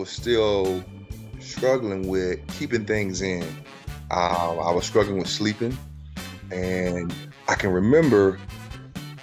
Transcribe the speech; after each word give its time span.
was 0.00 0.08
still 0.08 0.82
struggling 1.40 2.08
with 2.08 2.40
keeping 2.58 2.86
things 2.86 3.20
in. 3.20 3.42
Um, 4.10 4.58
I 4.58 4.72
was 4.72 4.86
struggling 4.86 5.18
with 5.18 5.28
sleeping, 5.28 5.76
and 6.50 7.14
I 7.48 7.54
can 7.54 7.70
remember 7.70 8.40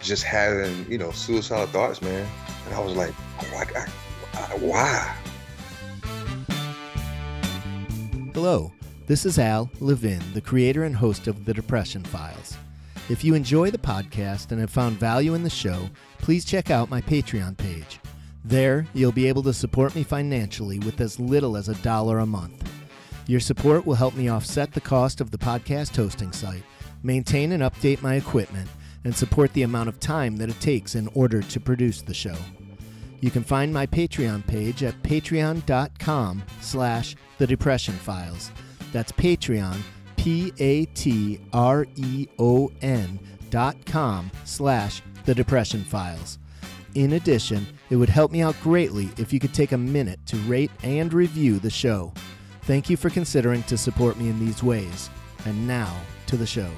just 0.03 0.23
having, 0.23 0.85
you 0.89 0.99
know, 0.99 1.09
suicidal 1.09 1.65
thoughts, 1.65 1.99
man. 2.03 2.29
And 2.67 2.75
I 2.75 2.79
was 2.79 2.95
like, 2.95 3.11
oh, 3.39 3.63
I, 3.75 3.87
I, 4.37 4.57
why? 4.59 5.15
Hello, 8.35 8.71
this 9.07 9.25
is 9.25 9.39
Al 9.39 9.71
Levin, 9.79 10.21
the 10.35 10.41
creator 10.41 10.83
and 10.83 10.95
host 10.95 11.25
of 11.25 11.43
The 11.45 11.55
Depression 11.55 12.03
Files. 12.03 12.55
If 13.09 13.23
you 13.23 13.33
enjoy 13.33 13.71
the 13.71 13.79
podcast 13.79 14.51
and 14.51 14.61
have 14.61 14.69
found 14.69 14.99
value 14.99 15.33
in 15.33 15.41
the 15.41 15.49
show, 15.49 15.89
please 16.19 16.45
check 16.45 16.69
out 16.69 16.91
my 16.91 17.01
Patreon 17.01 17.57
page. 17.57 17.99
There, 18.47 18.87
you'll 18.93 19.11
be 19.11 19.27
able 19.27 19.43
to 19.43 19.51
support 19.51 19.93
me 19.93 20.03
financially 20.03 20.79
with 20.79 21.01
as 21.01 21.19
little 21.19 21.57
as 21.57 21.67
a 21.67 21.75
dollar 21.75 22.19
a 22.19 22.25
month. 22.25 22.71
Your 23.27 23.41
support 23.41 23.85
will 23.85 23.95
help 23.95 24.15
me 24.15 24.29
offset 24.29 24.71
the 24.71 24.79
cost 24.79 25.19
of 25.19 25.31
the 25.31 25.37
podcast 25.37 25.93
hosting 25.97 26.31
site, 26.31 26.63
maintain 27.03 27.51
and 27.51 27.61
update 27.61 28.01
my 28.01 28.15
equipment, 28.15 28.69
and 29.03 29.13
support 29.13 29.51
the 29.51 29.63
amount 29.63 29.89
of 29.89 29.99
time 29.99 30.37
that 30.37 30.47
it 30.49 30.57
takes 30.61 30.95
in 30.95 31.09
order 31.09 31.41
to 31.41 31.59
produce 31.59 32.01
the 32.01 32.13
show. 32.13 32.37
You 33.19 33.31
can 33.31 33.43
find 33.43 33.73
my 33.73 33.85
Patreon 33.85 34.47
page 34.47 34.81
at 34.81 35.03
patreon.com 35.03 36.43
slash 36.61 37.17
the 37.39 37.47
depression 37.47 37.95
files. 37.95 38.49
That's 38.93 39.11
Patreon, 39.11 39.81
P-A-T-R-E-O-N 40.15 41.49
dot 43.49 43.85
com 43.85 44.31
slash 44.45 45.01
the 45.25 45.35
depression 45.35 45.83
files. 45.83 46.39
In 46.95 47.13
addition, 47.13 47.67
it 47.89 47.95
would 47.95 48.09
help 48.09 48.31
me 48.31 48.41
out 48.41 48.55
greatly 48.61 49.09
if 49.17 49.31
you 49.31 49.39
could 49.39 49.53
take 49.53 49.71
a 49.71 49.77
minute 49.77 50.19
to 50.27 50.37
rate 50.37 50.71
and 50.83 51.13
review 51.13 51.59
the 51.59 51.69
show. 51.69 52.13
Thank 52.63 52.89
you 52.89 52.97
for 52.97 53.09
considering 53.09 53.63
to 53.63 53.77
support 53.77 54.17
me 54.17 54.29
in 54.29 54.39
these 54.39 54.63
ways. 54.63 55.09
And 55.45 55.67
now 55.67 55.95
to 56.27 56.37
the 56.37 56.45
show. 56.45 56.69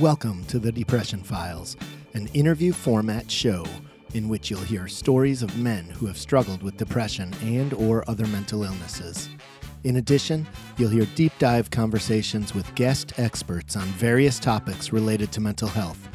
Welcome 0.00 0.44
to 0.46 0.58
the 0.58 0.72
Depression 0.72 1.22
Files, 1.22 1.76
an 2.14 2.26
interview 2.28 2.72
format 2.72 3.30
show 3.30 3.64
in 4.14 4.28
which 4.28 4.50
you'll 4.50 4.60
hear 4.60 4.88
stories 4.88 5.42
of 5.42 5.56
men 5.58 5.84
who 5.84 6.06
have 6.06 6.18
struggled 6.18 6.62
with 6.62 6.76
depression 6.76 7.32
and 7.42 7.72
or 7.74 8.08
other 8.08 8.26
mental 8.26 8.64
illnesses. 8.64 9.28
In 9.84 9.96
addition, 9.96 10.46
you'll 10.76 10.90
hear 10.90 11.06
deep 11.16 11.32
dive 11.40 11.70
conversations 11.70 12.54
with 12.54 12.72
guest 12.76 13.18
experts 13.18 13.74
on 13.76 13.82
various 13.82 14.38
topics 14.38 14.92
related 14.92 15.32
to 15.32 15.40
mental 15.40 15.68
health. 15.68 16.08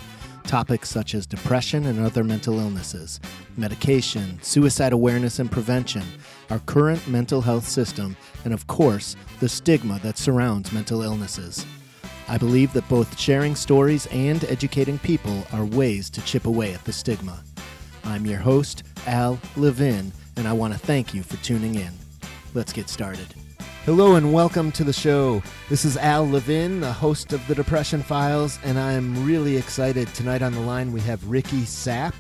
Topics 0.44 0.90
such 0.90 1.14
as 1.14 1.26
depression 1.26 1.88
and 1.88 2.00
other 2.00 2.24
mental 2.24 2.60
illnesses, 2.60 3.20
medication, 3.58 4.40
suicide 4.42 4.94
awareness 4.94 5.40
and 5.40 5.52
prevention, 5.52 6.04
our 6.50 6.60
current 6.60 7.06
mental 7.10 7.42
health 7.42 7.68
system, 7.68 8.16
and 8.46 8.54
of 8.54 8.66
course, 8.68 9.18
the 9.42 9.50
stigma 9.50 10.00
that 10.00 10.18
surrounds 10.18 10.72
mental 10.72 11.02
illnesses. 11.02 11.66
I 12.30 12.38
believe 12.38 12.72
that 12.72 12.88
both 12.88 13.20
sharing 13.20 13.56
stories 13.56 14.06
and 14.08 14.46
educating 14.46 15.00
people 15.00 15.46
are 15.52 15.66
ways 15.66 16.10
to 16.12 16.22
chip 16.22 16.46
away 16.46 16.74
at 16.74 16.86
the 16.86 16.94
stigma. 16.94 17.44
I'm 18.06 18.26
your 18.26 18.40
host, 18.40 18.84
Al 19.06 19.38
Levin, 19.58 20.14
and 20.38 20.48
I 20.48 20.54
want 20.54 20.72
to 20.72 20.80
thank 20.80 21.14
you 21.14 21.24
for 21.24 21.36
tuning 21.44 21.76
in. 21.76 21.92
Let's 22.54 22.72
get 22.72 22.88
started. 22.88 23.34
Hello 23.88 24.16
and 24.16 24.34
welcome 24.34 24.70
to 24.74 24.84
the 24.84 24.92
show. 24.92 25.42
This 25.70 25.86
is 25.86 25.96
Al 25.96 26.28
Levin, 26.28 26.82
the 26.82 26.92
host 26.92 27.32
of 27.32 27.48
the 27.48 27.56
Depression 27.56 28.04
Files, 28.04 28.60
and 28.66 28.78
I'm 28.78 29.26
really 29.26 29.56
excited. 29.56 30.14
Tonight 30.14 30.42
on 30.42 30.52
the 30.52 30.60
line 30.60 30.92
we 30.92 31.00
have 31.00 31.26
Ricky 31.30 31.62
Sapp. 31.62 32.14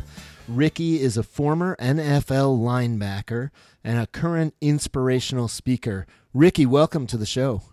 Ricky 0.47 1.01
is 1.01 1.17
a 1.17 1.23
former 1.23 1.75
NFL 1.75 2.57
linebacker 2.57 3.49
and 3.83 3.99
a 3.99 4.07
current 4.07 4.53
inspirational 4.61 5.49
speaker. 5.49 6.07
Ricky, 6.33 6.65
welcome 6.65 7.05
to 7.05 7.17
the 7.17 7.25
show. 7.25 7.63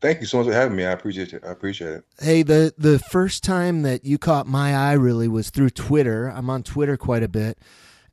Thank 0.00 0.20
you 0.20 0.26
so 0.28 0.38
much 0.38 0.46
for 0.46 0.52
having 0.52 0.76
me. 0.76 0.84
I 0.84 0.92
appreciate 0.92 1.32
it. 1.32 1.42
I 1.44 1.50
appreciate 1.50 1.90
it. 1.90 2.04
Hey, 2.20 2.44
the 2.44 2.72
the 2.78 3.00
first 3.00 3.42
time 3.42 3.82
that 3.82 4.04
you 4.04 4.16
caught 4.16 4.46
my 4.46 4.76
eye 4.76 4.92
really 4.92 5.26
was 5.26 5.50
through 5.50 5.70
Twitter. 5.70 6.28
I'm 6.28 6.48
on 6.48 6.62
Twitter 6.62 6.96
quite 6.96 7.24
a 7.24 7.28
bit, 7.28 7.58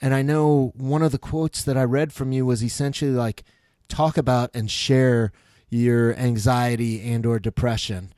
and 0.01 0.15
I 0.15 0.23
know 0.23 0.73
one 0.75 1.03
of 1.03 1.11
the 1.11 1.19
quotes 1.19 1.63
that 1.63 1.77
I 1.77 1.83
read 1.83 2.11
from 2.11 2.31
you 2.31 2.43
was 2.43 2.63
essentially 2.63 3.11
like 3.11 3.43
talk 3.93 4.17
about 4.17 4.49
and 4.53 4.69
share 4.69 5.31
your 5.69 6.15
anxiety 6.15 7.01
and 7.11 7.25
or 7.25 7.39
depression 7.39 8.13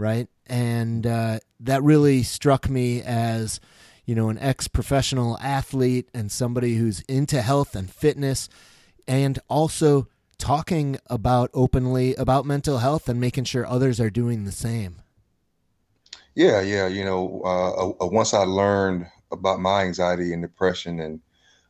right? 0.00 0.28
And 0.46 1.06
uh, 1.06 1.40
that 1.60 1.82
really 1.82 2.22
struck 2.24 2.68
me 2.68 3.02
as 3.02 3.60
you 4.06 4.14
know 4.16 4.30
an 4.30 4.38
ex-professional 4.38 5.38
athlete 5.38 6.08
and 6.12 6.32
somebody 6.32 6.74
who's 6.74 7.00
into 7.02 7.42
health 7.42 7.76
and 7.76 7.88
fitness 7.88 8.48
and 9.06 9.38
also 9.48 10.08
talking 10.38 10.98
about 11.06 11.50
openly 11.52 12.14
about 12.14 12.46
mental 12.46 12.78
health 12.78 13.08
and 13.08 13.20
making 13.20 13.44
sure 13.44 13.66
others 13.66 14.00
are 14.00 14.10
doing 14.10 14.44
the 14.44 14.52
same. 14.52 14.96
Yeah 16.34 16.60
yeah 16.62 16.86
you 16.86 17.04
know 17.04 17.42
uh, 17.44 18.04
uh, 18.04 18.06
once 18.06 18.32
i 18.32 18.44
learned 18.44 19.06
about 19.30 19.60
my 19.60 19.82
anxiety 19.82 20.32
and 20.32 20.40
depression 20.40 20.98
and 21.00 21.20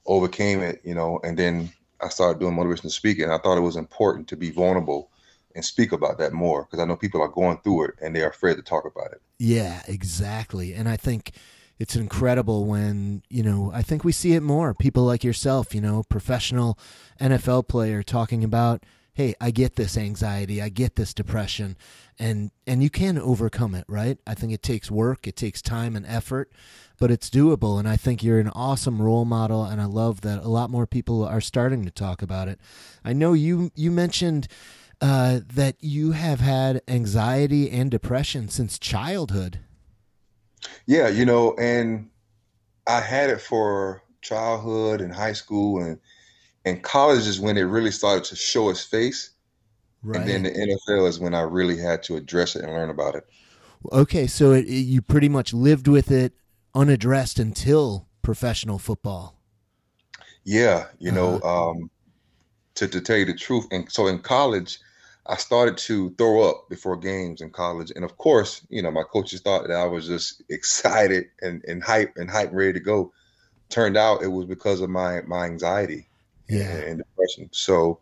overcame 0.07 0.61
it 0.61 0.81
you 0.85 0.95
know 0.95 1.19
and 1.25 1.39
then 1.39 1.71
I 2.03 2.09
started 2.09 2.41
doing 2.41 2.57
motivational 2.57 2.91
speaking. 2.91 3.31
I 3.31 3.39
thought 3.39 3.59
it 3.59 3.63
was 3.63 3.77
important 3.77 4.29
to 4.29 4.37
be 4.37 4.51
vulnerable 4.51 5.11
and 5.55 5.65
speak 5.65 5.93
about 5.93 6.19
that 6.19 6.33
more 6.33 6.65
because 6.65 6.79
I 6.79 6.85
know 6.85 6.97
people 6.97 7.21
are 7.23 7.29
going 7.29 7.59
through 7.59 7.87
it 7.87 7.95
and 8.01 8.15
they're 8.15 8.29
afraid 8.29 8.57
to 8.57 8.63
talk 8.63 8.85
about 8.85 9.13
it. 9.13 9.21
Yeah, 9.39 9.83
exactly. 9.89 10.75
And 10.75 10.89
I 10.89 10.97
think 10.97 11.33
it's 11.79 11.97
incredible 11.97 12.67
when, 12.67 13.23
you 13.29 13.43
know, 13.43 13.71
I 13.75 13.83
think 13.83 14.05
we 14.05 14.13
see 14.13 14.35
it 14.35 14.43
more. 14.43 14.75
People 14.75 15.05
like 15.05 15.25
yourself, 15.25 15.75
you 15.75 15.81
know, 15.81 16.05
professional 16.09 16.79
NFL 17.21 17.69
player 17.69 18.03
talking 18.03 18.45
about, 18.45 18.85
hey, 19.15 19.35
I 19.41 19.51
get 19.51 19.77
this 19.77 19.97
anxiety, 19.97 20.63
I 20.63 20.69
get 20.69 20.97
this 20.97 21.13
depression, 21.13 21.77
and 22.21 22.53
and 22.69 22.83
you 22.85 22.91
can 22.91 23.19
overcome 23.19 23.75
it, 23.75 23.85
right? 23.89 24.19
I 24.27 24.35
think 24.35 24.53
it 24.53 24.63
takes 24.63 24.91
work, 24.91 25.27
it 25.27 25.35
takes 25.35 25.61
time 25.61 25.97
and 25.97 26.07
effort 26.07 26.53
but 27.01 27.11
it's 27.11 27.31
doable. 27.31 27.81
And 27.81 27.89
I 27.89 27.97
think 27.97 28.23
you're 28.23 28.39
an 28.39 28.51
awesome 28.51 29.03
role 29.03 29.25
model. 29.25 29.65
And 29.65 29.81
I 29.81 29.87
love 29.87 30.21
that 30.21 30.45
a 30.45 30.49
lot 30.49 30.71
more 30.71 30.87
people 30.87 31.25
are 31.25 31.41
starting 31.41 31.85
to 31.87 31.91
talk 31.91 32.23
about 32.23 32.47
it. 32.47 32.61
I 33.05 33.15
know 33.15 33.33
you, 33.33 33.73
you 33.75 33.91
mentioned 33.91 34.47
uh, 35.01 35.41
that 35.55 35.77
you 35.81 36.13
have 36.13 36.41
had 36.41 36.83
anxiety 36.87 37.71
and 37.71 37.91
depression 37.91 38.51
since 38.51 38.79
childhood. 38.79 39.61
Yeah, 40.87 41.09
you 41.09 41.25
know, 41.25 41.55
and 41.59 42.11
I 42.87 43.01
had 43.01 43.31
it 43.31 43.41
for 43.41 44.03
childhood 44.21 45.01
and 45.01 45.13
high 45.13 45.33
school 45.33 45.83
and 45.83 45.99
and 46.67 46.83
college 46.83 47.27
is 47.27 47.41
when 47.41 47.57
it 47.57 47.63
really 47.63 47.91
started 47.91 48.25
to 48.25 48.37
show 48.37 48.69
its 48.69 48.85
face. 48.85 49.31
Right. 50.03 50.21
And 50.21 50.29
then 50.29 50.43
the 50.45 50.51
NFL 50.51 51.09
is 51.09 51.21
when 51.21 51.35
I 51.35 51.43
really 51.43 51.77
had 51.77 52.03
to 52.05 52.17
address 52.17 52.57
it 52.57 52.65
and 52.65 52.73
learn 52.73 52.91
about 52.91 53.15
it. 53.15 53.29
Okay, 53.93 54.27
so 54.27 54.53
it, 54.53 54.67
it, 54.67 54.81
you 54.81 55.03
pretty 55.03 55.29
much 55.29 55.53
lived 55.53 55.89
with 55.89 56.11
it 56.11 56.33
unaddressed 56.75 57.39
until 57.39 58.07
professional 58.23 58.79
football. 58.79 59.37
Yeah, 60.45 60.87
you 60.99 61.13
know, 61.13 61.37
uh-huh. 61.37 61.71
um, 61.71 61.91
to 62.77 62.89
to 62.89 63.01
tell 63.01 63.17
you 63.17 63.27
the 63.27 63.35
truth, 63.35 63.67
and 63.71 63.91
so 63.91 64.07
in 64.07 64.21
college, 64.21 64.79
I 65.27 65.37
started 65.37 65.77
to 65.79 66.11
throw 66.17 66.49
up 66.49 66.69
before 66.69 66.97
games 66.97 67.41
in 67.41 67.51
college, 67.51 67.93
and 67.95 68.05
of 68.05 68.17
course, 68.17 68.67
you 68.71 68.83
know, 68.83 68.91
my 68.91 69.03
coaches 69.03 69.41
thought 69.43 69.67
that 69.67 69.77
I 69.77 69.85
was 69.85 70.07
just 70.07 70.43
excited 70.49 71.27
and 71.41 71.63
and 71.65 71.83
hype 71.83 72.17
and 72.17 72.31
hype 72.31 72.51
ready 72.53 72.75
to 72.75 72.81
go. 72.81 73.13
Turned 73.69 73.97
out 73.97 74.23
it 74.23 74.29
was 74.29 74.47
because 74.47 74.81
of 74.81 74.91
my 74.91 75.23
my 75.23 75.45
anxiety 75.45 76.09
yeah. 76.49 76.71
and, 76.71 76.85
and 76.85 76.99
depression. 76.99 77.49
So 77.53 78.01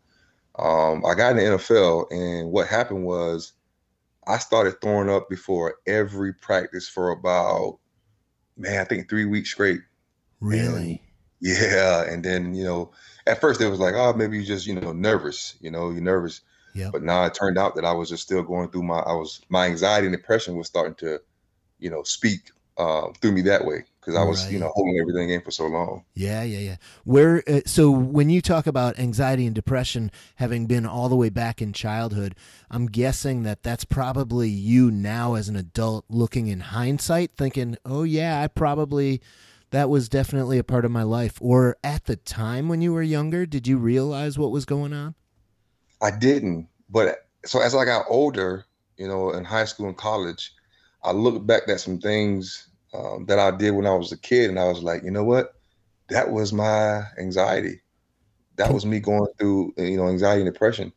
um, 0.59 1.05
I 1.07 1.15
got 1.15 1.31
in 1.31 1.37
the 1.37 1.57
NFL, 1.57 2.11
and 2.11 2.51
what 2.51 2.67
happened 2.67 3.05
was 3.05 3.53
I 4.27 4.39
started 4.39 4.81
throwing 4.81 5.09
up 5.09 5.29
before 5.29 5.77
every 5.87 6.33
practice 6.35 6.89
for 6.89 7.11
about 7.11 7.79
man, 8.59 8.81
I 8.81 8.85
think 8.85 9.09
three 9.09 9.25
weeks 9.25 9.51
straight. 9.51 9.81
Really? 10.41 10.91
And, 10.91 10.99
yeah. 11.41 12.03
And 12.03 12.25
then, 12.25 12.55
you 12.55 12.65
know, 12.65 12.91
at 13.27 13.41
first 13.41 13.61
it 13.61 13.69
was 13.69 13.79
like, 13.79 13.95
oh, 13.95 14.13
maybe 14.13 14.37
you're 14.37 14.47
just, 14.47 14.67
you 14.67 14.75
know, 14.75 14.93
nervous, 14.93 15.55
you 15.61 15.71
know, 15.71 15.91
you're 15.91 16.03
nervous. 16.03 16.43
Yeah. 16.75 16.91
But 16.93 17.03
now 17.03 17.25
it 17.25 17.35
turned 17.35 17.59
out 17.59 17.77
that 17.77 17.85
I 17.85 17.93
was 17.93 18.09
just 18.09 18.25
still 18.25 18.43
going 18.43 18.71
through 18.71 18.83
my, 18.83 18.99
I 18.99 19.13
was, 19.13 19.41
my 19.49 19.67
anxiety 19.67 20.07
and 20.09 20.17
depression 20.17 20.57
was 20.57 20.67
starting 20.67 20.95
to, 20.97 21.21
you 21.79 21.91
know, 21.91 22.03
speak 22.03 22.51
uh, 22.77 23.09
through 23.21 23.33
me 23.33 23.43
that 23.43 23.65
way 23.65 23.85
because 24.09 24.19
I 24.19 24.25
was, 24.25 24.45
right. 24.45 24.55
you 24.55 24.59
know, 24.59 24.73
holding 24.75 24.99
everything 24.99 25.29
in 25.29 25.43
for 25.43 25.51
so 25.51 25.67
long. 25.67 26.03
Yeah, 26.15 26.43
yeah, 26.43 26.61
yeah. 26.61 26.77
Where 27.05 27.43
uh, 27.47 27.61
so 27.67 27.91
when 27.91 28.31
you 28.31 28.41
talk 28.41 28.67
about 28.67 28.99
anxiety 28.99 29.45
and 29.45 29.55
depression 29.55 30.11
having 30.37 30.65
been 30.65 30.87
all 30.87 31.11
the 31.11 31.17
way 31.17 31.29
back 31.29 31.61
in 31.61 31.75
childhood, 31.75 32.35
I'm 32.71 32.87
guessing 32.87 33.43
that 33.43 33.63
that's 33.63 33.85
probably 33.85 34.49
you 34.49 34.91
now 34.91 35.35
as 35.35 35.51
an 35.51 35.57
adult 35.57 36.07
looking 36.09 36.47
in 36.47 36.61
hindsight, 36.61 37.33
thinking, 37.37 37.77
"Oh 37.85 38.03
yeah, 38.03 38.41
I 38.41 38.49
probably." 38.49 39.21
That 39.71 39.91
was 39.91 40.09
definitely 40.09 40.57
a 40.57 40.65
part 40.65 40.87
of 40.87 40.91
my 40.91 41.03
life. 41.03 41.37
Or 41.43 41.77
at 41.85 42.07
the 42.07 42.17
time 42.17 42.71
when 42.71 42.81
you 42.81 42.95
were 42.95 43.03
younger, 43.03 43.45
did 43.45 43.67
you 43.67 43.77
realize 43.77 44.39
what 44.39 44.51
was 44.51 44.65
going 44.65 44.95
on? 44.95 45.15
I 46.01 46.11
didn't. 46.11 46.69
But 46.89 47.27
so 47.45 47.61
as 47.61 47.75
I 47.75 47.85
got 47.85 48.07
older, 48.09 48.65
you 48.97 49.07
know, 49.07 49.33
in 49.33 49.45
high 49.45 49.67
school 49.67 49.89
and 49.89 49.97
college, 49.99 50.55
I 51.05 51.13
looked 51.13 51.47
back 51.47 51.69
at 51.69 51.81
some 51.81 51.99
things 52.01 52.68
um, 52.95 53.27
that 53.27 53.39
I 53.39 53.51
did 53.51 53.73
when 53.73 53.87
I 53.87 53.95
was 53.95 54.13
a 54.13 54.19
kid, 54.19 54.51
and 54.51 54.59
I 54.59 54.69
was 54.69 54.83
like, 54.83 55.03
you 55.03 55.11
know 55.11 55.25
what? 55.25 55.55
that 56.09 56.31
was 56.31 56.53
my 56.53 57.03
anxiety. 57.19 57.81
That 58.57 58.73
was 58.73 58.85
me 58.85 58.99
going 58.99 59.29
through, 59.39 59.75
you 59.77 59.97
know, 59.97 60.09
anxiety 60.09 60.43
and 60.43 60.53
depression 60.53 60.93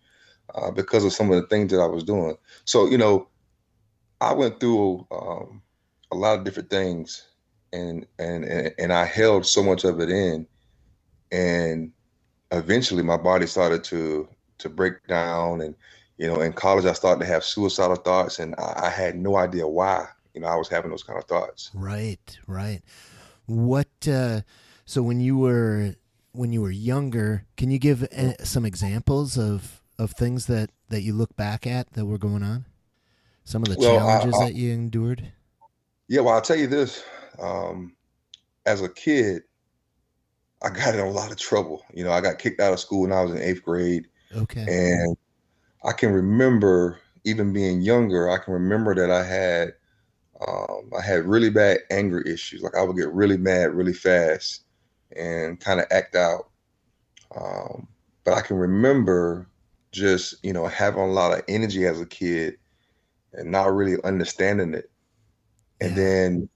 uh, 0.55 0.71
because 0.71 1.05
of 1.05 1.13
some 1.13 1.31
of 1.31 1.39
the 1.41 1.47
things 1.47 1.71
that 1.71 1.79
I 1.79 1.85
was 1.85 2.03
doing. 2.03 2.35
So, 2.65 2.87
you 2.87 2.97
know, 2.97 3.27
I 4.19 4.33
went 4.33 4.59
through 4.59 5.05
um, 5.11 5.61
a 6.11 6.15
lot 6.15 6.37
of 6.37 6.45
different 6.45 6.69
things, 6.69 7.27
and 7.73 8.05
and 8.19 8.45
and 8.45 8.93
I 8.93 9.05
held 9.05 9.45
so 9.45 9.63
much 9.63 9.83
of 9.83 9.99
it 9.99 10.09
in, 10.09 10.47
and 11.31 11.91
eventually 12.51 13.03
my 13.03 13.17
body 13.17 13.47
started 13.47 13.83
to 13.85 14.27
to 14.59 14.69
break 14.69 15.05
down, 15.07 15.61
and 15.61 15.75
you 16.17 16.27
know, 16.27 16.41
in 16.41 16.53
college 16.53 16.85
I 16.85 16.93
started 16.93 17.21
to 17.21 17.31
have 17.31 17.43
suicidal 17.43 17.95
thoughts, 17.95 18.39
and 18.39 18.55
I, 18.57 18.83
I 18.85 18.89
had 18.89 19.15
no 19.17 19.37
idea 19.37 19.67
why. 19.67 20.07
You 20.33 20.41
know, 20.41 20.47
I 20.47 20.55
was 20.55 20.69
having 20.69 20.91
those 20.91 21.03
kind 21.03 21.19
of 21.19 21.25
thoughts. 21.25 21.71
Right, 21.73 22.39
right. 22.47 22.81
What? 23.45 23.89
Uh, 24.07 24.41
so 24.85 25.01
when 25.01 25.19
you 25.19 25.37
were 25.37 25.95
when 26.31 26.53
you 26.53 26.61
were 26.61 26.71
younger, 26.71 27.45
can 27.57 27.71
you 27.71 27.79
give 27.79 28.03
uh, 28.03 28.33
some 28.43 28.65
examples 28.65 29.37
of 29.37 29.81
of 29.99 30.11
things 30.11 30.45
that 30.47 30.69
that 30.89 31.01
you 31.01 31.13
look 31.13 31.35
back 31.35 31.67
at 31.67 31.93
that 31.93 32.05
were 32.05 32.17
going 32.17 32.43
on? 32.43 32.65
Some 33.43 33.63
of 33.63 33.69
the 33.69 33.77
well, 33.77 33.97
challenges 33.97 34.39
I, 34.39 34.43
I, 34.43 34.45
that 34.45 34.55
you 34.55 34.71
endured? 34.71 35.31
Yeah, 36.07 36.21
well, 36.21 36.35
I'll 36.35 36.41
tell 36.41 36.57
you 36.57 36.67
this. 36.67 37.03
Um, 37.39 37.95
as 38.65 38.81
a 38.81 38.89
kid, 38.89 39.43
I 40.61 40.69
got 40.69 40.93
in 40.93 40.99
a 41.01 41.09
lot 41.09 41.31
of 41.31 41.37
trouble. 41.37 41.83
You 41.93 42.03
know, 42.03 42.11
I 42.11 42.21
got 42.21 42.39
kicked 42.39 42.59
out 42.59 42.73
of 42.73 42.79
school 42.79 43.01
when 43.01 43.11
I 43.11 43.21
was 43.21 43.31
in 43.31 43.41
eighth 43.41 43.63
grade. 43.63 44.07
Okay. 44.35 44.65
And 44.67 45.17
I 45.83 45.91
can 45.93 46.11
remember 46.11 46.99
even 47.23 47.53
being 47.53 47.81
younger, 47.81 48.29
I 48.29 48.37
can 48.37 48.53
remember 48.53 48.95
that 48.95 49.11
I 49.11 49.23
had 49.23 49.73
um, 50.47 50.91
I 50.97 51.01
had 51.01 51.25
really 51.25 51.49
bad 51.49 51.79
anger 51.89 52.21
issues. 52.21 52.61
Like 52.61 52.75
I 52.75 52.83
would 52.83 52.97
get 52.97 53.13
really 53.13 53.37
mad 53.37 53.73
really 53.73 53.93
fast 53.93 54.63
and 55.15 55.59
kind 55.59 55.79
of 55.79 55.85
act 55.91 56.15
out. 56.15 56.49
Um, 57.35 57.87
but 58.23 58.33
I 58.33 58.41
can 58.41 58.57
remember 58.57 59.47
just, 59.91 60.43
you 60.43 60.53
know, 60.53 60.67
having 60.67 61.01
a 61.01 61.07
lot 61.07 61.33
of 61.33 61.43
energy 61.47 61.85
as 61.85 61.99
a 62.01 62.05
kid 62.05 62.57
and 63.33 63.51
not 63.51 63.73
really 63.73 63.97
understanding 64.03 64.73
it. 64.73 64.89
And 65.79 65.91
yeah. 65.91 66.03
then 66.03 66.49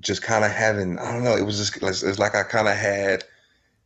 just 0.00 0.22
kind 0.22 0.44
of 0.44 0.50
having, 0.50 0.98
I 0.98 1.12
don't 1.12 1.24
know, 1.24 1.36
it 1.36 1.44
was 1.44 1.58
just, 1.58 1.76
it's 2.04 2.18
like 2.18 2.34
I 2.34 2.42
kind 2.42 2.68
of 2.68 2.76
had 2.76 3.24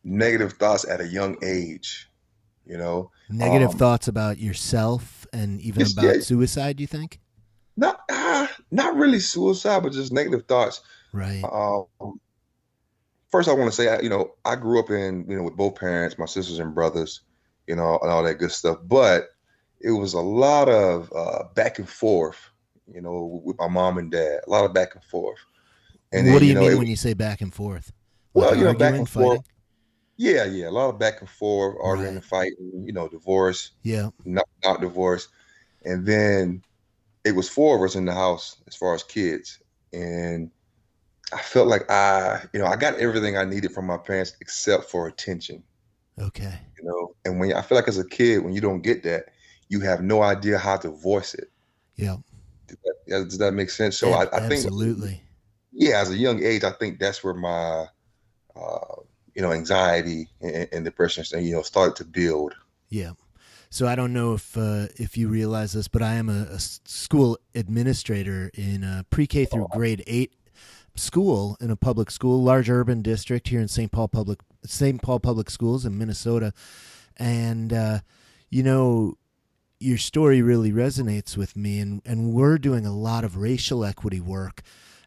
negative 0.03 0.53
thoughts 0.53 0.87
at 0.87 1.01
a 1.01 1.07
young 1.07 1.37
age, 1.43 2.09
you 2.65 2.77
know? 2.77 3.11
Negative 3.29 3.71
um, 3.71 3.77
thoughts 3.77 4.07
about 4.07 4.39
yourself 4.39 5.27
and 5.33 5.61
even 5.61 5.83
about 5.83 6.05
yeah, 6.05 6.19
suicide, 6.21 6.79
you 6.79 6.87
think? 6.87 7.19
Not, 7.75 8.01
uh, 8.09 8.47
not 8.71 8.95
really 8.95 9.19
suicide, 9.19 9.83
but 9.83 9.93
just 9.93 10.11
negative 10.11 10.45
thoughts. 10.47 10.81
Right. 11.13 11.43
Um, 11.43 12.19
first, 13.29 13.49
I 13.49 13.53
want 13.53 13.71
to 13.71 13.75
say, 13.75 14.01
you 14.01 14.09
know, 14.09 14.35
I 14.45 14.55
grew 14.55 14.79
up 14.79 14.89
in, 14.89 15.25
you 15.29 15.37
know, 15.37 15.43
with 15.43 15.55
both 15.55 15.75
parents, 15.75 16.17
my 16.17 16.25
sisters 16.25 16.59
and 16.59 16.75
brothers, 16.75 17.21
you 17.67 17.75
know, 17.75 17.99
and 18.01 18.11
all 18.11 18.23
that 18.23 18.35
good 18.39 18.51
stuff. 18.51 18.79
But 18.83 19.29
it 19.79 19.91
was 19.91 20.13
a 20.13 20.21
lot 20.21 20.69
of 20.69 21.11
uh, 21.15 21.43
back 21.55 21.79
and 21.79 21.87
forth, 21.87 22.49
you 22.93 23.01
know, 23.01 23.41
with 23.43 23.57
my 23.57 23.67
mom 23.67 23.97
and 23.97 24.11
dad. 24.11 24.41
A 24.47 24.49
lot 24.49 24.65
of 24.65 24.73
back 24.73 24.95
and 24.95 25.03
forth. 25.03 25.39
And 26.11 26.25
what 26.27 26.33
then, 26.33 26.39
do 26.39 26.45
you, 26.45 26.49
you 26.49 26.55
know, 26.55 26.61
mean 26.61 26.71
it, 26.71 26.77
when 26.77 26.87
you 26.87 26.95
say 26.95 27.13
back 27.13 27.41
and 27.41 27.53
forth? 27.53 27.91
Well, 28.33 28.49
like 28.49 28.59
you 28.59 28.65
know, 28.65 28.73
back 28.73 28.95
and 28.95 29.07
fighting? 29.07 29.29
forth. 29.29 29.41
Yeah, 30.19 30.45
yeah, 30.45 30.69
a 30.69 30.71
lot 30.71 30.89
of 30.89 30.97
back 30.97 31.19
and 31.19 31.29
forth, 31.29 31.75
arguing 31.81 32.15
right. 32.15 32.15
and 32.15 32.25
fighting. 32.25 32.83
You 32.85 32.93
know, 32.93 33.07
divorce. 33.07 33.71
Yeah, 33.83 34.09
not 34.25 34.47
not 34.63 34.81
divorce. 34.81 35.27
And 35.83 36.05
then 36.05 36.63
it 37.27 37.35
was 37.35 37.49
four 37.49 37.75
of 37.75 37.83
us 37.83 37.95
in 37.95 38.05
the 38.05 38.13
house 38.13 38.57
as 38.67 38.75
far 38.75 38.95
as 38.95 39.03
kids, 39.03 39.59
and 39.91 40.49
I 41.33 41.41
felt 41.41 41.67
like 41.67 41.89
I, 41.91 42.41
you 42.53 42.59
know, 42.59 42.65
I 42.65 42.77
got 42.77 42.95
everything 42.95 43.37
I 43.37 43.43
needed 43.43 43.71
from 43.73 43.85
my 43.85 43.97
parents 43.97 44.35
except 44.39 44.85
for 44.85 45.07
attention. 45.07 45.61
Okay. 46.19 46.57
You 46.79 46.85
know, 46.85 47.15
and 47.25 47.39
when 47.39 47.53
I 47.53 47.61
feel 47.61 47.77
like 47.77 47.87
as 47.87 47.99
a 47.99 48.07
kid, 48.07 48.39
when 48.39 48.53
you 48.53 48.61
don't 48.61 48.81
get 48.81 49.03
that, 49.03 49.25
you 49.67 49.81
have 49.81 50.01
no 50.01 50.23
idea 50.23 50.57
how 50.57 50.77
to 50.77 50.89
voice 50.89 51.33
it. 51.33 51.51
Yeah. 51.95 52.17
Does 52.67 52.77
that, 52.85 53.23
does 53.29 53.37
that 53.39 53.51
make 53.53 53.69
sense? 53.69 53.97
So 53.97 54.09
yeah, 54.09 54.25
I, 54.31 54.37
I, 54.37 54.39
think 54.47 54.63
absolutely. 54.63 55.21
Yeah, 55.73 55.99
as 55.99 56.09
a 56.09 56.17
young 56.17 56.43
age, 56.43 56.63
I 56.63 56.71
think 56.71 56.99
that's 56.99 57.23
where 57.23 57.33
my, 57.33 57.87
uh, 58.55 58.95
you 59.35 59.41
know, 59.41 59.51
anxiety 59.51 60.29
and, 60.41 60.67
and 60.71 60.85
depression, 60.85 61.25
you 61.43 61.55
know, 61.55 61.61
started 61.61 61.97
to 61.97 62.05
build. 62.05 62.55
Yeah. 62.89 63.11
So 63.77 63.87
I 63.87 63.93
don't 63.93 64.11
know 64.11 64.33
if 64.33 64.57
uh, 64.57 64.87
if 64.95 65.17
you 65.17 65.27
realize 65.27 65.73
this, 65.73 65.87
but 65.87 66.01
I 66.01 66.15
am 66.15 66.29
a, 66.29 66.47
a 66.49 66.57
school 66.57 67.37
administrator 67.53 68.49
in 68.55 68.83
a 68.83 69.05
pre-K 69.11 69.45
through 69.45 69.67
grade 69.69 70.03
eight 70.07 70.33
school 70.95 71.55
in 71.61 71.69
a 71.69 71.75
public 71.75 72.09
school, 72.09 72.41
large 72.41 72.71
urban 72.71 73.03
district 73.03 73.49
here 73.49 73.61
in 73.61 73.67
St. 73.67 73.91
Paul 73.91 74.07
Public 74.07 74.39
St. 74.65 74.99
Paul 74.99 75.19
Public 75.19 75.51
Schools 75.51 75.85
in 75.85 75.95
Minnesota, 75.95 76.53
and 77.17 77.71
uh, 77.71 77.99
you 78.49 78.63
know 78.63 79.19
your 79.79 79.99
story 79.99 80.41
really 80.41 80.71
resonates 80.71 81.37
with 81.37 81.55
me 81.55 81.79
and, 81.79 82.01
and 82.03 82.33
we're 82.33 82.57
doing 82.57 82.83
a 82.83 82.91
lot 82.91 83.23
of 83.23 83.37
racial 83.37 83.85
equity 83.85 84.19
work 84.19 84.63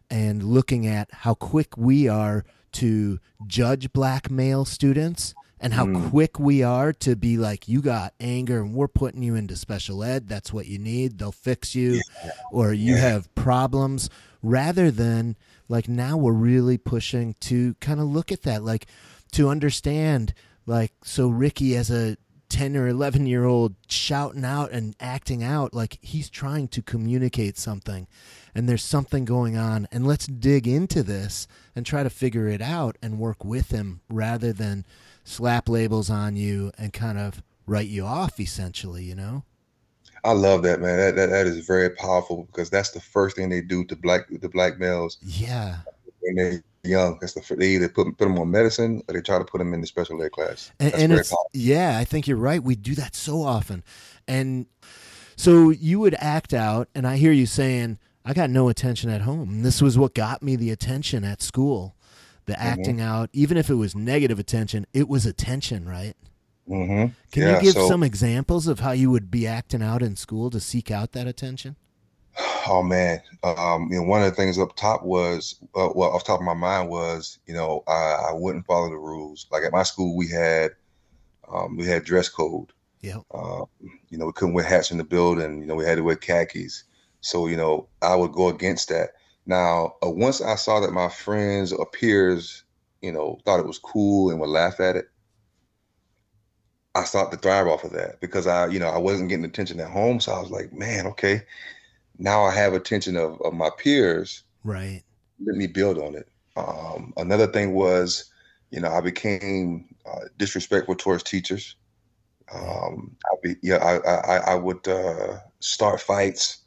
and 0.09 0.43
looking 0.43 0.87
at 0.87 1.09
how 1.11 1.33
quick 1.33 1.75
we 1.75 2.07
are 2.07 2.45
to 2.71 3.19
judge 3.45 3.91
black 3.91 4.31
male 4.31 4.63
students 4.63 5.33
and 5.61 5.73
how 5.73 5.85
mm. 5.85 6.09
quick 6.09 6.39
we 6.39 6.63
are 6.63 6.91
to 6.91 7.15
be 7.15 7.37
like 7.37 7.67
you 7.67 7.81
got 7.81 8.13
anger 8.19 8.59
and 8.59 8.73
we're 8.73 8.87
putting 8.87 9.21
you 9.21 9.35
into 9.35 9.55
special 9.55 10.03
ed 10.03 10.27
that's 10.27 10.51
what 10.51 10.65
you 10.65 10.79
need 10.79 11.17
they'll 11.17 11.31
fix 11.31 11.75
you 11.75 12.01
yeah. 12.25 12.31
or 12.51 12.73
you 12.73 12.95
yeah. 12.95 13.01
have 13.01 13.33
problems 13.35 14.09
rather 14.41 14.91
than 14.91 15.37
like 15.69 15.87
now 15.87 16.17
we're 16.17 16.33
really 16.33 16.77
pushing 16.77 17.35
to 17.39 17.75
kind 17.75 17.99
of 17.99 18.07
look 18.07 18.31
at 18.31 18.41
that 18.41 18.63
like 18.63 18.87
to 19.31 19.47
understand 19.47 20.33
like 20.65 20.91
so 21.03 21.29
ricky 21.29 21.75
as 21.75 21.91
a 21.91 22.17
10 22.49 22.75
or 22.75 22.89
11 22.89 23.27
year 23.27 23.45
old 23.45 23.75
shouting 23.87 24.43
out 24.43 24.71
and 24.71 24.93
acting 24.99 25.41
out 25.41 25.73
like 25.73 25.97
he's 26.01 26.29
trying 26.29 26.67
to 26.67 26.81
communicate 26.81 27.57
something 27.57 28.07
and 28.53 28.67
there's 28.67 28.83
something 28.83 29.23
going 29.23 29.55
on 29.55 29.87
and 29.89 30.05
let's 30.05 30.27
dig 30.27 30.67
into 30.67 31.01
this 31.01 31.47
and 31.75 31.85
try 31.85 32.03
to 32.03 32.09
figure 32.09 32.47
it 32.47 32.61
out 32.61 32.97
and 33.01 33.19
work 33.19 33.45
with 33.45 33.69
him 33.69 34.01
rather 34.09 34.51
than 34.51 34.85
slap 35.23 35.69
labels 35.69 36.09
on 36.09 36.35
you 36.35 36.71
and 36.77 36.93
kind 36.93 37.17
of 37.17 37.43
write 37.65 37.87
you 37.87 38.05
off 38.05 38.39
essentially 38.39 39.03
you 39.03 39.15
know 39.15 39.43
I 40.23 40.33
love 40.33 40.61
that 40.61 40.79
man. 40.79 40.97
That, 40.97 41.15
that 41.15 41.29
that 41.31 41.47
is 41.47 41.65
very 41.65 41.89
powerful 41.89 42.43
because 42.43 42.69
that's 42.69 42.91
the 42.91 42.99
first 42.99 43.35
thing 43.35 43.49
they 43.49 43.61
do 43.61 43.83
to 43.85 43.95
black 43.95 44.27
the 44.29 44.49
black 44.49 44.77
males. 44.77 45.17
Yeah. 45.23 45.77
When 46.19 46.35
they 46.35 46.59
young. 46.83 47.17
That's 47.19 47.33
the 47.33 47.55
they 47.55 47.69
either 47.69 47.89
put 47.89 48.05
put 48.17 48.25
them 48.25 48.37
on 48.39 48.51
medicine 48.51 49.01
or 49.07 49.13
they 49.13 49.21
try 49.21 49.37
to 49.37 49.45
put 49.45 49.59
them 49.59 49.73
in 49.73 49.81
the 49.81 49.87
special 49.87 50.21
ed 50.21 50.31
class. 50.31 50.71
And, 50.79 50.93
and 50.93 51.13
it's 51.13 51.29
powerful. 51.29 51.49
yeah, 51.53 51.97
I 51.97 52.05
think 52.05 52.27
you're 52.27 52.37
right. 52.37 52.63
We 52.63 52.75
do 52.75 52.95
that 52.95 53.15
so 53.15 53.41
often, 53.41 53.83
and 54.27 54.65
so 55.35 55.69
you 55.69 55.99
would 55.99 56.15
act 56.15 56.53
out, 56.53 56.89
and 56.95 57.07
I 57.07 57.17
hear 57.17 57.31
you 57.31 57.45
saying, 57.45 57.99
"I 58.25 58.33
got 58.33 58.49
no 58.49 58.69
attention 58.69 59.09
at 59.09 59.21
home." 59.21 59.63
This 59.63 59.81
was 59.81 59.97
what 59.97 60.13
got 60.13 60.41
me 60.41 60.55
the 60.55 60.71
attention 60.71 61.23
at 61.23 61.41
school. 61.41 61.95
The 62.51 62.57
mm-hmm. 62.57 62.67
acting 62.67 62.99
out, 62.99 63.29
even 63.31 63.55
if 63.55 63.69
it 63.69 63.75
was 63.75 63.95
negative 63.95 64.37
attention, 64.37 64.85
it 64.93 65.07
was 65.07 65.25
attention, 65.25 65.87
right? 65.87 66.17
Mm-hmm. 66.67 67.13
Can 67.31 67.43
yeah, 67.43 67.55
you 67.55 67.61
give 67.61 67.73
so, 67.75 67.87
some 67.87 68.03
examples 68.03 68.67
of 68.67 68.81
how 68.81 68.91
you 68.91 69.09
would 69.09 69.31
be 69.31 69.47
acting 69.47 69.81
out 69.81 70.03
in 70.03 70.17
school 70.17 70.49
to 70.49 70.59
seek 70.59 70.91
out 70.91 71.13
that 71.13 71.27
attention? 71.27 71.77
Oh 72.67 72.83
man, 72.83 73.21
um, 73.41 73.87
you 73.89 74.01
know, 74.01 74.03
one 74.03 74.21
of 74.21 74.29
the 74.29 74.35
things 74.35 74.59
up 74.59 74.75
top 74.75 75.03
was, 75.03 75.61
uh, 75.75 75.91
well, 75.95 76.09
off 76.09 76.25
top 76.25 76.41
of 76.41 76.45
my 76.45 76.53
mind 76.53 76.89
was, 76.89 77.39
you 77.45 77.53
know, 77.53 77.85
I, 77.87 78.31
I, 78.31 78.33
wouldn't 78.33 78.65
follow 78.65 78.89
the 78.89 78.97
rules. 78.97 79.47
Like 79.49 79.63
at 79.63 79.71
my 79.71 79.83
school, 79.83 80.17
we 80.17 80.27
had, 80.27 80.71
um, 81.49 81.77
we 81.77 81.85
had 81.85 82.03
dress 82.03 82.27
code. 82.27 82.73
Yeah. 82.99 83.19
Um, 83.33 83.67
you 84.09 84.17
know, 84.17 84.25
we 84.25 84.33
couldn't 84.33 84.55
wear 84.55 84.65
hats 84.65 84.91
in 84.91 84.97
the 84.97 85.05
building. 85.05 85.61
You 85.61 85.67
know, 85.67 85.75
we 85.75 85.85
had 85.85 85.99
to 85.99 86.03
wear 86.03 86.17
khakis. 86.17 86.83
So, 87.21 87.47
you 87.47 87.55
know, 87.55 87.87
I 88.01 88.13
would 88.13 88.33
go 88.33 88.49
against 88.49 88.89
that. 88.89 89.11
Now, 89.45 89.95
uh, 90.03 90.09
once 90.09 90.41
I 90.41 90.55
saw 90.55 90.79
that 90.79 90.93
my 90.93 91.09
friends 91.09 91.73
or 91.73 91.85
peers, 91.85 92.63
you 93.01 93.11
know, 93.11 93.39
thought 93.45 93.59
it 93.59 93.67
was 93.67 93.79
cool 93.79 94.29
and 94.29 94.39
would 94.39 94.49
laugh 94.49 94.79
at 94.79 94.95
it, 94.95 95.09
I 96.93 97.05
started 97.05 97.31
to 97.31 97.41
thrive 97.41 97.67
off 97.67 97.83
of 97.83 97.93
that 97.93 98.19
because 98.19 98.47
I, 98.47 98.67
you 98.67 98.79
know, 98.79 98.89
I 98.89 98.97
wasn't 98.97 99.29
getting 99.29 99.45
attention 99.45 99.79
at 99.79 99.89
home. 99.89 100.19
So 100.19 100.33
I 100.33 100.39
was 100.39 100.51
like, 100.51 100.73
man, 100.73 101.07
okay, 101.07 101.41
now 102.17 102.43
I 102.43 102.53
have 102.53 102.73
attention 102.73 103.17
of, 103.17 103.41
of 103.41 103.53
my 103.53 103.69
peers. 103.77 104.43
Right. 104.63 105.01
Let 105.43 105.55
me 105.55 105.67
build 105.67 105.97
on 105.97 106.15
it. 106.15 106.27
Um, 106.55 107.13
another 107.17 107.47
thing 107.47 107.73
was, 107.73 108.31
you 108.69 108.79
know, 108.79 108.91
I 108.91 109.01
became 109.01 109.95
uh, 110.05 110.25
disrespectful 110.37 110.95
towards 110.95 111.23
teachers. 111.23 111.75
Um, 112.53 113.15
I 113.25 113.35
be, 113.41 113.55
yeah, 113.63 113.77
I, 113.77 113.97
I, 114.09 114.37
I 114.51 114.55
would 114.55 114.85
uh, 114.87 115.37
start 115.59 116.01
fights. 116.01 116.60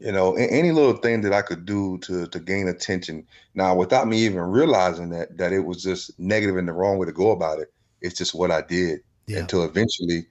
You 0.00 0.12
know, 0.12 0.34
any 0.34 0.72
little 0.72 0.94
thing 0.94 1.20
that 1.22 1.32
I 1.32 1.42
could 1.42 1.64
do 1.64 1.98
to 1.98 2.26
to 2.26 2.40
gain 2.40 2.68
attention. 2.68 3.26
Now, 3.54 3.74
without 3.74 4.08
me 4.08 4.18
even 4.18 4.40
realizing 4.40 5.10
that 5.10 5.38
that 5.38 5.52
it 5.52 5.60
was 5.60 5.82
just 5.82 6.18
negative 6.18 6.56
and 6.56 6.68
the 6.68 6.72
wrong 6.72 6.98
way 6.98 7.06
to 7.06 7.12
go 7.12 7.30
about 7.30 7.60
it. 7.60 7.72
It's 8.00 8.18
just 8.18 8.34
what 8.34 8.50
I 8.50 8.60
did 8.60 9.00
yeah. 9.26 9.38
until 9.38 9.64
eventually 9.64 10.26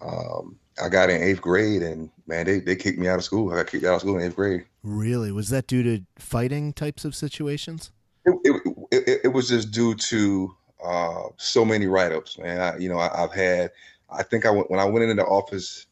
um, 0.00 0.58
I 0.82 0.88
got 0.88 1.10
in 1.10 1.22
eighth 1.22 1.40
grade, 1.40 1.82
and 1.82 2.10
man, 2.26 2.46
they, 2.46 2.60
they 2.60 2.76
kicked 2.76 2.98
me 2.98 3.08
out 3.08 3.18
of 3.18 3.24
school. 3.24 3.52
I 3.52 3.56
got 3.56 3.66
kicked 3.66 3.84
out 3.84 3.94
of 3.94 4.00
school 4.00 4.18
in 4.18 4.24
eighth 4.24 4.36
grade. 4.36 4.64
Really? 4.82 5.32
Was 5.32 5.50
that 5.50 5.66
due 5.66 5.82
to 5.82 6.04
fighting 6.18 6.72
types 6.72 7.04
of 7.04 7.14
situations? 7.14 7.90
It, 8.24 8.34
it, 8.44 8.76
it, 8.90 9.20
it 9.24 9.28
was 9.28 9.48
just 9.48 9.70
due 9.70 9.94
to 9.94 10.54
uh, 10.84 11.22
so 11.36 11.64
many 11.64 11.86
write-ups, 11.86 12.38
man. 12.38 12.60
I, 12.60 12.78
you 12.78 12.88
know, 12.88 12.98
I, 12.98 13.20
have 13.20 13.32
had. 13.32 13.70
I 14.10 14.22
think 14.22 14.46
I 14.46 14.50
went 14.50 14.70
when 14.70 14.80
I 14.80 14.84
went 14.84 15.04
into 15.04 15.22
the 15.22 15.28
office, 15.28 15.86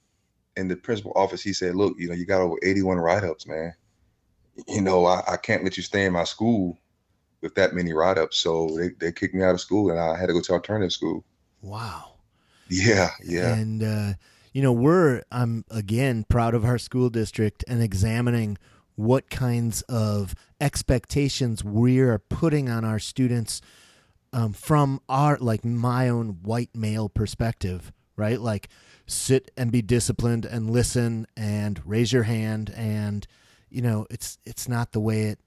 in 0.58 0.68
the 0.68 0.76
principal 0.76 1.12
office, 1.14 1.42
he 1.42 1.52
said, 1.52 1.74
"Look, 1.74 1.94
you 1.98 2.08
know, 2.08 2.14
you 2.14 2.26
got 2.26 2.40
over 2.40 2.56
81 2.62 2.98
write-ups, 2.98 3.46
man. 3.46 3.74
You 4.66 4.80
know, 4.80 5.06
I, 5.06 5.22
I 5.26 5.36
can't 5.36 5.64
let 5.64 5.76
you 5.76 5.82
stay 5.82 6.04
in 6.04 6.12
my 6.12 6.24
school 6.24 6.78
with 7.40 7.54
that 7.54 7.74
many 7.74 7.92
write-ups." 7.92 8.38
So 8.38 8.68
they 8.76 8.90
they 8.98 9.12
kicked 9.12 9.34
me 9.34 9.42
out 9.42 9.54
of 9.54 9.60
school, 9.60 9.90
and 9.90 9.98
I 9.98 10.18
had 10.18 10.26
to 10.26 10.32
go 10.32 10.40
to 10.40 10.52
alternative 10.52 10.92
school. 10.92 11.24
Wow. 11.62 12.14
Yeah, 12.68 13.10
yeah. 13.24 13.54
And 13.54 13.82
uh, 13.82 14.12
you 14.52 14.62
know, 14.62 14.72
we're 14.72 15.22
I'm 15.30 15.64
again 15.70 16.24
proud 16.28 16.54
of 16.54 16.64
our 16.64 16.78
school 16.78 17.10
district 17.10 17.64
and 17.68 17.82
examining 17.82 18.58
what 18.96 19.30
kinds 19.30 19.82
of 19.82 20.34
expectations 20.60 21.62
we 21.62 22.00
are 22.00 22.18
putting 22.18 22.68
on 22.68 22.84
our 22.84 22.98
students 22.98 23.60
um, 24.32 24.52
from 24.52 25.00
our 25.08 25.38
like 25.38 25.64
my 25.64 26.08
own 26.08 26.40
white 26.42 26.70
male 26.74 27.08
perspective, 27.08 27.92
right? 28.18 28.40
Like 28.40 28.68
sit 29.06 29.50
and 29.56 29.72
be 29.72 29.80
disciplined 29.80 30.44
and 30.44 30.70
listen 30.70 31.26
and 31.36 31.80
raise 31.86 32.12
your 32.12 32.24
hand 32.24 32.70
and 32.76 33.26
you 33.70 33.80
know 33.80 34.06
it's 34.10 34.38
it's 34.44 34.68
not 34.68 34.92
the 34.92 35.00
way 35.00 35.22
it 35.22 35.38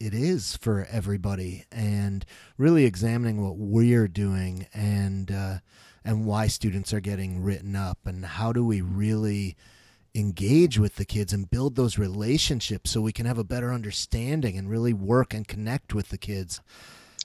it 0.00 0.14
is 0.14 0.56
for 0.56 0.86
everybody 0.90 1.64
and 1.70 2.24
really 2.56 2.84
examining 2.84 3.42
what 3.42 3.56
we're 3.56 4.08
doing 4.08 4.66
and 4.74 5.30
uh, 5.30 5.58
and 6.04 6.26
why 6.26 6.46
students 6.46 6.92
are 6.92 7.00
getting 7.00 7.42
written 7.42 7.76
up 7.76 7.98
and 8.04 8.24
how 8.24 8.52
do 8.52 8.64
we 8.64 8.80
really 8.80 9.56
engage 10.14 10.78
with 10.78 10.96
the 10.96 11.04
kids 11.04 11.32
and 11.32 11.50
build 11.50 11.74
those 11.74 11.98
relationships 11.98 12.90
so 12.90 13.00
we 13.00 13.12
can 13.12 13.26
have 13.26 13.38
a 13.38 13.44
better 13.44 13.72
understanding 13.72 14.56
and 14.56 14.70
really 14.70 14.92
work 14.92 15.34
and 15.34 15.48
connect 15.48 15.94
with 15.94 16.10
the 16.10 16.18
kids. 16.18 16.60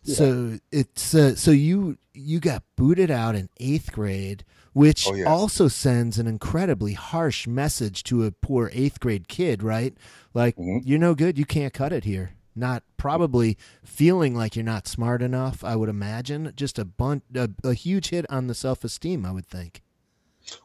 Yeah. 0.04 0.16
So 0.16 0.60
it's 0.72 1.14
uh, 1.14 1.36
so 1.36 1.52
you 1.52 1.98
you 2.14 2.40
got 2.40 2.64
booted 2.76 3.12
out 3.12 3.36
in 3.36 3.50
8th 3.60 3.92
grade 3.92 4.46
which 4.74 5.08
oh, 5.08 5.26
also 5.26 5.68
sends 5.68 6.18
an 6.18 6.28
incredibly 6.28 6.94
harsh 6.94 7.48
message 7.48 8.04
to 8.04 8.26
a 8.26 8.32
poor 8.32 8.70
8th 8.70 9.00
grade 9.00 9.28
kid, 9.28 9.64
right? 9.64 9.94
Like 10.34 10.56
mm-hmm. 10.56 10.88
you're 10.88 11.00
no 11.00 11.16
good, 11.16 11.38
you 11.38 11.46
can't 11.46 11.74
cut 11.74 11.92
it 11.92 12.04
here 12.04 12.32
not 12.60 12.84
probably 12.98 13.58
feeling 13.84 14.36
like 14.36 14.56
you're 14.56 14.66
not 14.66 14.88
smart 14.88 15.22
enough. 15.22 15.64
I 15.64 15.76
would 15.76 15.90
imagine 15.90 16.52
just 16.56 16.78
a 16.78 16.86
bunch, 16.86 17.24
a, 17.34 17.50
a 17.64 17.74
huge 17.74 18.10
hit 18.10 18.26
on 18.30 18.48
the 18.48 18.54
self 18.54 18.84
esteem. 18.84 19.26
I 19.26 19.32
would 19.32 19.48
think. 19.48 19.82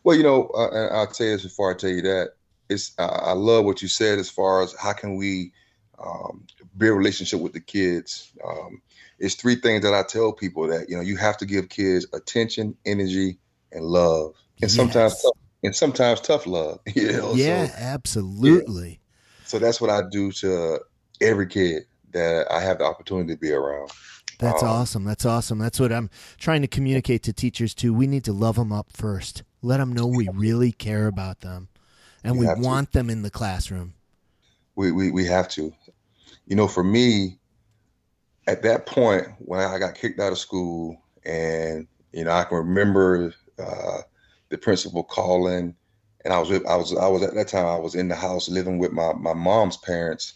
Well, 0.03 0.17
you 0.17 0.23
know, 0.23 0.49
uh, 0.49 0.89
I'll 0.93 1.07
tell 1.07 1.27
you 1.27 1.33
this 1.35 1.45
before 1.45 1.73
I 1.73 1.77
tell 1.77 1.91
you 1.91 2.03
that. 2.03 2.33
It's 2.69 2.93
uh, 2.99 3.07
I 3.07 3.33
love 3.33 3.65
what 3.65 3.83
you 3.83 3.89
said 3.89 4.19
as 4.19 4.31
far 4.31 4.63
as 4.63 4.75
how 4.79 4.95
can 4.95 5.17
we 5.17 5.53
um, 6.05 6.45
build 6.77 6.97
relationship 6.97 7.41
with 7.41 7.53
the 7.53 7.61
kids. 7.61 8.33
Um, 8.47 8.81
it's 9.19 9.35
three 9.35 9.57
things 9.57 9.83
that 9.83 9.95
I 9.95 10.03
tell 10.03 10.33
people 10.33 10.67
that 10.69 10.89
you 10.89 10.97
know 10.97 11.03
you 11.03 11.17
have 11.17 11.37
to 11.39 11.47
give 11.47 11.69
kids 11.69 12.07
attention, 12.13 12.77
energy, 12.87 13.39
and 13.75 13.85
love, 13.85 14.35
and 14.63 14.71
yes. 14.71 14.75
sometimes 14.75 15.21
tough, 15.21 15.33
and 15.63 15.77
sometimes 15.77 16.21
tough 16.21 16.47
love. 16.47 16.81
You 16.95 17.13
know? 17.13 17.35
Yeah, 17.35 17.67
so, 17.67 17.75
absolutely. 17.77 18.89
Yeah. 18.89 19.47
So 19.47 19.59
that's 19.59 19.81
what 19.81 19.91
I 19.91 20.03
do 20.11 20.33
to 20.33 20.81
every 21.21 21.47
kid 21.47 21.85
that 22.13 22.51
I 22.51 22.61
have 22.61 22.79
the 22.79 22.85
opportunity 22.85 23.35
to 23.35 23.39
be 23.39 23.53
around. 23.53 23.91
That's 24.39 24.63
um, 24.63 24.69
awesome. 24.69 25.05
That's 25.05 25.25
awesome. 25.25 25.59
That's 25.59 25.79
what 25.79 25.93
I'm 25.93 26.11
trying 26.39 26.63
to 26.63 26.69
communicate 26.69 27.23
to 27.25 27.33
teachers 27.33 27.75
too. 27.75 27.93
We 27.93 28.07
need 28.07 28.25
to 28.25 28.33
love 28.33 28.57
them 28.57 28.73
up 28.73 28.89
first. 28.93 29.43
Let 29.63 29.79
them 29.79 29.93
know 29.93 30.07
we 30.07 30.29
really 30.33 30.73
care 30.73 31.07
about 31.07 31.41
them, 31.41 31.69
and 32.23 32.39
we, 32.39 32.47
we 32.47 32.55
want 32.55 32.93
to. 32.93 32.99
them 32.99 33.11
in 33.11 33.23
the 33.23 33.31
classroom. 33.31 33.95
We, 34.77 34.93
we 34.93 35.11
we 35.11 35.25
have 35.27 35.49
to. 35.51 35.73
You 36.47 36.57
know, 36.57 36.69
for 36.69 36.85
me, 36.85 37.39
at 38.47 38.63
that 38.63 38.87
point 38.87 39.29
when 39.39 39.61
I 39.61 39.79
got 39.79 39.95
kicked 39.95 40.21
out 40.21 40.33
of 40.33 40.39
school, 40.39 41.01
and 41.25 41.87
you 42.13 42.25
know, 42.25 42.33
I 42.33 42.45
can 42.45 42.59
remember 42.59 43.33
uh, 43.59 44.03
the 44.49 44.59
principal 44.59 45.05
calling, 45.05 45.75
and 46.25 46.33
I 46.33 46.39
was 46.39 46.51
with, 46.51 46.67
I 46.67 46.77
was 46.77 46.97
I 46.97 47.09
was 47.09 47.23
at 47.23 47.35
that 47.35 47.49
time 47.49 47.67
I 47.67 47.79
was 47.79 47.95
in 47.95 48.09
the 48.09 48.15
house 48.15 48.49
living 48.49 48.79
with 48.79 48.93
my 48.93 49.13
my 49.13 49.35
mom's 49.35 49.77
parents 49.77 50.35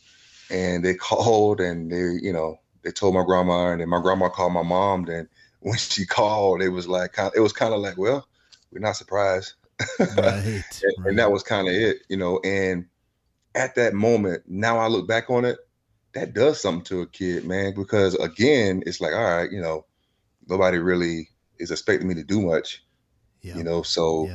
and 0.51 0.85
they 0.85 0.95
called 0.95 1.61
and 1.61 1.91
they, 1.91 2.25
you 2.25 2.33
know, 2.33 2.59
they 2.83 2.91
told 2.91 3.15
my 3.15 3.25
grandma, 3.25 3.73
and 3.73 3.81
then 3.81 3.89
my 3.89 4.01
grandma 4.01 4.29
called 4.29 4.53
my 4.53 4.63
mom. 4.63 5.05
Then 5.05 5.29
when 5.61 5.77
she 5.77 6.07
called, 6.07 6.63
it 6.63 6.69
was 6.69 6.89
like 6.89 7.17
it 7.35 7.41
was 7.41 7.53
kind 7.53 7.75
of 7.75 7.81
like, 7.81 7.99
well, 7.99 8.27
we're 8.71 8.79
not 8.79 8.97
surprised, 8.97 9.55
right, 9.99 10.17
and, 10.17 10.25
right. 10.25 10.63
and 11.07 11.19
that 11.19 11.33
was 11.33 11.43
kind 11.43 11.69
of 11.69 11.75
it, 11.75 11.99
you 12.09 12.17
know. 12.17 12.41
And 12.45 12.87
at 13.55 13.75
that 13.75 13.95
moment, 13.95 14.45
now 14.47 14.79
I 14.79 14.87
look 14.87 15.09
back 15.09 15.29
on 15.29 15.45
it, 15.45 15.59
that 16.15 16.35
does 16.35 16.61
something 16.61 16.85
to 16.85 17.03
a 17.03 17.07
kid, 17.07 17.45
man, 17.45 17.75
because 17.75 18.15
again, 18.15 18.83
it's 18.87 19.01
like, 19.01 19.13
all 19.13 19.39
right, 19.39 19.51
you 19.51 19.61
know, 19.61 19.85
nobody 20.49 20.79
really 20.79 21.29
is 21.59 21.71
expecting 21.71 22.09
me 22.09 22.15
to 22.15 22.25
do 22.25 22.41
much, 22.41 22.85
you 23.43 23.65
know, 23.65 23.83
so. 23.83 24.29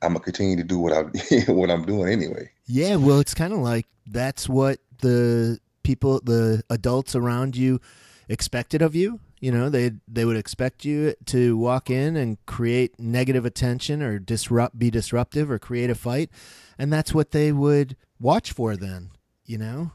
I'm 0.00 0.12
gonna 0.12 0.20
continue 0.20 0.54
to 0.54 0.62
do 0.62 0.78
what 0.78 0.92
I'm 0.92 1.12
what 1.56 1.72
I'm 1.72 1.84
doing 1.84 2.08
anyway. 2.12 2.52
Yeah, 2.66 2.94
well, 2.94 3.18
it's 3.18 3.34
kind 3.34 3.52
of 3.52 3.58
like 3.58 3.86
that's 4.06 4.48
what 4.48 4.78
the 5.00 5.58
people, 5.82 6.20
the 6.22 6.62
adults 6.70 7.14
around 7.14 7.56
you 7.56 7.80
expected 8.28 8.82
of 8.82 8.94
you. 8.94 9.20
You 9.40 9.52
know, 9.52 9.70
they 9.70 9.92
they 10.08 10.24
would 10.24 10.36
expect 10.36 10.84
you 10.84 11.14
to 11.26 11.56
walk 11.56 11.90
in 11.90 12.16
and 12.16 12.44
create 12.46 12.98
negative 12.98 13.44
attention 13.44 14.02
or 14.02 14.18
disrupt, 14.18 14.78
be 14.78 14.90
disruptive 14.90 15.50
or 15.50 15.58
create 15.58 15.90
a 15.90 15.94
fight, 15.94 16.30
and 16.76 16.92
that's 16.92 17.14
what 17.14 17.30
they 17.30 17.52
would 17.52 17.96
watch 18.20 18.52
for. 18.52 18.76
Then, 18.76 19.10
you 19.46 19.56
know, 19.56 19.92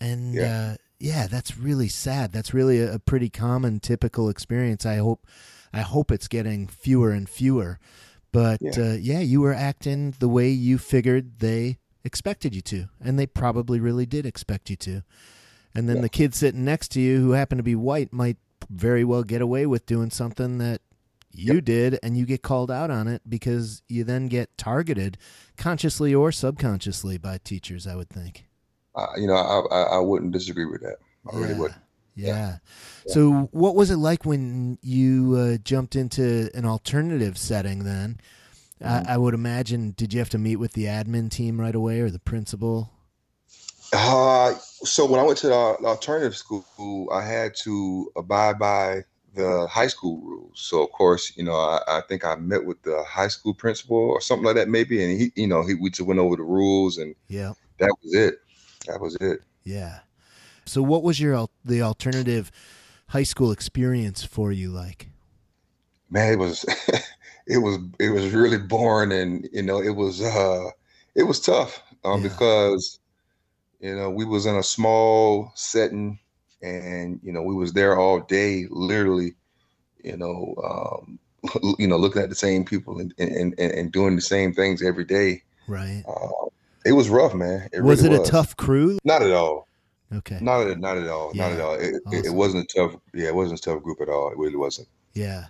and 0.00 0.34
yeah, 0.34 0.70
uh, 0.72 0.76
yeah 0.98 1.26
that's 1.26 1.58
really 1.58 1.88
sad. 1.88 2.32
That's 2.32 2.54
really 2.54 2.80
a, 2.80 2.94
a 2.94 2.98
pretty 2.98 3.28
common, 3.28 3.78
typical 3.78 4.30
experience. 4.30 4.86
I 4.86 4.96
hope, 4.96 5.26
I 5.72 5.80
hope 5.80 6.10
it's 6.10 6.28
getting 6.28 6.66
fewer 6.66 7.10
and 7.10 7.28
fewer. 7.28 7.78
But 8.32 8.60
yeah. 8.60 8.72
Uh, 8.76 8.92
yeah, 8.94 9.20
you 9.20 9.40
were 9.40 9.54
acting 9.54 10.14
the 10.18 10.28
way 10.28 10.50
you 10.50 10.78
figured 10.78 11.40
they 11.40 11.78
expected 12.04 12.54
you 12.54 12.60
to, 12.62 12.86
and 13.00 13.18
they 13.18 13.26
probably 13.26 13.80
really 13.80 14.06
did 14.06 14.26
expect 14.26 14.70
you 14.70 14.76
to. 14.76 15.02
And 15.74 15.88
then 15.88 15.96
yeah. 15.96 16.02
the 16.02 16.08
kid 16.08 16.34
sitting 16.34 16.64
next 16.64 16.88
to 16.92 17.00
you, 17.00 17.20
who 17.20 17.32
happened 17.32 17.58
to 17.58 17.64
be 17.64 17.74
white, 17.74 18.12
might 18.12 18.36
very 18.70 19.04
well 19.04 19.22
get 19.22 19.40
away 19.40 19.66
with 19.66 19.86
doing 19.86 20.10
something 20.10 20.58
that 20.58 20.80
you 21.30 21.54
yep. 21.54 21.64
did, 21.64 21.98
and 22.02 22.16
you 22.16 22.26
get 22.26 22.42
called 22.42 22.70
out 22.70 22.90
on 22.90 23.06
it 23.06 23.22
because 23.28 23.82
you 23.88 24.04
then 24.04 24.28
get 24.28 24.56
targeted, 24.58 25.18
consciously 25.56 26.14
or 26.14 26.32
subconsciously, 26.32 27.18
by 27.18 27.38
teachers. 27.38 27.86
I 27.86 27.94
would 27.94 28.10
think. 28.10 28.44
Uh, 28.94 29.06
you 29.16 29.26
know, 29.26 29.34
I, 29.34 29.60
I, 29.74 29.82
I 29.96 29.98
wouldn't 30.00 30.32
disagree 30.32 30.66
with 30.66 30.80
that. 30.82 30.96
I 31.30 31.36
yeah. 31.36 31.42
really 31.42 31.60
would. 31.60 31.74
Yeah. 32.18 32.26
yeah. 32.26 32.56
So, 33.12 33.48
what 33.52 33.74
was 33.74 33.90
it 33.90 33.96
like 33.96 34.24
when 34.24 34.78
you 34.82 35.36
uh, 35.36 35.56
jumped 35.58 35.96
into 35.96 36.50
an 36.54 36.66
alternative 36.66 37.38
setting 37.38 37.84
then? 37.84 38.20
Mm-hmm. 38.82 39.08
I, 39.08 39.14
I, 39.14 39.16
would 39.16 39.34
imagine. 39.34 39.92
Did 39.96 40.12
you 40.12 40.18
have 40.18 40.28
to 40.30 40.38
meet 40.38 40.56
with 40.56 40.72
the 40.72 40.84
admin 40.84 41.30
team 41.30 41.60
right 41.60 41.74
away 41.74 42.00
or 42.00 42.10
the 42.10 42.18
principal? 42.18 42.90
Uh, 43.92 44.54
so 44.54 45.06
when 45.06 45.20
I 45.20 45.22
went 45.22 45.38
to 45.38 45.46
the 45.48 45.54
alternative 45.54 46.36
school, 46.36 47.08
I 47.12 47.24
had 47.24 47.54
to 47.62 48.12
abide 48.16 48.58
by 48.58 49.04
the 49.34 49.66
high 49.68 49.86
school 49.86 50.20
rules. 50.20 50.60
So 50.60 50.82
of 50.82 50.90
course, 50.92 51.32
you 51.36 51.44
know, 51.44 51.54
I, 51.54 51.80
I, 51.86 52.00
think 52.02 52.24
I 52.24 52.34
met 52.36 52.64
with 52.64 52.82
the 52.82 53.02
high 53.04 53.28
school 53.28 53.54
principal 53.54 53.96
or 53.96 54.20
something 54.20 54.44
like 54.44 54.56
that, 54.56 54.68
maybe, 54.68 55.02
and 55.02 55.18
he, 55.18 55.32
you 55.36 55.46
know, 55.46 55.62
he 55.62 55.74
we 55.74 55.90
just 55.90 56.06
went 56.06 56.20
over 56.20 56.36
the 56.36 56.42
rules, 56.42 56.98
and 56.98 57.14
yeah, 57.28 57.52
that 57.78 57.94
was 58.02 58.14
it. 58.14 58.40
That 58.86 59.00
was 59.00 59.16
it. 59.16 59.42
Yeah. 59.64 60.00
So 60.68 60.82
what 60.82 61.02
was 61.02 61.20
your 61.20 61.48
the 61.64 61.82
alternative 61.82 62.50
high 63.08 63.22
school 63.22 63.50
experience 63.50 64.24
for 64.24 64.52
you 64.52 64.70
like? 64.70 65.10
Man, 66.10 66.34
it 66.34 66.38
was 66.38 66.64
it 67.46 67.58
was 67.58 67.78
it 67.98 68.10
was 68.10 68.32
really 68.32 68.58
boring 68.58 69.12
and 69.12 69.48
you 69.52 69.62
know 69.62 69.80
it 69.80 69.96
was 69.96 70.22
uh 70.22 70.70
it 71.14 71.24
was 71.24 71.40
tough 71.40 71.82
um, 72.04 72.22
yeah. 72.22 72.28
because 72.28 73.00
you 73.80 73.94
know 73.94 74.10
we 74.10 74.24
was 74.24 74.46
in 74.46 74.54
a 74.56 74.62
small 74.62 75.50
setting 75.54 76.18
and 76.62 77.18
you 77.22 77.32
know 77.32 77.42
we 77.42 77.54
was 77.54 77.72
there 77.72 77.96
all 77.96 78.20
day 78.20 78.66
literally 78.70 79.34
you 80.04 80.16
know 80.16 80.54
um 80.64 81.18
you 81.78 81.86
know 81.86 81.96
looking 81.96 82.22
at 82.22 82.28
the 82.28 82.34
same 82.34 82.64
people 82.64 82.98
and 82.98 83.14
and, 83.18 83.58
and 83.58 83.92
doing 83.92 84.14
the 84.14 84.22
same 84.22 84.52
things 84.52 84.82
every 84.82 85.04
day 85.04 85.42
right 85.66 86.04
uh, 86.06 86.46
it 86.84 86.92
was 86.92 87.08
rough 87.08 87.34
man 87.34 87.68
it 87.72 87.80
was 87.80 88.02
really 88.02 88.16
it 88.16 88.18
was. 88.20 88.28
a 88.28 88.32
tough 88.32 88.56
crew 88.56 88.98
not 89.04 89.22
at 89.22 89.32
all 89.32 89.67
okay 90.12 90.38
not 90.40 90.66
at, 90.66 90.78
not 90.78 90.96
at 90.96 91.08
all 91.08 91.30
yeah. 91.34 91.48
not 91.48 91.52
at 91.52 91.60
all 91.60 91.74
it, 91.74 91.94
awesome. 92.06 92.24
it, 92.24 92.32
wasn't 92.32 92.62
a 92.62 92.78
tough 92.78 93.00
yeah 93.14 93.28
it 93.28 93.34
wasn't 93.34 93.58
a 93.58 93.62
tough 93.62 93.82
group 93.82 94.00
at 94.00 94.08
all 94.08 94.30
it 94.30 94.38
really 94.38 94.56
wasn't 94.56 94.88
yeah 95.14 95.46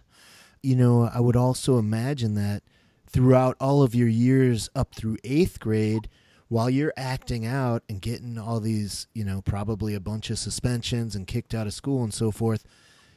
you 0.63 0.77
know, 0.77 1.09
I 1.13 1.21
would 1.21 1.37
also 1.37 1.79
imagine 1.79 2.35
that 2.35 2.63
throughout 3.07 3.57
all 3.61 3.83
of 3.83 3.95
your 3.95 4.09
years 4.09 4.69
up 4.75 4.95
through 4.95 5.19
eighth 5.25 5.61
grade, 5.61 6.09
while 6.49 6.71
you're 6.71 6.95
acting 6.97 7.47
out 7.47 7.83
and 7.89 8.01
getting 8.01 8.39
all 8.39 8.59
these, 8.59 9.07
you 9.15 9.25
know, 9.25 9.43
probably 9.43 9.95
a 9.95 10.01
bunch 10.01 10.31
of 10.31 10.39
suspensions 10.39 11.15
and 11.15 11.27
kicked 11.27 11.55
out 11.55 11.67
of 11.67 11.75
school 11.75 12.03
and 12.03 12.13
so 12.13 12.31
forth, 12.31 12.65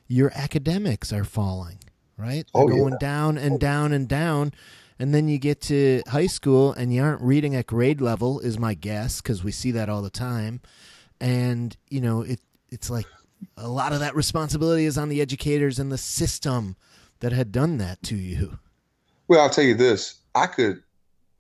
your 0.08 0.32
academics 0.36 1.14
are 1.14 1.24
falling, 1.24 1.80
right? 2.18 2.46
They're 2.54 2.64
oh, 2.64 2.68
going 2.68 2.94
yeah. 2.94 3.00
down 3.00 3.38
and 3.38 3.60
down 3.60 3.94
and 3.94 4.08
down. 4.08 4.54
And 5.00 5.16
then 5.16 5.28
you 5.28 5.40
get 5.40 5.62
to 5.62 6.04
high 6.08 6.28
school 6.28 6.74
and 6.74 6.94
you 6.94 7.02
aren't 7.02 7.22
reading 7.22 7.56
at 7.56 7.66
grade 7.66 8.02
level, 8.02 8.40
is 8.40 8.60
my 8.60 8.76
guess, 8.76 9.22
because 9.22 9.44
we 9.44 9.52
see 9.52 9.72
that 9.72 9.90
all 9.90 10.02
the 10.02 10.10
time. 10.12 10.62
And, 11.22 11.78
you 11.88 12.02
know, 12.02 12.22
it 12.22 12.42
it's 12.70 12.90
like 12.90 13.06
a 13.58 13.68
lot 13.68 13.94
of 13.94 14.00
that 14.00 14.16
responsibility 14.16 14.86
is 14.86 14.98
on 14.98 15.10
the 15.10 15.22
educators 15.22 15.80
and 15.80 15.92
the 15.92 15.98
system 15.98 16.76
that 17.20 17.32
had 17.32 17.52
done 17.52 17.78
that 17.78 18.02
to 18.04 18.16
you. 18.16 18.60
Well, 19.28 19.42
I'll 19.42 19.50
tell 19.50 19.64
you 19.64 19.76
this: 19.76 20.20
I 20.36 20.48
could, 20.48 20.84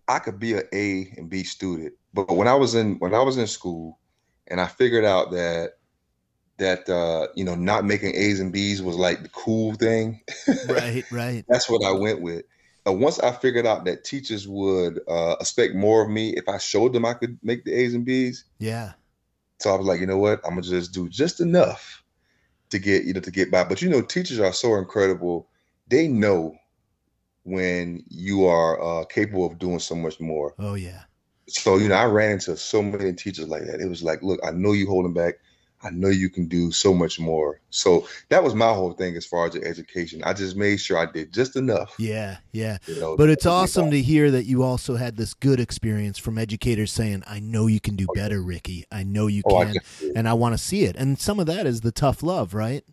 I 0.07 0.19
could 0.19 0.39
be 0.39 0.53
an 0.53 0.63
A 0.73 1.13
and 1.17 1.29
B 1.29 1.43
student, 1.43 1.93
but 2.13 2.29
when 2.29 2.47
I 2.47 2.53
was 2.53 2.75
in 2.75 2.95
when 2.99 3.13
I 3.13 3.21
was 3.21 3.37
in 3.37 3.47
school, 3.47 3.99
and 4.47 4.61
I 4.61 4.67
figured 4.67 5.03
out 5.05 5.31
that 5.31 5.73
that 6.57 6.87
uh, 6.87 7.27
you 7.35 7.43
know 7.43 7.55
not 7.55 7.85
making 7.85 8.15
A's 8.15 8.39
and 8.39 8.53
B's 8.53 8.81
was 8.81 8.95
like 8.95 9.23
the 9.23 9.29
cool 9.29 9.73
thing. 9.73 10.21
right, 10.69 11.03
right. 11.11 11.43
That's 11.49 11.69
what 11.69 11.83
I 11.83 11.91
went 11.91 12.21
with. 12.21 12.45
Uh, 12.87 12.93
once 12.93 13.19
I 13.19 13.31
figured 13.31 13.67
out 13.67 13.85
that 13.85 14.03
teachers 14.03 14.47
would 14.47 14.99
uh, 15.07 15.35
expect 15.39 15.75
more 15.75 16.03
of 16.03 16.09
me 16.09 16.29
if 16.31 16.47
I 16.47 16.57
showed 16.57 16.93
them 16.93 17.05
I 17.05 17.13
could 17.13 17.37
make 17.43 17.63
the 17.63 17.73
A's 17.73 17.93
and 17.93 18.05
B's. 18.05 18.45
Yeah. 18.57 18.93
So 19.61 19.73
I 19.73 19.77
was 19.77 19.85
like, 19.85 19.99
you 19.99 20.07
know 20.07 20.17
what? 20.17 20.41
I'm 20.43 20.51
gonna 20.51 20.63
just 20.63 20.93
do 20.93 21.07
just 21.07 21.39
enough 21.39 22.03
to 22.71 22.79
get 22.79 23.03
you 23.03 23.13
know 23.13 23.19
to 23.19 23.31
get 23.31 23.51
by. 23.51 23.63
But 23.63 23.81
you 23.81 23.89
know, 23.89 24.01
teachers 24.01 24.39
are 24.39 24.53
so 24.53 24.75
incredible. 24.75 25.47
They 25.87 26.07
know 26.07 26.55
when 27.43 28.03
you 28.09 28.45
are 28.45 28.81
uh, 28.81 29.05
capable 29.05 29.45
of 29.45 29.59
doing 29.59 29.79
so 29.79 29.95
much 29.95 30.19
more. 30.19 30.55
Oh 30.57 30.75
yeah. 30.75 31.03
So 31.47 31.77
you 31.77 31.89
know, 31.89 31.95
I 31.95 32.05
ran 32.05 32.33
into 32.33 32.57
so 32.57 32.81
many 32.81 33.13
teachers 33.13 33.47
like 33.47 33.65
that. 33.65 33.81
It 33.81 33.89
was 33.89 34.03
like, 34.03 34.23
look, 34.23 34.39
I 34.45 34.51
know 34.51 34.73
you 34.73 34.87
holding 34.87 35.13
back. 35.13 35.35
I 35.83 35.89
know 35.89 36.09
you 36.09 36.29
can 36.29 36.47
do 36.47 36.71
so 36.71 36.93
much 36.93 37.19
more. 37.19 37.59
So 37.69 38.07
that 38.29 38.43
was 38.43 38.53
my 38.53 38.73
whole 38.73 38.93
thing 38.93 39.15
as 39.15 39.25
far 39.25 39.47
as 39.47 39.53
the 39.53 39.63
education. 39.63 40.23
I 40.23 40.33
just 40.33 40.55
made 40.55 40.79
sure 40.79 40.97
I 40.97 41.11
did 41.11 41.33
just 41.33 41.55
enough. 41.55 41.95
Yeah, 41.97 42.37
yeah. 42.51 42.77
You 42.85 42.99
know, 42.99 43.17
but 43.17 43.29
it's 43.29 43.45
awesome 43.45 43.91
to 43.91 44.01
hear 44.01 44.31
that 44.31 44.45
you 44.45 44.63
also 44.63 44.95
had 44.95 45.17
this 45.17 45.33
good 45.33 45.59
experience 45.59 46.17
from 46.17 46.37
educators 46.37 46.91
saying, 46.91 47.23
"I 47.25 47.39
know 47.39 47.67
you 47.67 47.79
can 47.79 47.95
do 47.95 48.07
oh, 48.09 48.13
better, 48.13 48.41
Ricky. 48.41 48.85
I 48.91 49.03
know 49.03 49.27
you 49.27 49.41
oh, 49.45 49.59
can, 49.59 49.77
I 49.77 50.11
and 50.15 50.27
I 50.27 50.33
want 50.33 50.53
to 50.53 50.57
see 50.57 50.83
it." 50.83 50.95
And 50.95 51.19
some 51.19 51.39
of 51.39 51.47
that 51.47 51.65
is 51.65 51.81
the 51.81 51.91
tough 51.91 52.21
love, 52.21 52.53
right? 52.53 52.83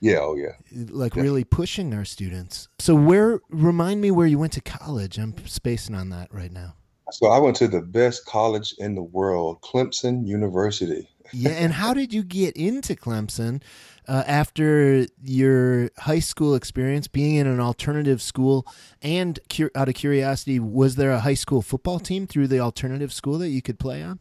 Yeah, 0.00 0.18
oh 0.20 0.34
yeah. 0.34 0.52
Like 0.72 1.14
yeah. 1.14 1.22
really 1.22 1.44
pushing 1.44 1.94
our 1.94 2.04
students. 2.04 2.68
So 2.78 2.94
where 2.94 3.40
remind 3.50 4.00
me 4.00 4.10
where 4.10 4.26
you 4.26 4.38
went 4.38 4.52
to 4.54 4.60
college? 4.60 5.18
I'm 5.18 5.34
spacing 5.46 5.94
on 5.94 6.10
that 6.10 6.32
right 6.32 6.52
now. 6.52 6.74
So 7.12 7.26
I 7.26 7.38
went 7.38 7.56
to 7.56 7.68
the 7.68 7.82
best 7.82 8.24
college 8.24 8.74
in 8.78 8.94
the 8.94 9.02
world, 9.02 9.60
Clemson 9.62 10.26
University 10.26 11.09
yeah, 11.32 11.50
and 11.50 11.72
how 11.72 11.94
did 11.94 12.12
you 12.12 12.22
get 12.22 12.56
into 12.56 12.94
Clemson 12.94 13.62
uh, 14.08 14.24
after 14.26 15.06
your 15.22 15.90
high 15.98 16.18
school 16.18 16.54
experience, 16.54 17.08
being 17.08 17.36
in 17.36 17.46
an 17.46 17.60
alternative 17.60 18.20
school? 18.20 18.66
And 19.02 19.38
cu- 19.48 19.70
out 19.74 19.88
of 19.88 19.94
curiosity, 19.94 20.58
was 20.58 20.96
there 20.96 21.12
a 21.12 21.20
high 21.20 21.34
school 21.34 21.62
football 21.62 22.00
team 22.00 22.26
through 22.26 22.48
the 22.48 22.60
alternative 22.60 23.12
school 23.12 23.38
that 23.38 23.48
you 23.48 23.62
could 23.62 23.78
play 23.78 24.02
on? 24.02 24.18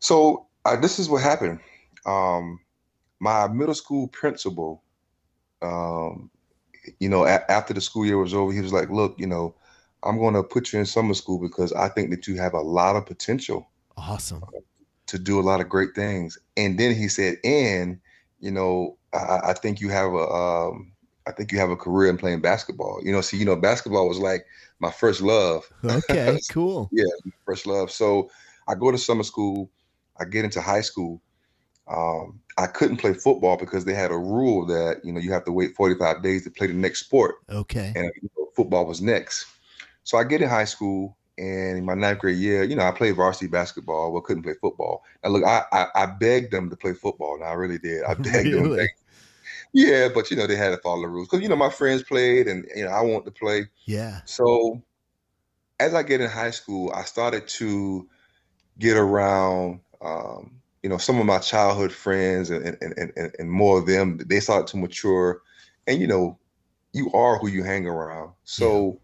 So 0.00 0.46
uh, 0.64 0.76
this 0.76 0.98
is 0.98 1.08
what 1.08 1.22
happened. 1.22 1.60
Um, 2.04 2.60
my 3.20 3.48
middle 3.48 3.74
school 3.74 4.08
principal, 4.08 4.82
um, 5.62 6.30
you 7.00 7.08
know, 7.08 7.24
a- 7.24 7.50
after 7.50 7.74
the 7.74 7.80
school 7.80 8.06
year 8.06 8.18
was 8.18 8.34
over, 8.34 8.52
he 8.52 8.60
was 8.60 8.72
like, 8.72 8.90
"Look, 8.90 9.18
you 9.18 9.26
know." 9.26 9.54
I'm 10.02 10.18
going 10.18 10.34
to 10.34 10.42
put 10.44 10.72
you 10.72 10.78
in 10.78 10.86
summer 10.86 11.14
school 11.14 11.40
because 11.40 11.72
I 11.72 11.88
think 11.88 12.10
that 12.10 12.28
you 12.28 12.36
have 12.36 12.54
a 12.54 12.60
lot 12.60 12.94
of 12.94 13.06
potential. 13.06 13.68
Awesome 13.96 14.40
to 15.06 15.18
do 15.18 15.38
a 15.38 15.42
lot 15.42 15.60
of 15.60 15.68
great 15.68 15.94
things. 15.94 16.38
And 16.56 16.78
then 16.78 16.94
he 16.94 17.08
said, 17.08 17.36
and 17.44 18.00
you 18.40 18.50
know, 18.50 18.98
I, 19.12 19.40
I 19.44 19.52
think 19.54 19.80
you 19.80 19.88
have 19.88 20.12
a, 20.12 20.28
um, 20.28 20.92
I 21.26 21.32
think 21.32 21.52
you 21.52 21.58
have 21.58 21.70
a 21.70 21.76
career 21.76 22.10
in 22.10 22.18
playing 22.18 22.40
basketball. 22.40 23.00
You 23.02 23.12
know, 23.12 23.20
see, 23.20 23.36
you 23.36 23.44
know, 23.44 23.56
basketball 23.56 24.08
was 24.08 24.18
like 24.18 24.46
my 24.78 24.90
first 24.90 25.20
love. 25.20 25.68
Okay, 25.84 26.38
cool. 26.50 26.88
yeah, 26.92 27.04
first 27.44 27.66
love. 27.66 27.90
So 27.90 28.30
I 28.68 28.74
go 28.74 28.90
to 28.90 28.98
summer 28.98 29.22
school. 29.22 29.70
I 30.18 30.24
get 30.24 30.44
into 30.44 30.60
high 30.60 30.80
school. 30.80 31.20
Um, 31.88 32.40
I 32.58 32.66
couldn't 32.66 32.96
play 32.96 33.12
football 33.12 33.56
because 33.56 33.84
they 33.84 33.94
had 33.94 34.10
a 34.10 34.18
rule 34.18 34.66
that 34.66 35.04
you 35.04 35.12
know 35.12 35.20
you 35.20 35.32
have 35.32 35.44
to 35.44 35.52
wait 35.52 35.76
45 35.76 36.22
days 36.22 36.44
to 36.44 36.50
play 36.50 36.66
the 36.66 36.74
next 36.74 37.00
sport. 37.00 37.36
Okay. 37.48 37.92
And 37.94 38.10
you 38.22 38.28
know, 38.36 38.48
football 38.56 38.86
was 38.86 39.00
next. 39.00 39.46
So 40.04 40.18
I 40.18 40.24
get 40.24 40.42
in 40.42 40.48
high 40.48 40.64
school 40.64 41.16
and 41.38 41.78
in 41.78 41.84
my 41.84 41.94
ninth 41.94 42.20
grade 42.20 42.38
year, 42.38 42.64
you 42.64 42.74
know, 42.76 42.84
I 42.84 42.92
played 42.92 43.16
varsity 43.16 43.46
basketball, 43.46 44.12
but 44.12 44.24
couldn't 44.24 44.42
play 44.42 44.54
football. 44.60 45.04
Now, 45.22 45.30
look, 45.30 45.44
I, 45.44 45.64
I, 45.70 45.86
I 45.94 46.06
begged 46.06 46.52
them 46.52 46.70
to 46.70 46.76
play 46.76 46.94
football. 46.94 47.34
and 47.34 47.44
I 47.44 47.52
really 47.52 47.78
did. 47.78 48.04
I 48.04 48.14
begged 48.14 48.54
really? 48.54 48.78
them. 48.78 48.88
Yeah, 49.72 50.08
but 50.14 50.30
you 50.30 50.36
know, 50.36 50.46
they 50.46 50.56
had 50.56 50.70
to 50.70 50.78
follow 50.78 51.02
the 51.02 51.08
rules 51.08 51.28
because 51.28 51.42
you 51.42 51.48
know 51.48 51.56
my 51.56 51.68
friends 51.68 52.02
played, 52.02 52.48
and 52.48 52.66
you 52.74 52.84
know 52.84 52.90
I 52.90 53.02
want 53.02 53.26
to 53.26 53.30
play. 53.30 53.66
Yeah. 53.84 54.20
So, 54.24 54.82
as 55.78 55.92
I 55.92 56.02
get 56.02 56.22
in 56.22 56.30
high 56.30 56.50
school, 56.50 56.90
I 56.94 57.02
started 57.02 57.46
to 57.48 58.08
get 58.78 58.96
around, 58.96 59.80
um, 60.00 60.62
you 60.82 60.88
know, 60.88 60.96
some 60.96 61.18
of 61.18 61.26
my 61.26 61.38
childhood 61.38 61.92
friends, 61.92 62.48
and 62.48 62.64
and, 62.80 63.12
and 63.16 63.34
and 63.38 63.50
more 63.50 63.78
of 63.78 63.86
them. 63.86 64.18
They 64.24 64.40
started 64.40 64.68
to 64.68 64.78
mature, 64.78 65.42
and 65.86 66.00
you 66.00 66.06
know, 66.06 66.38
you 66.94 67.12
are 67.12 67.38
who 67.38 67.48
you 67.48 67.62
hang 67.62 67.86
around. 67.86 68.32
So. 68.44 68.92
Yeah 68.92 69.00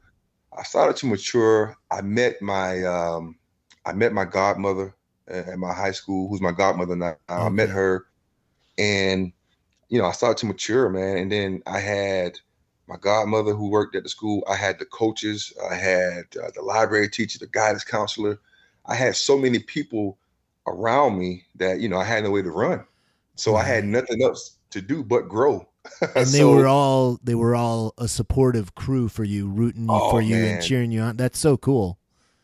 I 0.57 0.63
started 0.63 0.97
to 0.97 1.07
mature. 1.07 1.77
I 1.91 2.03
met 2.03 2.41
my 2.43 2.85
um, 2.85 3.37
I 3.87 3.93
met 3.93 4.13
my 4.13 4.25
godmother 4.25 4.95
at 5.29 5.59
my 5.59 5.73
high 5.73 5.93
school, 5.93 6.29
who's 6.29 6.41
my 6.41 6.53
godmother 6.53 6.97
now. 6.97 7.17
Okay. 7.31 7.43
I 7.43 7.49
met 7.49 7.71
her, 7.71 8.07
and 8.79 9.33
you 9.89 9.99
know, 9.99 10.07
I 10.07 10.13
started 10.13 10.39
to 10.39 10.47
mature, 10.47 10.89
man. 10.89 11.17
And 11.19 11.33
then 11.33 11.63
I 11.67 11.79
had 11.79 12.39
my 12.89 12.97
godmother 12.97 13.55
who 13.55 13.71
worked 13.71 13.97
at 13.97 14.03
the 14.03 14.09
school. 14.09 14.43
I 14.49 14.57
had 14.57 14.79
the 14.79 14.85
coaches. 14.85 15.53
I 15.71 15.75
had 15.75 16.25
uh, 16.43 16.51
the 16.55 16.63
library 16.63 17.09
teacher, 17.09 17.39
the 17.39 17.47
guidance 17.47 17.85
counselor. 17.85 18.39
I 18.87 18.95
had 18.95 19.17
so 19.17 19.39
many 19.39 19.61
people 19.61 20.19
around 20.67 21.19
me 21.19 21.45
that 21.57 21.81
you 21.81 21.89
know 21.89 21.99
I 21.99 22.05
had 22.05 22.25
no 22.25 22.31
way 22.31 22.43
to 22.43 22.51
run. 22.51 22.85
So 23.37 23.57
I 23.57 23.63
had 23.63 23.85
nothing 23.85 24.23
else 24.23 24.59
to 24.71 24.83
do 24.83 25.03
but 25.03 25.29
grow. 25.29 25.67
and 26.01 26.27
they 26.27 26.39
so, 26.39 26.55
were 26.55 26.67
all 26.67 27.19
they 27.23 27.35
were 27.35 27.55
all 27.55 27.95
a 27.99 28.09
supportive 28.09 28.75
crew 28.75 29.09
for 29.09 29.25
you, 29.25 29.49
rooting 29.49 29.87
oh, 29.89 30.11
for 30.11 30.23
you 30.23 30.37
man. 30.37 30.55
and 30.55 30.63
cheering 30.63 30.93
you 30.93 31.01
on. 31.01 31.17
That's 31.17 31.39
so 31.39 31.57
cool. 31.57 31.99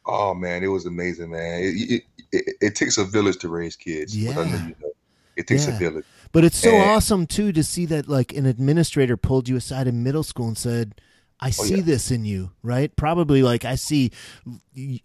Oh 0.07 0.35
man, 0.35 0.64
it 0.64 0.68
was 0.68 0.87
amazing, 0.87 1.31
man. 1.31 1.62
It, 1.62 1.90
it, 1.90 2.03
it, 2.33 2.57
it 2.61 2.74
takes 2.74 2.98
a 2.98 3.05
village 3.05 3.38
to 3.38 3.48
raise 3.48 3.77
kids. 3.77 4.16
Yeah. 4.16 4.31
You 4.31 4.74
know, 4.81 4.90
it 5.37 5.46
takes 5.46 5.68
yeah. 5.68 5.77
a 5.77 5.79
village. 5.79 6.05
But 6.33 6.44
it's 6.44 6.59
so 6.59 6.70
and, 6.70 6.90
awesome 6.90 7.27
too 7.27 7.53
to 7.53 7.62
see 7.62 7.87
that 7.87 8.09
like 8.09 8.33
an 8.33 8.44
administrator 8.44 9.16
pulled 9.16 9.48
you 9.48 9.57
aside 9.57 9.87
in 9.87 10.03
middle 10.03 10.22
school 10.24 10.48
and 10.48 10.59
said, 10.59 11.01
I 11.40 11.48
oh, 11.48 11.51
see 11.51 11.74
oh, 11.74 11.77
yeah. 11.79 11.83
this 11.85 12.11
in 12.11 12.24
you, 12.24 12.51
right? 12.62 12.94
Probably 12.96 13.42
like 13.42 13.64
I 13.64 13.77
see 13.77 14.11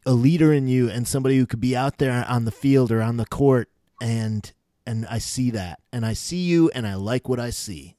a 0.05 0.11
leader 0.11 0.51
in 0.51 0.67
you 0.67 0.89
and 0.89 1.07
somebody 1.07 1.37
who 1.37 1.45
could 1.45 1.61
be 1.61 1.75
out 1.75 1.99
there 1.99 2.25
on 2.27 2.45
the 2.45 2.51
field 2.51 2.91
or 2.91 3.01
on 3.01 3.17
the 3.17 3.25
court 3.25 3.69
and 4.01 4.51
and 4.85 5.05
I 5.05 5.19
see 5.19 5.51
that 5.51 5.79
and 5.93 6.05
I 6.05 6.13
see 6.13 6.41
you 6.41 6.69
and 6.71 6.87
I 6.87 6.95
like 6.95 7.29
what 7.29 7.39
I 7.39 7.51
see. 7.51 7.95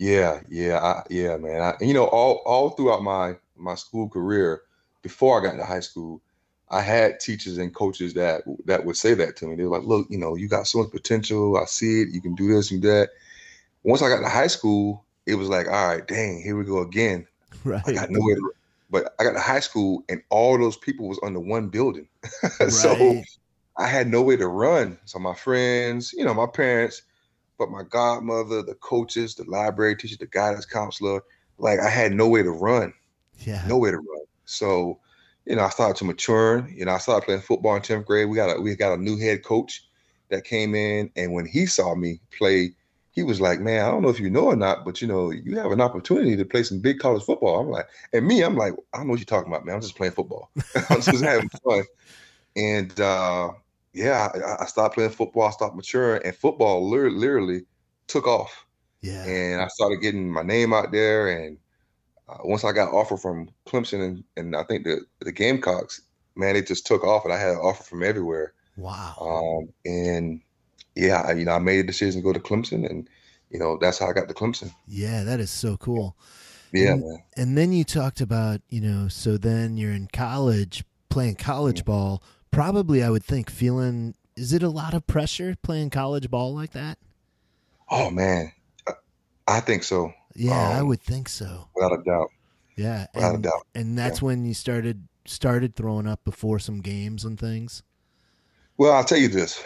Yeah, 0.00 0.40
yeah, 0.48 0.78
I, 0.78 1.02
yeah, 1.10 1.36
man. 1.36 1.60
I, 1.60 1.74
you 1.84 1.92
know, 1.92 2.06
all 2.06 2.40
all 2.46 2.70
throughout 2.70 3.02
my 3.02 3.36
my 3.54 3.74
school 3.74 4.08
career, 4.08 4.62
before 5.02 5.38
I 5.38 5.44
got 5.44 5.52
into 5.52 5.66
high 5.66 5.80
school, 5.80 6.22
I 6.70 6.80
had 6.80 7.20
teachers 7.20 7.58
and 7.58 7.74
coaches 7.74 8.14
that 8.14 8.40
that 8.64 8.86
would 8.86 8.96
say 8.96 9.12
that 9.12 9.36
to 9.36 9.46
me. 9.46 9.56
They 9.56 9.64
were 9.64 9.76
like, 9.76 9.86
"Look, 9.86 10.06
you 10.08 10.16
know, 10.16 10.36
you 10.36 10.48
got 10.48 10.66
so 10.66 10.78
much 10.78 10.90
potential. 10.90 11.58
I 11.58 11.66
see 11.66 12.00
it. 12.00 12.08
You 12.12 12.22
can 12.22 12.34
do 12.34 12.50
this 12.50 12.70
and 12.70 12.82
that." 12.82 13.10
Once 13.82 14.00
I 14.00 14.08
got 14.08 14.20
to 14.20 14.28
high 14.28 14.46
school, 14.46 15.04
it 15.26 15.34
was 15.34 15.50
like, 15.50 15.66
"All 15.66 15.88
right, 15.88 16.08
dang, 16.08 16.40
here 16.40 16.56
we 16.56 16.64
go 16.64 16.80
again." 16.80 17.26
Right. 17.64 17.82
I 17.86 17.92
got 17.92 18.08
nowhere. 18.08 18.36
To, 18.36 18.52
but 18.88 19.14
I 19.20 19.24
got 19.24 19.34
to 19.34 19.40
high 19.40 19.60
school, 19.60 20.02
and 20.08 20.22
all 20.30 20.56
those 20.56 20.78
people 20.78 21.08
was 21.08 21.20
under 21.22 21.40
one 21.40 21.68
building, 21.68 22.08
right. 22.58 22.70
so 22.70 23.20
I 23.76 23.86
had 23.86 24.08
nowhere 24.08 24.38
to 24.38 24.48
run. 24.48 24.98
So 25.04 25.18
my 25.18 25.34
friends, 25.34 26.14
you 26.14 26.24
know, 26.24 26.32
my 26.32 26.46
parents 26.46 27.02
but 27.60 27.70
my 27.70 27.82
godmother, 27.82 28.62
the 28.62 28.74
coaches, 28.76 29.34
the 29.34 29.44
library 29.44 29.94
teacher, 29.94 30.16
the 30.18 30.26
guidance 30.26 30.64
counselor, 30.64 31.20
like 31.58 31.78
I 31.78 31.90
had 31.90 32.12
nowhere 32.12 32.42
to 32.42 32.50
run. 32.50 32.94
Yeah. 33.36 33.62
Nowhere 33.68 33.92
to 33.92 33.98
run. 33.98 34.24
So, 34.46 34.98
you 35.44 35.56
know, 35.56 35.62
I 35.62 35.68
started 35.68 35.96
to 35.98 36.06
mature. 36.06 36.66
You 36.74 36.86
know, 36.86 36.92
I 36.92 36.98
started 36.98 37.26
playing 37.26 37.42
football 37.42 37.76
in 37.76 37.82
10th 37.82 38.06
grade. 38.06 38.30
We 38.30 38.36
got 38.36 38.56
a 38.56 38.60
we 38.60 38.74
got 38.76 38.98
a 38.98 39.02
new 39.02 39.18
head 39.18 39.44
coach 39.44 39.84
that 40.30 40.44
came 40.44 40.74
in. 40.74 41.10
And 41.16 41.34
when 41.34 41.44
he 41.44 41.66
saw 41.66 41.94
me 41.94 42.18
play, 42.36 42.72
he 43.10 43.22
was 43.22 43.42
like, 43.42 43.60
Man, 43.60 43.84
I 43.84 43.90
don't 43.90 44.00
know 44.00 44.08
if 44.08 44.20
you 44.20 44.30
know 44.30 44.46
or 44.46 44.56
not, 44.56 44.86
but 44.86 45.02
you 45.02 45.06
know, 45.06 45.30
you 45.30 45.58
have 45.58 45.70
an 45.70 45.82
opportunity 45.82 46.36
to 46.36 46.44
play 46.46 46.62
some 46.62 46.80
big 46.80 46.98
college 46.98 47.24
football. 47.24 47.60
I'm 47.60 47.68
like, 47.68 47.88
and 48.14 48.26
me, 48.26 48.42
I'm 48.42 48.56
like, 48.56 48.72
I 48.94 48.98
don't 48.98 49.08
know 49.08 49.10
what 49.10 49.20
you're 49.20 49.26
talking 49.26 49.52
about, 49.52 49.66
man. 49.66 49.74
I'm 49.74 49.82
just 49.82 49.96
playing 49.96 50.14
football. 50.14 50.50
I'm 50.88 51.02
just 51.02 51.22
having 51.22 51.50
fun. 51.62 51.84
And 52.56 52.98
uh, 52.98 53.50
yeah, 53.92 54.28
I, 54.34 54.62
I, 54.62 54.66
stopped 54.66 54.94
playing 54.94 55.10
football. 55.10 55.48
I 55.48 55.50
stopped 55.50 55.76
maturing, 55.76 56.22
and 56.24 56.34
football 56.34 56.88
literally, 56.88 57.16
literally 57.16 57.60
took 58.06 58.26
off. 58.26 58.66
Yeah, 59.00 59.24
and 59.24 59.60
I 59.60 59.68
started 59.68 60.00
getting 60.00 60.30
my 60.30 60.42
name 60.42 60.72
out 60.72 60.92
there. 60.92 61.28
And 61.28 61.58
uh, 62.28 62.38
once 62.44 62.64
I 62.64 62.72
got 62.72 62.92
offer 62.92 63.16
from 63.16 63.50
Clemson 63.66 64.04
and, 64.04 64.24
and 64.36 64.54
I 64.54 64.62
think 64.64 64.84
the 64.84 65.00
the 65.20 65.32
Gamecocks, 65.32 66.02
man, 66.36 66.56
it 66.56 66.66
just 66.66 66.86
took 66.86 67.04
off, 67.04 67.24
and 67.24 67.32
I 67.32 67.38
had 67.38 67.50
an 67.50 67.56
offer 67.56 67.82
from 67.82 68.02
everywhere. 68.02 68.52
Wow. 68.76 69.16
Um, 69.20 69.72
and 69.84 70.40
yeah, 70.94 71.22
I, 71.22 71.32
you 71.32 71.44
know, 71.44 71.52
I 71.52 71.58
made 71.58 71.80
a 71.80 71.86
decision 71.86 72.20
to 72.20 72.24
go 72.24 72.32
to 72.32 72.40
Clemson, 72.40 72.88
and 72.88 73.08
you 73.50 73.58
know, 73.58 73.76
that's 73.80 73.98
how 73.98 74.08
I 74.08 74.12
got 74.12 74.28
to 74.28 74.34
Clemson. 74.34 74.72
Yeah, 74.86 75.24
that 75.24 75.40
is 75.40 75.50
so 75.50 75.76
cool. 75.76 76.16
Yeah, 76.72 76.92
and, 76.92 77.18
and 77.36 77.58
then 77.58 77.72
you 77.72 77.82
talked 77.82 78.20
about, 78.20 78.60
you 78.68 78.80
know, 78.80 79.08
so 79.08 79.36
then 79.36 79.76
you're 79.76 79.90
in 79.90 80.08
college 80.12 80.84
playing 81.08 81.34
college 81.34 81.78
mm-hmm. 81.80 81.90
ball 81.90 82.22
probably 82.50 83.02
I 83.02 83.10
would 83.10 83.24
think 83.24 83.50
feeling 83.50 84.14
is 84.36 84.52
it 84.52 84.62
a 84.62 84.68
lot 84.68 84.94
of 84.94 85.06
pressure 85.06 85.56
playing 85.62 85.90
college 85.90 86.30
ball 86.30 86.54
like 86.54 86.72
that? 86.72 86.98
Oh 87.90 88.10
man, 88.10 88.52
I 89.46 89.60
think 89.60 89.82
so. 89.82 90.12
Yeah, 90.34 90.70
um, 90.70 90.76
I 90.76 90.82
would 90.82 91.00
think 91.00 91.28
so. 91.28 91.68
Without 91.74 91.98
a 91.98 92.02
doubt. 92.02 92.30
Yeah, 92.76 93.06
without 93.14 93.34
and, 93.34 93.44
a 93.44 93.48
doubt. 93.48 93.66
And 93.74 93.98
that's 93.98 94.20
yeah. 94.20 94.26
when 94.26 94.44
you 94.44 94.54
started 94.54 95.06
started 95.26 95.74
throwing 95.74 96.06
up 96.06 96.24
before 96.24 96.58
some 96.58 96.80
games 96.80 97.24
and 97.24 97.38
things. 97.38 97.82
Well, 98.78 98.92
I'll 98.92 99.04
tell 99.04 99.18
you 99.18 99.28
this, 99.28 99.62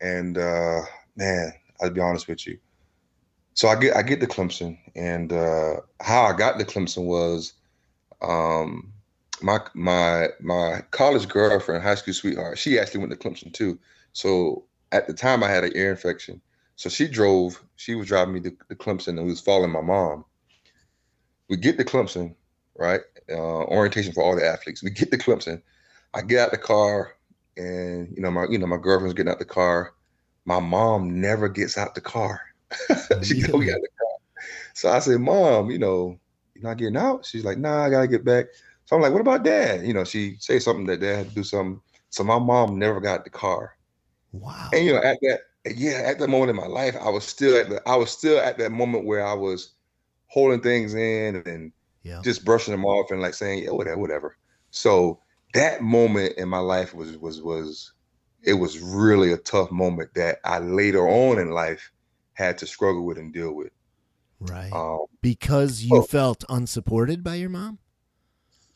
and 0.00 0.36
uh, 0.38 0.80
man, 1.14 1.52
I'll 1.80 1.90
be 1.90 2.00
honest 2.00 2.26
with 2.28 2.46
you. 2.46 2.58
So 3.54 3.68
I 3.68 3.78
get 3.78 3.96
I 3.96 4.02
get 4.02 4.20
to 4.20 4.26
Clemson, 4.26 4.78
and 4.94 5.32
uh, 5.32 5.76
how 6.00 6.24
I 6.24 6.32
got 6.36 6.58
to 6.58 6.64
Clemson 6.64 7.04
was 7.04 7.52
um, 8.22 8.92
my 9.42 9.60
my 9.74 10.28
my 10.40 10.82
college 10.90 11.28
girlfriend, 11.28 11.82
high 11.82 11.94
school 11.94 12.14
sweetheart. 12.14 12.58
She 12.58 12.78
actually 12.78 13.00
went 13.00 13.12
to 13.12 13.28
Clemson 13.28 13.52
too. 13.52 13.78
So 14.12 14.64
at 14.92 15.06
the 15.06 15.14
time, 15.14 15.42
I 15.42 15.48
had 15.48 15.64
an 15.64 15.72
ear 15.74 15.90
infection. 15.90 16.40
So 16.76 16.88
she 16.88 17.08
drove. 17.08 17.62
She 17.76 17.94
was 17.94 18.06
driving 18.06 18.34
me 18.34 18.40
to, 18.40 18.50
to 18.50 18.74
Clemson, 18.74 19.18
and 19.18 19.26
was 19.26 19.40
following 19.40 19.72
my 19.72 19.80
mom. 19.80 20.24
We 21.48 21.56
get 21.56 21.78
to 21.78 21.84
Clemson, 21.84 22.34
right? 22.76 23.00
Uh, 23.30 23.64
orientation 23.64 24.12
for 24.12 24.22
all 24.22 24.36
the 24.36 24.46
athletes. 24.46 24.82
We 24.82 24.90
get 24.90 25.10
to 25.10 25.18
Clemson. 25.18 25.62
I 26.14 26.22
get 26.22 26.40
out 26.40 26.50
the 26.50 26.58
car, 26.58 27.14
and 27.56 28.14
you 28.14 28.22
know 28.22 28.30
my 28.30 28.46
you 28.50 28.58
know 28.58 28.66
my 28.66 28.78
girlfriend's 28.78 29.14
getting 29.14 29.32
out 29.32 29.38
the 29.38 29.44
car. 29.44 29.94
My 30.44 30.60
mom 30.60 31.20
never 31.20 31.48
gets 31.48 31.76
out 31.76 31.94
the 31.94 32.00
car. 32.00 32.40
she 33.22 33.40
get 33.40 33.50
out 33.50 33.60
the 33.60 33.88
car. 33.98 34.16
So 34.74 34.90
I 34.90 34.98
said, 35.00 35.20
Mom, 35.20 35.70
you 35.70 35.78
know, 35.78 36.18
you're 36.54 36.64
not 36.64 36.76
getting 36.76 36.96
out. 36.96 37.24
She's 37.24 37.44
like, 37.44 37.58
Nah, 37.58 37.84
I 37.84 37.90
gotta 37.90 38.08
get 38.08 38.24
back. 38.24 38.46
So 38.86 38.96
I'm 38.96 39.02
like, 39.02 39.12
What 39.12 39.20
about 39.20 39.44
Dad? 39.44 39.86
You 39.86 39.92
know, 39.92 40.04
she 40.04 40.36
say 40.40 40.58
something 40.58 40.86
that 40.86 41.00
Dad 41.00 41.16
had 41.16 41.28
to 41.28 41.34
do 41.34 41.42
something. 41.42 41.80
So 42.10 42.24
my 42.24 42.38
mom 42.38 42.78
never 42.78 43.00
got 43.00 43.24
the 43.24 43.30
car. 43.30 43.76
Wow. 44.32 44.70
And 44.72 44.86
you 44.86 44.92
know, 44.92 45.02
at 45.02 45.18
that 45.22 45.40
yeah, 45.74 46.02
at 46.04 46.18
that 46.18 46.28
moment 46.28 46.50
in 46.50 46.56
my 46.56 46.66
life, 46.66 46.96
I 47.00 47.08
was 47.08 47.24
still 47.24 47.56
at 47.56 47.68
the 47.68 47.86
I 47.88 47.96
was 47.96 48.10
still 48.10 48.38
at 48.38 48.58
that 48.58 48.72
moment 48.72 49.04
where 49.04 49.26
I 49.26 49.34
was 49.34 49.72
holding 50.28 50.60
things 50.60 50.94
in 50.94 51.42
and 51.46 51.72
yeah. 52.02 52.20
just 52.22 52.44
brushing 52.44 52.72
them 52.72 52.84
off 52.84 53.10
and 53.10 53.20
like 53.20 53.34
saying, 53.34 53.64
yeah, 53.64 53.70
whatever, 53.70 53.98
whatever. 53.98 54.36
So 54.70 55.20
that 55.54 55.82
moment 55.82 56.34
in 56.36 56.48
my 56.48 56.58
life 56.58 56.94
was 56.94 57.16
was 57.18 57.42
was 57.42 57.92
it 58.42 58.54
was 58.54 58.78
really 58.78 59.32
a 59.32 59.38
tough 59.38 59.70
moment 59.70 60.14
that 60.14 60.38
I 60.44 60.58
later 60.60 61.08
on 61.08 61.38
in 61.38 61.50
life 61.50 61.90
had 62.34 62.58
to 62.58 62.66
struggle 62.66 63.04
with 63.04 63.18
and 63.18 63.32
deal 63.32 63.52
with. 63.52 63.72
Right. 64.38 64.72
Um, 64.72 65.06
because 65.22 65.82
you 65.82 66.02
felt 66.02 66.44
unsupported 66.48 67.24
by 67.24 67.36
your 67.36 67.48
mom? 67.48 67.78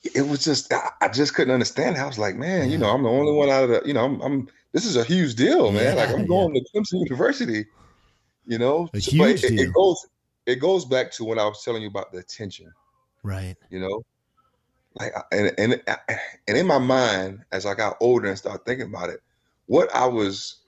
It 0.03 0.27
was 0.27 0.43
just 0.45 0.73
I 0.73 1.09
just 1.09 1.35
couldn't 1.35 1.53
understand. 1.53 1.99
I 1.99 2.07
was 2.07 2.19
like, 2.19 2.37
man, 2.37 2.67
yeah. 2.67 2.73
you 2.73 2.79
know, 2.79 2.89
I'm 2.89 3.03
the 3.03 3.11
only 3.11 3.33
one 3.33 3.51
out 3.51 3.65
of 3.65 3.71
the, 3.71 3.83
you 3.85 3.93
know, 3.93 4.05
I'm, 4.05 4.21
I'm 4.23 4.49
this 4.73 4.87
is 4.87 4.97
a 4.97 5.05
huge 5.05 5.35
deal, 5.35 5.73
man. 5.73 5.97
Yeah, 5.97 6.03
like 6.03 6.15
I'm 6.15 6.27
going 6.27 6.55
yeah. 6.55 6.63
to 6.63 6.79
Clemson 6.79 7.05
University, 7.05 7.67
you 8.47 8.59
know. 8.59 8.89
A 8.95 8.99
huge 8.99 9.45
it, 9.45 9.51
deal. 9.51 9.61
It 9.61 9.73
goes 9.75 10.07
it 10.47 10.57
goes 10.57 10.85
back 10.85 11.11
to 11.13 11.25
when 11.25 11.39
I 11.39 11.45
was 11.45 11.63
telling 11.63 11.83
you 11.83 11.89
about 11.89 12.13
the 12.13 12.19
attention. 12.19 12.73
Right. 13.23 13.57
You 13.69 13.81
know, 13.81 14.03
like 14.95 15.13
and 15.33 15.53
and 15.59 15.83
and 16.49 16.57
in 16.57 16.67
my 16.67 16.79
mind 16.79 17.45
as 17.53 17.67
I 17.67 17.75
got 17.75 17.97
older 18.01 18.29
and 18.29 18.39
started 18.39 18.65
thinking 18.65 18.87
about 18.87 19.11
it, 19.11 19.21
what 19.67 19.95
I 19.95 20.07
was 20.07 20.61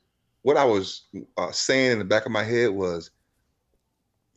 what 0.42 0.56
I 0.56 0.64
was 0.64 1.02
uh, 1.36 1.52
saying 1.52 1.92
in 1.92 1.98
the 1.98 2.04
back 2.04 2.26
of 2.26 2.32
my 2.32 2.44
head 2.44 2.70
was, 2.70 3.10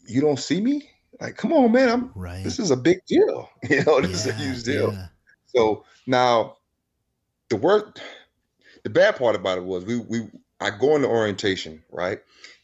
"You 0.08 0.22
don't 0.22 0.40
see 0.40 0.62
me? 0.62 0.90
Like, 1.20 1.38
come 1.38 1.54
on, 1.54 1.72
man! 1.72 1.90
I'm 1.90 2.12
right. 2.16 2.44
This 2.44 2.60
is 2.60 2.72
a 2.72 2.78
big 2.78 3.06
deal. 3.06 3.50
You 3.70 3.84
know, 3.84 4.02
this 4.02 4.26
yeah, 4.26 4.34
is 4.34 4.40
a 4.40 4.44
huge 4.44 4.64
deal." 4.64 4.94
Yeah. 4.94 5.08
So 5.48 5.86
now, 6.06 6.58
the 7.50 7.56
work, 7.56 8.00
the 8.84 8.90
bad 8.90 9.16
part 9.16 9.36
about 9.36 9.58
it 9.58 9.64
was 9.64 9.86
we 9.86 10.00
we 10.00 10.28
I 10.60 10.72
go 10.72 10.96
into 10.96 11.08
orientation 11.08 11.84
right, 11.90 12.20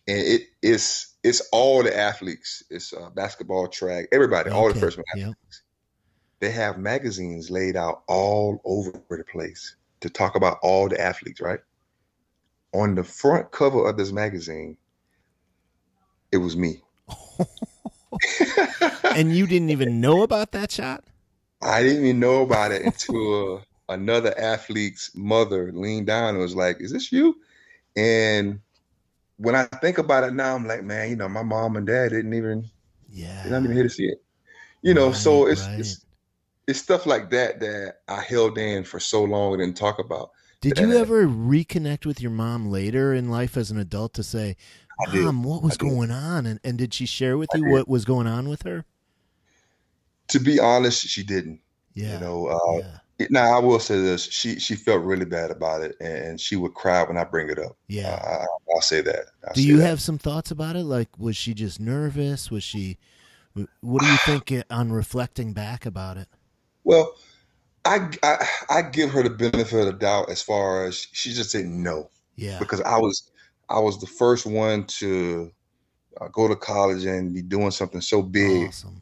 and 0.07 0.19
it 0.19 0.43
is 0.61 1.07
it's 1.23 1.41
all 1.51 1.83
the 1.83 1.97
athletes. 1.97 2.63
It's 2.69 2.93
uh, 2.93 3.09
basketball, 3.11 3.67
track, 3.67 4.07
everybody, 4.11 4.49
okay. 4.49 4.57
all 4.57 4.71
the 4.71 4.79
freshman 4.79 5.05
athletes. 5.15 5.63
They 6.39 6.51
have 6.51 6.79
magazines 6.79 7.51
laid 7.51 7.75
out 7.75 8.01
all 8.07 8.61
over 8.65 8.91
the 9.09 9.23
place 9.23 9.75
to 9.99 10.09
talk 10.09 10.35
about 10.35 10.57
all 10.63 10.89
the 10.89 10.99
athletes, 10.99 11.39
right? 11.39 11.59
on 12.73 12.95
the 12.95 13.03
front 13.03 13.51
cover 13.51 13.87
of 13.87 13.97
this 13.97 14.11
magazine, 14.11 14.77
it 16.31 16.37
was 16.37 16.55
me. 16.55 16.81
and 19.15 19.35
you 19.35 19.47
didn't 19.47 19.69
even 19.69 20.01
know 20.01 20.23
about 20.23 20.51
that 20.51 20.71
shot? 20.71 21.03
I 21.61 21.83
didn't 21.83 22.03
even 22.03 22.19
know 22.19 22.41
about 22.41 22.71
it 22.71 22.83
until 22.83 23.57
uh, 23.57 23.61
another 23.89 24.37
athlete's 24.37 25.11
mother 25.15 25.71
leaned 25.73 26.07
down 26.07 26.29
and 26.29 26.39
was 26.39 26.55
like, 26.55 26.77
Is 26.79 26.91
this 26.91 27.11
you? 27.11 27.35
And 27.95 28.59
when 29.37 29.55
I 29.55 29.65
think 29.65 29.97
about 29.97 30.23
it 30.23 30.33
now, 30.33 30.55
I'm 30.55 30.67
like, 30.67 30.83
man, 30.83 31.09
you 31.09 31.15
know, 31.15 31.27
my 31.27 31.43
mom 31.43 31.75
and 31.75 31.85
dad 31.85 32.09
didn't 32.09 32.33
even, 32.33 32.69
yeah, 33.09 33.41
they're 33.43 33.51
not 33.51 33.63
even 33.63 33.75
here 33.75 33.83
to 33.83 33.89
see 33.89 34.05
it. 34.05 34.21
You 34.81 34.93
know, 34.93 35.07
right, 35.07 35.15
so 35.15 35.47
it's, 35.47 35.61
right. 35.61 35.79
it's 35.79 36.05
it's 36.67 36.79
stuff 36.79 37.05
like 37.05 37.29
that 37.31 37.59
that 37.59 37.97
I 38.07 38.21
held 38.21 38.57
in 38.57 38.83
for 38.83 38.99
so 38.99 39.23
long 39.23 39.53
and 39.53 39.61
didn't 39.61 39.77
talk 39.77 39.99
about. 39.99 40.31
Did 40.61 40.77
you 40.77 40.95
ever 40.95 41.25
reconnect 41.25 42.05
with 42.05 42.21
your 42.21 42.29
mom 42.29 42.69
later 42.69 43.15
in 43.15 43.31
life 43.31 43.57
as 43.57 43.71
an 43.71 43.79
adult 43.79 44.13
to 44.13 44.23
say, 44.23 44.57
Mom, 45.13 45.43
what 45.43 45.63
was 45.63 45.77
going 45.77 46.11
on? 46.11 46.45
And, 46.45 46.59
and 46.63 46.77
did 46.77 46.93
she 46.93 47.05
share 47.05 47.37
with 47.37 47.49
you 47.55 47.69
what 47.69 47.87
was 47.87 48.05
going 48.05 48.27
on 48.27 48.49
with 48.49 48.63
her? 48.63 48.85
To 50.29 50.39
be 50.39 50.59
honest, 50.59 51.07
she 51.07 51.23
didn't. 51.23 51.59
Yeah. 51.93 52.13
You 52.13 52.19
know, 52.19 52.47
uh, 52.47 52.87
yeah. 53.19 53.27
now 53.29 53.57
I 53.57 53.59
will 53.59 53.79
say 53.79 53.99
this: 53.99 54.23
she 54.23 54.59
she 54.59 54.75
felt 54.75 55.03
really 55.03 55.25
bad 55.25 55.51
about 55.51 55.81
it, 55.81 55.97
and 55.99 56.39
she 56.39 56.55
would 56.55 56.73
cry 56.73 57.03
when 57.03 57.17
I 57.17 57.25
bring 57.25 57.49
it 57.49 57.59
up. 57.59 57.75
Yeah, 57.89 58.13
uh, 58.23 58.45
I'll 58.73 58.81
say 58.81 59.01
that. 59.01 59.25
I'll 59.45 59.53
do 59.53 59.61
you 59.61 59.77
that. 59.77 59.87
have 59.87 60.01
some 60.01 60.17
thoughts 60.17 60.51
about 60.51 60.77
it? 60.77 60.83
Like, 60.83 61.09
was 61.19 61.35
she 61.35 61.53
just 61.53 61.81
nervous? 61.81 62.49
Was 62.49 62.63
she? 62.63 62.97
What 63.81 64.01
do 64.01 64.07
you 64.07 64.17
think 64.25 64.53
on 64.69 64.93
reflecting 64.93 65.51
back 65.51 65.85
about 65.85 66.15
it? 66.15 66.29
Well, 66.85 67.13
I, 67.85 68.09
I, 68.23 68.47
I 68.69 68.81
give 68.83 69.11
her 69.11 69.23
the 69.23 69.29
benefit 69.29 69.79
of 69.79 69.85
the 69.85 69.93
doubt 69.93 70.29
as 70.29 70.41
far 70.41 70.85
as 70.85 71.07
she 71.11 71.33
just 71.33 71.51
didn't 71.51 71.81
know. 71.81 72.09
Yeah. 72.35 72.59
Because 72.59 72.81
I 72.81 72.97
was 72.97 73.30
I 73.71 73.79
was 73.79 73.99
the 73.99 74.07
first 74.07 74.45
one 74.45 74.85
to 74.85 75.51
uh, 76.19 76.27
go 76.29 76.47
to 76.47 76.55
college 76.55 77.05
and 77.05 77.33
be 77.33 77.41
doing 77.41 77.71
something 77.71 78.01
so 78.01 78.21
big. 78.21 78.67
Awesome. 78.69 79.01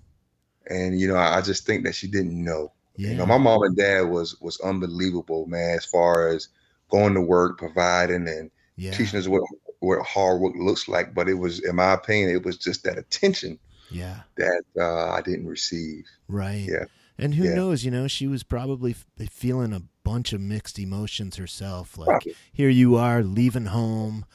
And 0.70 1.00
you 1.00 1.08
know, 1.08 1.16
I, 1.16 1.38
I 1.38 1.42
just 1.42 1.66
think 1.66 1.84
that 1.86 1.96
she 1.96 2.08
didn't 2.08 2.44
know. 2.44 2.72
Yeah. 2.96 3.10
You 3.12 3.16
know, 3.16 3.26
my 3.26 3.38
mom 3.38 3.64
and 3.64 3.76
dad 3.76 4.02
was 4.02 4.40
was 4.42 4.60
unbelievable, 4.62 5.46
man, 5.48 5.78
as 5.78 5.86
far 5.86 6.28
as 6.28 6.50
going 6.90 7.14
to 7.14 7.22
work, 7.22 7.58
providing 7.58 8.28
and 8.28 8.52
yeah. 8.76 8.92
teaching 8.92 9.20
us 9.20 9.28
what 9.28 9.44
what 9.80 10.06
hard 10.06 10.42
work 10.42 10.54
looks 10.58 10.88
like. 10.88 11.14
But 11.14 11.30
it 11.30 11.36
was, 11.36 11.60
in 11.64 11.76
my 11.76 11.94
opinion, 11.94 12.30
it 12.32 12.46
was 12.46 12.58
just 12.58 12.84
that 12.84 12.98
attention. 12.98 13.58
Yeah. 13.90 14.20
That 14.38 14.64
uh, 14.78 15.12
I 15.12 15.22
didn't 15.22 15.48
receive. 15.48 16.06
Right. 16.28 16.68
Yeah. 16.70 16.86
And 17.18 17.34
who 17.36 17.46
Yeah. 17.46 17.56
knows, 17.56 17.84
you 17.84 17.92
know, 17.92 18.08
she 18.08 18.28
was 18.28 18.44
probably 18.44 18.92
f- 18.92 19.30
feeling 19.30 19.74
a 19.74 19.82
bunch 20.04 20.32
of 20.32 20.42
mixed 20.42 20.78
emotions 20.80 21.38
herself. 21.38 21.98
Like, 21.98 22.08
Probably. 22.08 22.36
here 22.52 22.70
you 22.70 22.96
are 22.96 23.24
leaving 23.24 23.66
home, 23.66 24.26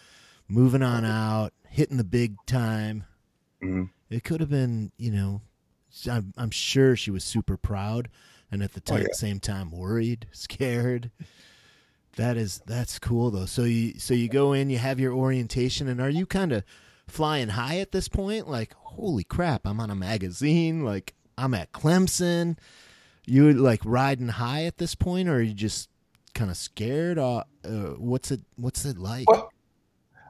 moving 0.49 0.83
on 0.83 1.05
out, 1.05 1.53
hitting 1.69 1.97
the 1.97 2.05
big 2.05 2.37
time. 2.47 3.05
Mhm. 3.63 3.91
It 4.11 4.25
could 4.25 4.41
have 4.41 4.51
been, 4.51 4.93
you 4.97 5.11
know, 5.11 5.41
I'm, 6.11 6.33
I'm 6.37 6.51
sure 6.51 6.97
she 6.97 7.11
was 7.11 7.25
super 7.25 7.57
proud 7.57 8.09
and 8.51 8.63
at 8.63 8.73
the 8.73 8.83
Oh, 8.93 8.97
yeah. 8.99 9.07
same 9.13 9.41
time 9.41 9.71
worried, 9.71 10.27
scared. 10.33 11.11
That 12.17 12.37
is 12.37 12.63
that's 12.67 12.99
cool 13.01 13.31
though. 13.33 13.47
So 13.47 13.65
you 13.65 13.99
so 13.99 14.15
you 14.15 14.29
go 14.29 14.53
in, 14.53 14.71
you 14.71 14.79
have 14.79 15.01
your 15.01 15.13
orientation, 15.13 15.89
and 15.89 16.01
are 16.01 16.09
you 16.11 16.27
kind 16.27 16.53
of 16.53 16.63
flying 17.09 17.49
high 17.49 17.79
at 17.81 17.91
this 17.91 18.07
point? 18.07 18.49
Like, 18.49 18.73
holy 18.75 19.25
crap, 19.25 19.67
I'm 19.67 19.81
on 19.81 19.91
a 19.91 19.97
magazine. 19.97 20.85
Like, 20.85 21.15
I'm 21.37 21.55
at 21.55 21.73
Clemson. 21.73 22.57
You 23.27 23.53
like 23.53 23.81
riding 23.85 24.29
high 24.29 24.65
at 24.65 24.79
this 24.79 24.95
point, 24.95 25.29
or 25.29 25.37
are 25.37 25.43
you 25.43 25.55
just 25.55 25.89
kind 26.35 26.53
of 26.53 26.57
scared? 26.57 27.19
Uh, 27.19 27.43
uh, 27.65 27.95
what's 27.99 28.31
it 28.31 28.43
What's 28.55 28.85
it 28.85 28.97
like? 28.97 29.29
Well, 29.29 29.51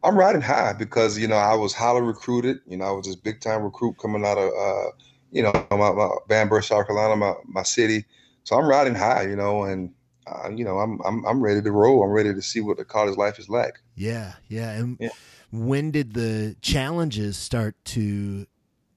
I'm 0.05 0.17
riding 0.17 0.43
high 0.43 0.75
because 0.75 1.19
you 1.19 1.27
know 1.27 1.37
I 1.37 1.55
was 1.55 1.73
highly 1.73 2.03
recruited. 2.03 2.59
You 2.67 2.77
know 2.77 2.85
I 2.85 2.91
was 2.93 3.07
this 3.07 3.17
big 3.17 3.41
time 3.41 3.63
recruit 3.63 3.97
coming 3.99 4.25
out 4.25 4.39
of 4.39 4.51
uh, 4.53 4.91
you 5.33 5.43
know 5.43 5.67
my, 5.71 5.93
my 5.93 6.11
Bamberg, 6.29 6.65
South 6.65 6.87
Carolina, 6.87 7.17
my, 7.17 7.35
my 7.47 7.63
city. 7.63 8.05
So 8.45 8.57
I'm 8.57 8.67
riding 8.67 8.95
high, 8.95 9.23
you 9.23 9.37
know, 9.37 9.65
and 9.65 9.93
uh, 10.27 10.51
you 10.51 10.65
know 10.65 10.79
I'm 10.79 11.01
I'm 11.05 11.25
I'm 11.27 11.41
ready 11.41 11.63
to 11.63 11.73
roll. 11.73 12.05
I'm 12.05 12.11
ready 12.11 12.35
to 12.35 12.43
see 12.43 12.61
what 12.61 12.77
the 12.77 12.85
college 12.85 13.17
life 13.17 13.39
is 13.39 13.49
like. 13.49 13.81
Yeah, 13.97 14.35
yeah. 14.49 14.71
And 14.73 14.99
Yeah. 15.01 15.11
when 15.51 15.91
did 15.91 16.15
the 16.15 16.57
challenges 16.61 17.37
start 17.37 17.77
to 17.87 18.47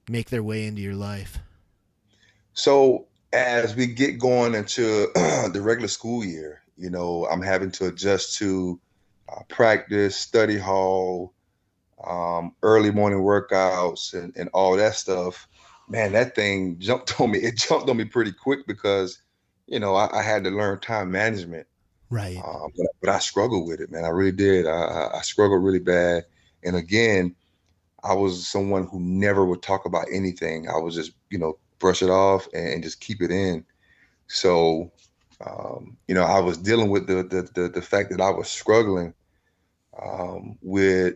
make 0.08 0.30
their 0.30 0.42
way 0.42 0.66
into 0.66 0.82
your 0.82 0.94
life? 0.94 1.38
So 2.52 3.06
as 3.32 3.76
we 3.76 3.86
get 3.86 4.18
going 4.18 4.54
into 4.54 5.08
the 5.14 5.60
regular 5.62 5.88
school 5.88 6.24
year, 6.24 6.62
you 6.76 6.90
know, 6.90 7.26
I'm 7.30 7.42
having 7.42 7.70
to 7.72 7.86
adjust 7.86 8.36
to 8.38 8.80
uh, 9.30 9.42
practice, 9.48 10.16
study 10.16 10.58
hall, 10.58 11.34
um, 12.06 12.54
early 12.62 12.90
morning 12.90 13.20
workouts, 13.20 14.14
and, 14.14 14.34
and 14.36 14.48
all 14.52 14.76
that 14.76 14.94
stuff. 14.94 15.48
Man, 15.88 16.12
that 16.12 16.34
thing 16.34 16.76
jumped 16.78 17.20
on 17.20 17.30
me. 17.32 17.38
It 17.38 17.56
jumped 17.56 17.88
on 17.88 17.96
me 17.96 18.04
pretty 18.04 18.32
quick 18.32 18.66
because, 18.66 19.20
you 19.66 19.78
know, 19.78 19.94
I, 19.94 20.18
I 20.18 20.22
had 20.22 20.44
to 20.44 20.50
learn 20.50 20.80
time 20.80 21.10
management. 21.10 21.66
Right. 22.10 22.38
Um, 22.38 22.72
but, 22.76 22.86
but 23.02 23.10
I 23.10 23.18
struggled 23.18 23.68
with 23.68 23.80
it, 23.80 23.90
man. 23.90 24.04
I 24.04 24.08
really 24.08 24.32
did. 24.32 24.66
I, 24.66 25.10
I, 25.14 25.20
struggled 25.20 25.62
really 25.62 25.78
bad. 25.78 26.24
And 26.64 26.74
again, 26.74 27.34
I 28.02 28.14
was 28.14 28.46
someone 28.46 28.86
who 28.86 28.98
never 28.98 29.44
would 29.44 29.60
talk 29.60 29.84
about 29.84 30.06
anything. 30.10 30.70
I 30.70 30.78
was 30.78 30.94
just, 30.94 31.12
you 31.28 31.38
know, 31.38 31.58
brush 31.78 32.02
it 32.02 32.08
off 32.08 32.48
and, 32.54 32.66
and 32.66 32.82
just 32.82 33.00
keep 33.00 33.20
it 33.20 33.30
in. 33.30 33.62
So, 34.26 34.90
um, 35.44 35.98
you 36.06 36.14
know, 36.14 36.22
I 36.22 36.40
was 36.40 36.56
dealing 36.56 36.88
with 36.88 37.06
the 37.06 37.22
the 37.22 37.48
the, 37.54 37.68
the 37.68 37.82
fact 37.82 38.10
that 38.10 38.20
I 38.20 38.30
was 38.30 38.48
struggling 38.48 39.14
um, 40.02 40.58
with 40.62 41.14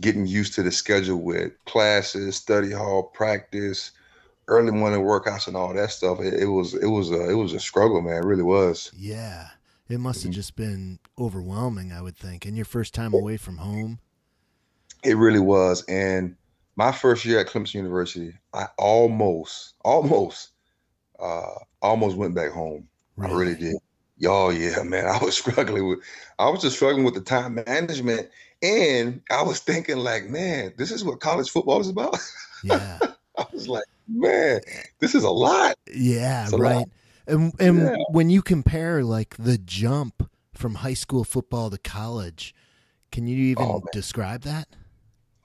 getting 0.00 0.26
used 0.26 0.54
to 0.54 0.62
the 0.62 0.72
schedule 0.72 1.20
with 1.20 1.52
classes, 1.66 2.36
study 2.36 2.72
hall, 2.72 3.04
practice, 3.04 3.92
early 4.48 4.72
morning 4.72 5.00
workouts, 5.00 5.46
and 5.46 5.56
all 5.56 5.72
that 5.74 5.90
stuff. 5.90 6.20
It, 6.20 6.34
it 6.34 6.46
was 6.46 6.74
it 6.74 6.86
was 6.86 7.10
a 7.10 7.30
it 7.30 7.34
was 7.34 7.52
a 7.52 7.60
struggle, 7.60 8.00
man. 8.00 8.22
It 8.22 8.26
really 8.26 8.42
was. 8.42 8.90
Yeah, 8.96 9.48
it 9.88 9.98
must 9.98 10.22
have 10.22 10.30
mm-hmm. 10.30 10.36
just 10.36 10.56
been 10.56 10.98
overwhelming. 11.18 11.92
I 11.92 12.02
would 12.02 12.16
think, 12.16 12.46
and 12.46 12.56
your 12.56 12.66
first 12.66 12.94
time 12.94 13.14
away 13.14 13.36
from 13.36 13.58
home. 13.58 13.98
It 15.04 15.16
really 15.16 15.40
was, 15.40 15.84
and 15.88 16.36
my 16.76 16.92
first 16.92 17.24
year 17.24 17.40
at 17.40 17.48
Clemson 17.48 17.74
University, 17.74 18.32
I 18.54 18.66
almost, 18.78 19.74
almost, 19.84 20.50
uh, 21.18 21.54
almost 21.82 22.16
went 22.16 22.34
back 22.34 22.50
home. 22.52 22.88
Really? 23.16 23.32
I 23.32 23.36
really 23.36 23.54
did. 23.54 23.76
Oh 24.26 24.50
yeah, 24.50 24.82
man. 24.82 25.06
I 25.06 25.18
was 25.22 25.36
struggling 25.38 25.88
with 25.88 26.00
I 26.38 26.48
was 26.48 26.62
just 26.62 26.76
struggling 26.76 27.04
with 27.04 27.14
the 27.14 27.20
time 27.20 27.54
management. 27.66 28.28
And 28.62 29.22
I 29.30 29.42
was 29.42 29.58
thinking, 29.58 29.96
like, 29.96 30.28
man, 30.28 30.72
this 30.76 30.92
is 30.92 31.04
what 31.04 31.18
college 31.18 31.50
football 31.50 31.80
is 31.80 31.88
about. 31.88 32.16
Yeah. 32.62 32.98
I 33.38 33.46
was 33.52 33.66
like, 33.66 33.84
man, 34.08 34.60
this 35.00 35.14
is 35.14 35.24
a 35.24 35.30
lot. 35.30 35.76
Yeah, 35.92 36.48
right. 36.52 36.76
Lot. 36.76 36.88
And 37.26 37.52
and 37.58 37.78
yeah. 37.78 37.96
when 38.10 38.30
you 38.30 38.42
compare 38.42 39.02
like 39.02 39.36
the 39.36 39.58
jump 39.58 40.28
from 40.54 40.76
high 40.76 40.94
school 40.94 41.24
football 41.24 41.70
to 41.70 41.78
college, 41.78 42.54
can 43.10 43.26
you 43.26 43.36
even 43.36 43.64
oh, 43.64 43.82
describe 43.92 44.42
that? 44.42 44.68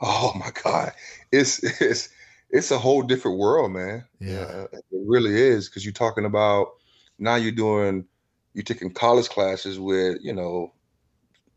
Oh 0.02 0.34
my 0.36 0.52
God. 0.64 0.92
It's 1.32 1.64
it's 1.82 2.10
it's 2.50 2.72
a 2.72 2.78
whole 2.78 3.02
different 3.02 3.40
world, 3.40 3.72
man. 3.72 4.06
Yeah. 4.20 4.32
yeah 4.32 4.64
it 4.74 4.84
really 4.92 5.36
is. 5.36 5.70
Cause 5.70 5.84
you're 5.84 5.94
talking 5.94 6.26
about 6.26 6.74
now 7.20 7.36
you're 7.36 7.52
doing 7.52 8.06
you're 8.58 8.64
taking 8.64 8.90
college 8.90 9.30
classes 9.30 9.80
with, 9.80 10.18
you 10.24 10.34
know, 10.34 10.74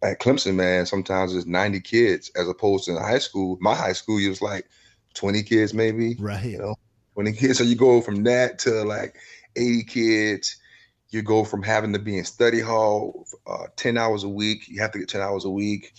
at 0.02 0.20
Clemson, 0.20 0.54
man, 0.54 0.84
sometimes 0.84 1.34
it's 1.34 1.46
90 1.46 1.80
kids 1.80 2.30
as 2.36 2.46
opposed 2.46 2.84
to 2.84 2.90
in 2.90 2.98
high 2.98 3.18
school. 3.18 3.56
My 3.58 3.74
high 3.74 3.94
school, 3.94 4.18
it 4.18 4.28
was 4.28 4.42
like 4.42 4.68
20 5.14 5.42
kids, 5.42 5.72
maybe. 5.72 6.16
Right. 6.18 6.44
You 6.44 6.58
know, 6.58 6.74
20 7.14 7.32
kids. 7.32 7.56
So 7.56 7.64
you 7.64 7.74
go 7.74 8.02
from 8.02 8.24
that 8.24 8.58
to 8.60 8.84
like 8.84 9.16
80 9.56 9.84
kids. 9.84 10.56
You 11.08 11.22
go 11.22 11.42
from 11.42 11.62
having 11.62 11.94
to 11.94 11.98
be 11.98 12.18
in 12.18 12.24
study 12.26 12.60
hall 12.60 13.26
uh, 13.46 13.68
10 13.76 13.96
hours 13.96 14.24
a 14.24 14.28
week. 14.28 14.68
You 14.68 14.82
have 14.82 14.92
to 14.92 14.98
get 14.98 15.08
10 15.08 15.22
hours 15.22 15.46
a 15.46 15.50
week. 15.50 15.94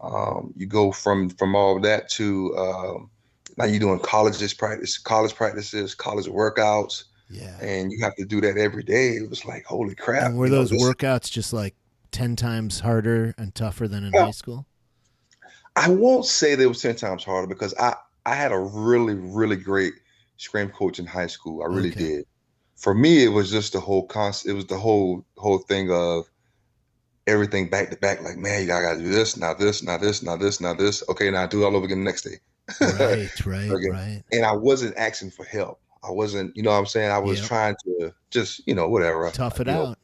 Um, 0.00 0.52
you 0.56 0.66
go 0.66 0.90
from 0.90 1.30
from 1.30 1.54
all 1.54 1.76
of 1.76 1.84
that 1.84 2.08
to 2.10 2.56
um, 2.56 3.10
now 3.56 3.66
you're 3.66 3.78
doing 3.78 4.00
colleges 4.00 4.52
practice, 4.52 4.98
college 4.98 5.36
practices, 5.36 5.94
college 5.94 6.26
workouts. 6.26 7.04
Yeah. 7.30 7.56
And 7.60 7.92
you 7.92 8.02
have 8.02 8.16
to 8.16 8.24
do 8.24 8.40
that 8.40 8.56
every 8.56 8.82
day. 8.82 9.10
It 9.10 9.30
was 9.30 9.44
like, 9.44 9.64
holy 9.64 9.94
crap. 9.94 10.24
And 10.24 10.38
were 10.38 10.46
you 10.46 10.52
those 10.52 10.72
know, 10.72 10.78
workouts 10.78 11.30
just 11.30 11.52
like 11.52 11.74
10 12.10 12.36
times 12.36 12.80
harder 12.80 13.34
and 13.38 13.54
tougher 13.54 13.86
than 13.86 14.04
in 14.04 14.12
high 14.12 14.32
school? 14.32 14.66
I 15.76 15.88
won't 15.88 16.26
say 16.26 16.56
they 16.56 16.66
were 16.66 16.74
10 16.74 16.96
times 16.96 17.24
harder 17.24 17.46
because 17.46 17.74
I, 17.78 17.94
I 18.26 18.34
had 18.34 18.52
a 18.52 18.58
really, 18.58 19.14
really 19.14 19.56
great 19.56 19.94
scrim 20.36 20.70
coach 20.70 20.98
in 20.98 21.06
high 21.06 21.28
school. 21.28 21.62
I 21.62 21.66
really 21.66 21.90
okay. 21.90 22.00
did. 22.00 22.24
For 22.76 22.94
me, 22.94 23.22
it 23.24 23.28
was 23.28 23.50
just 23.50 23.74
the 23.74 23.80
whole 23.80 24.06
concept. 24.06 24.50
It 24.50 24.54
was 24.54 24.66
the 24.66 24.78
whole 24.78 25.24
whole 25.36 25.58
thing 25.58 25.90
of 25.92 26.24
everything 27.26 27.68
back 27.68 27.90
to 27.90 27.96
back. 27.96 28.22
Like, 28.22 28.38
man, 28.38 28.62
you 28.62 28.66
gotta 28.66 28.98
do 28.98 29.08
this, 29.08 29.36
now 29.36 29.54
this, 29.54 29.82
now 29.82 29.98
this, 29.98 30.22
now 30.22 30.36
this, 30.36 30.60
now 30.60 30.74
this. 30.74 31.02
Okay, 31.08 31.30
now 31.30 31.46
do 31.46 31.62
it 31.62 31.66
all 31.66 31.76
over 31.76 31.84
again 31.84 31.98
the 31.98 32.04
next 32.04 32.22
day. 32.22 32.38
Right, 32.80 33.46
right, 33.46 33.70
right. 33.90 34.22
And 34.32 34.44
I 34.44 34.52
wasn't 34.52 34.96
asking 34.96 35.32
for 35.32 35.44
help. 35.44 35.80
I 36.02 36.10
wasn't, 36.10 36.56
you 36.56 36.62
know 36.62 36.70
what 36.70 36.78
I'm 36.78 36.86
saying? 36.86 37.10
I 37.10 37.18
was 37.18 37.38
yep. 37.40 37.48
trying 37.48 37.76
to 37.84 38.14
just, 38.30 38.66
you 38.66 38.74
know, 38.74 38.88
whatever. 38.88 39.30
Tough 39.30 39.60
it 39.60 39.66
you 39.66 39.72
out. 39.72 39.88
Know, 39.88 39.94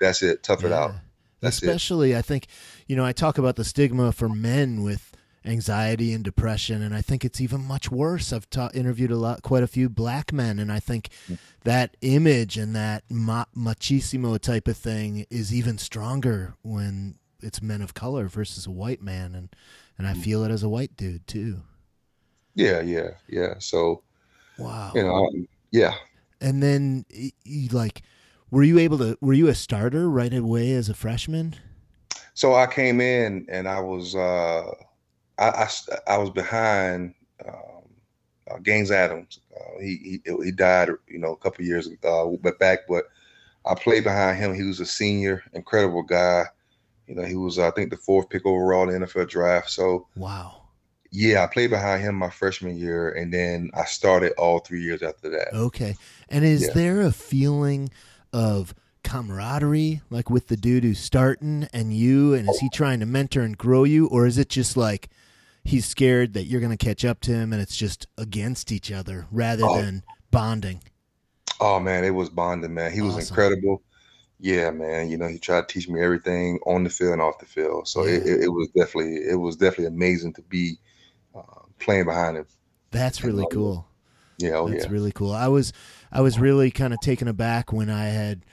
that's 0.00 0.22
it. 0.22 0.42
Tough 0.42 0.62
yeah. 0.62 0.68
it 0.68 0.72
out. 0.72 0.92
That's 1.40 1.62
Especially, 1.62 2.12
it. 2.12 2.18
I 2.18 2.22
think, 2.22 2.46
you 2.86 2.96
know, 2.96 3.04
I 3.04 3.12
talk 3.12 3.38
about 3.38 3.56
the 3.56 3.64
stigma 3.64 4.12
for 4.12 4.28
men 4.28 4.82
with 4.82 5.12
anxiety 5.44 6.12
and 6.12 6.24
depression, 6.24 6.82
and 6.82 6.94
I 6.94 7.00
think 7.00 7.24
it's 7.24 7.40
even 7.40 7.62
much 7.62 7.90
worse. 7.90 8.32
I've 8.32 8.50
ta- 8.50 8.70
interviewed 8.74 9.12
a 9.12 9.16
lot, 9.16 9.42
quite 9.42 9.62
a 9.62 9.68
few 9.68 9.88
black 9.88 10.32
men, 10.32 10.58
and 10.58 10.72
I 10.72 10.80
think 10.80 11.10
mm. 11.28 11.38
that 11.62 11.96
image 12.00 12.56
and 12.56 12.74
that 12.74 13.04
ma- 13.08 13.44
machismo 13.56 14.40
type 14.40 14.66
of 14.66 14.76
thing 14.76 15.26
is 15.30 15.54
even 15.54 15.78
stronger 15.78 16.54
when 16.62 17.18
it's 17.40 17.62
men 17.62 17.82
of 17.82 17.94
color 17.94 18.26
versus 18.26 18.66
a 18.66 18.70
white 18.70 19.02
man, 19.02 19.34
and 19.34 19.54
and 19.98 20.06
I 20.06 20.14
mm. 20.14 20.22
feel 20.22 20.42
it 20.42 20.50
as 20.50 20.62
a 20.62 20.68
white 20.68 20.96
dude 20.96 21.26
too. 21.26 21.62
Yeah, 22.54 22.80
yeah, 22.80 23.10
yeah. 23.28 23.54
So 23.58 24.02
Wow. 24.58 24.92
You 24.94 25.02
know, 25.02 25.30
yeah. 25.70 25.94
And 26.40 26.62
then, 26.62 27.06
you, 27.44 27.68
like, 27.68 28.02
were 28.50 28.62
you 28.62 28.78
able 28.78 28.98
to? 28.98 29.18
Were 29.20 29.32
you 29.32 29.48
a 29.48 29.54
starter 29.54 30.08
right 30.08 30.32
away 30.32 30.72
as 30.72 30.88
a 30.88 30.94
freshman? 30.94 31.54
So 32.34 32.54
I 32.54 32.66
came 32.66 33.00
in 33.00 33.46
and 33.48 33.66
I 33.66 33.80
was 33.80 34.14
uh, 34.14 34.70
I, 35.38 35.48
I, 35.48 35.68
I 36.06 36.18
was 36.18 36.30
behind 36.30 37.14
um, 37.46 37.54
uh, 38.50 38.58
Gaines 38.58 38.90
Adams. 38.90 39.40
Uh, 39.54 39.80
he, 39.80 40.20
he 40.24 40.44
he 40.44 40.50
died, 40.52 40.90
you 41.08 41.18
know, 41.18 41.32
a 41.32 41.36
couple 41.36 41.64
years 41.64 41.88
uh, 42.04 42.26
back, 42.58 42.80
but 42.88 43.04
I 43.64 43.74
played 43.74 44.04
behind 44.04 44.38
him. 44.38 44.54
He 44.54 44.62
was 44.62 44.80
a 44.80 44.86
senior, 44.86 45.42
incredible 45.52 46.02
guy. 46.02 46.44
You 47.06 47.14
know, 47.14 47.24
he 47.24 47.34
was 47.34 47.58
I 47.58 47.70
think 47.70 47.90
the 47.90 47.96
fourth 47.96 48.28
pick 48.28 48.44
overall 48.46 48.88
in 48.88 49.00
the 49.00 49.06
NFL 49.06 49.28
draft. 49.28 49.70
So 49.70 50.06
wow, 50.16 50.62
yeah, 51.10 51.44
I 51.44 51.46
played 51.46 51.70
behind 51.70 52.02
him 52.02 52.14
my 52.16 52.30
freshman 52.30 52.76
year, 52.76 53.10
and 53.10 53.32
then 53.32 53.70
I 53.74 53.84
started 53.84 54.32
all 54.38 54.58
three 54.58 54.82
years 54.82 55.02
after 55.02 55.30
that. 55.30 55.54
Okay. 55.54 55.96
And 56.28 56.44
is 56.44 56.62
yeah. 56.62 56.74
there 56.74 57.00
a 57.02 57.12
feeling 57.12 57.90
of 58.32 58.74
camaraderie, 59.04 60.02
like 60.10 60.28
with 60.30 60.48
the 60.48 60.56
dude 60.56 60.84
who's 60.84 60.98
starting 60.98 61.68
and 61.72 61.92
you, 61.92 62.34
and 62.34 62.48
is 62.48 62.58
he 62.58 62.68
trying 62.70 63.00
to 63.00 63.06
mentor 63.06 63.42
and 63.42 63.56
grow 63.56 63.84
you, 63.84 64.06
or 64.08 64.26
is 64.26 64.36
it 64.38 64.48
just 64.48 64.76
like 64.76 65.08
he's 65.64 65.86
scared 65.86 66.34
that 66.34 66.44
you're 66.44 66.60
going 66.60 66.76
to 66.76 66.84
catch 66.84 67.04
up 67.04 67.20
to 67.20 67.32
him 67.32 67.52
and 67.52 67.62
it's 67.62 67.76
just 67.76 68.06
against 68.18 68.72
each 68.72 68.90
other 68.90 69.26
rather 69.30 69.64
oh. 69.64 69.80
than 69.80 70.02
bonding? 70.30 70.82
Oh 71.60 71.80
man, 71.80 72.04
it 72.04 72.10
was 72.10 72.28
bonding, 72.28 72.74
man. 72.74 72.92
He 72.92 73.00
was 73.00 73.28
incredible. 73.28 73.82
Yeah, 74.38 74.70
man. 74.70 75.08
You 75.08 75.16
know, 75.16 75.28
he 75.28 75.38
tried 75.38 75.68
to 75.68 75.72
teach 75.72 75.88
me 75.88 76.02
everything 76.02 76.58
on 76.66 76.84
the 76.84 76.90
field 76.90 77.12
and 77.12 77.22
off 77.22 77.38
the 77.38 77.46
field. 77.46 77.88
So 77.88 78.04
yeah. 78.04 78.16
it, 78.16 78.42
it 78.44 78.48
was 78.48 78.68
definitely 78.76 79.16
it 79.16 79.36
was 79.36 79.56
definitely 79.56 79.86
amazing 79.86 80.34
to 80.34 80.42
be 80.42 80.78
uh, 81.36 81.42
playing 81.78 82.04
behind 82.06 82.36
him. 82.36 82.46
That's 82.90 83.22
really 83.22 83.46
cool. 83.52 83.86
Yeah, 84.38 84.56
oh, 84.56 84.68
that's 84.68 84.84
yeah. 84.84 84.90
really 84.90 85.12
cool. 85.12 85.32
I 85.32 85.48
was 85.48 85.72
I 86.12 86.20
was 86.20 86.38
really 86.38 86.70
kind 86.70 86.92
of 86.92 87.00
taken 87.00 87.28
aback 87.28 87.72
when 87.72 87.90
I 87.90 88.06
had 88.06 88.44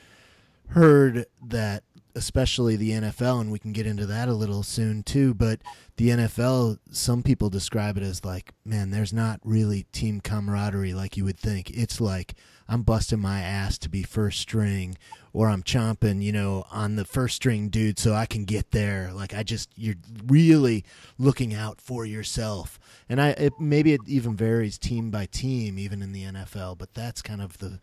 heard 0.68 1.26
that 1.46 1.84
especially 2.16 2.76
the 2.76 2.92
NFL 2.92 3.42
and 3.42 3.52
we 3.52 3.60
can 3.60 3.74
get 3.74 3.88
into 3.88 4.06
that 4.06 4.28
a 4.30 4.34
little 4.34 4.64
soon 4.64 5.04
too, 5.04 5.34
but 5.34 5.62
the 5.98 6.10
NFL 6.10 6.78
some 6.92 7.24
people 7.24 7.50
describe 7.50 7.98
it 7.98 8.04
as 8.04 8.24
like, 8.24 8.54
man, 8.64 8.92
there's 8.92 9.14
not 9.14 9.40
really 9.44 9.84
team 9.92 10.22
camaraderie 10.22 10.94
like 10.94 11.18
you 11.18 11.26
would 11.26 11.40
think. 11.40 11.72
It's 11.72 12.00
like 12.00 12.36
I'm 12.74 12.82
busting 12.82 13.20
my 13.20 13.42
ass 13.42 13.78
to 13.80 13.90
be 13.90 14.02
first 14.02 14.40
string 14.40 14.98
or 15.32 15.48
I'm 15.48 15.62
chomping, 15.62 16.24
you 16.24 16.32
know, 16.32 16.66
on 16.72 16.96
the 16.96 17.06
first 17.06 17.36
string 17.36 17.70
dude 17.70 18.00
so 18.00 18.16
I 18.16 18.26
can 18.26 18.46
get 18.46 18.72
there. 18.72 19.12
Like 19.14 19.32
I 19.32 19.44
just 19.44 19.70
you're 19.76 19.98
really 20.26 20.84
looking 21.20 21.54
out 21.54 21.80
for 21.80 22.04
yourself. 22.04 22.80
And 23.08 23.22
I 23.22 23.30
it, 23.30 23.54
maybe 23.60 23.94
it 23.94 24.02
even 24.08 24.36
varies 24.36 24.80
team 24.80 25.12
by 25.12 25.28
team 25.28 25.78
even 25.78 26.02
in 26.02 26.14
the 26.14 26.24
NFL, 26.24 26.80
but 26.80 26.96
that's 26.96 27.22
kind 27.22 27.44
of 27.44 27.60
the 27.60 27.80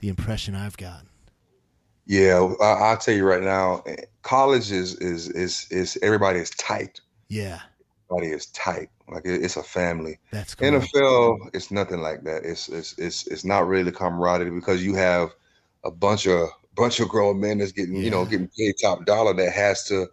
the 0.00 0.08
impression 0.08 0.56
I've 0.56 0.76
gotten. 0.76 1.08
Yeah, 2.04 2.52
I, 2.60 2.90
will 2.90 2.96
tell 2.96 3.14
you 3.14 3.24
right 3.24 3.44
now, 3.44 3.84
eh, 3.86 3.94
college 4.22 4.72
is 4.72 4.96
is 4.96 5.28
is 5.28 5.68
is 5.70 5.96
everybody 6.02 6.40
is 6.40 6.50
tight. 6.50 7.00
Yeah, 7.28 7.60
everybody 8.12 8.34
is 8.34 8.46
tight. 8.46 8.88
Like 9.08 9.22
it's 9.24 9.56
a 9.56 9.62
family. 9.62 10.18
That's 10.30 10.54
cool. 10.54 10.70
NFL. 10.70 11.50
It's 11.54 11.70
nothing 11.70 12.00
like 12.00 12.24
that. 12.24 12.44
It's 12.44 12.68
it's 12.68 12.98
it's 12.98 13.26
it's 13.26 13.44
not 13.44 13.66
really 13.66 13.92
camaraderie 13.92 14.50
because 14.50 14.84
you 14.84 14.94
have 14.94 15.30
a 15.84 15.90
bunch 15.90 16.26
of 16.26 16.48
bunch 16.74 17.00
of 17.00 17.08
grown 17.08 17.40
men 17.40 17.58
that's 17.58 17.72
getting 17.72 17.96
yeah. 17.96 18.02
you 18.02 18.10
know 18.10 18.24
getting 18.24 18.48
paid 18.56 18.74
top 18.80 19.04
dollar 19.04 19.34
that 19.34 19.52
has 19.52 19.84
to 19.88 20.06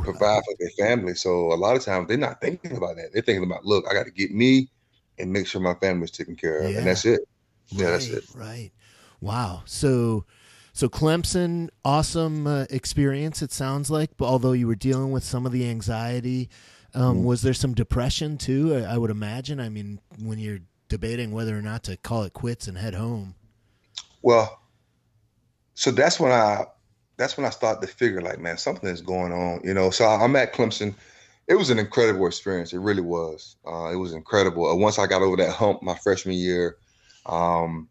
provide 0.00 0.42
for 0.44 0.54
their 0.58 0.70
family. 0.78 1.14
So 1.14 1.52
a 1.52 1.54
lot 1.54 1.76
of 1.76 1.84
times 1.84 2.08
they're 2.08 2.16
not 2.16 2.40
thinking 2.40 2.76
about 2.76 2.96
that. 2.96 3.10
They're 3.12 3.22
thinking 3.22 3.44
about, 3.44 3.64
look, 3.64 3.86
I 3.88 3.94
got 3.94 4.04
to 4.04 4.12
get 4.12 4.30
me 4.32 4.68
and 5.18 5.32
make 5.32 5.46
sure 5.46 5.60
my 5.60 5.74
family's 5.74 6.10
taken 6.10 6.36
care 6.36 6.58
of, 6.58 6.70
yeah. 6.70 6.78
and 6.78 6.86
that's 6.86 7.04
it. 7.04 7.20
Yeah, 7.68 7.84
right, 7.84 7.90
that's 7.92 8.08
it. 8.08 8.24
Right. 8.34 8.70
Wow. 9.20 9.62
So. 9.66 10.24
So 10.72 10.88
Clemson, 10.88 11.68
awesome 11.84 12.46
uh, 12.46 12.64
experience. 12.70 13.42
It 13.42 13.50
sounds 13.50 13.90
like, 13.90 14.16
but 14.16 14.26
although 14.26 14.52
you 14.52 14.68
were 14.68 14.76
dealing 14.76 15.10
with 15.10 15.24
some 15.24 15.44
of 15.44 15.50
the 15.50 15.68
anxiety, 15.68 16.48
um, 16.94 17.16
mm-hmm. 17.16 17.24
was 17.24 17.42
there 17.42 17.54
some 17.54 17.74
depression 17.74 18.38
too? 18.38 18.74
I, 18.74 18.94
I, 18.94 18.98
would 18.98 19.10
imagine. 19.10 19.60
I 19.60 19.68
mean, 19.68 20.00
when 20.18 20.38
you're 20.38 20.60
debating 20.88 21.32
whether 21.32 21.56
or 21.56 21.62
not 21.62 21.84
to 21.84 21.96
call 21.96 22.24
it 22.24 22.32
quits 22.32 22.68
and 22.68 22.76
head 22.76 22.94
home. 22.94 23.34
Well, 24.22 24.60
so 25.74 25.90
that's 25.90 26.20
when 26.20 26.32
I 26.32 26.64
that's 27.16 27.36
when 27.36 27.46
I 27.46 27.50
started 27.50 27.86
to 27.86 27.92
figure 27.92 28.20
like, 28.20 28.38
man, 28.38 28.56
something 28.58 28.88
is 28.88 29.02
going 29.02 29.32
on, 29.32 29.60
you 29.64 29.74
know. 29.74 29.90
So 29.90 30.06
I'm 30.06 30.36
at 30.36 30.52
Clemson. 30.52 30.94
it 31.46 31.54
was 31.54 31.70
an 31.70 31.78
incredible 31.78 32.26
experience. 32.26 32.72
It 32.72 32.78
really 32.78 33.02
was. 33.02 33.56
Uh, 33.66 33.90
it 33.92 33.96
was 33.96 34.12
incredible. 34.12 34.68
Uh, 34.68 34.74
once 34.74 34.98
I 34.98 35.06
got 35.06 35.22
over 35.22 35.36
that 35.36 35.52
hump 35.52 35.82
my 35.82 35.94
freshman 35.94 36.36
year, 36.36 36.76
um, 37.26 37.88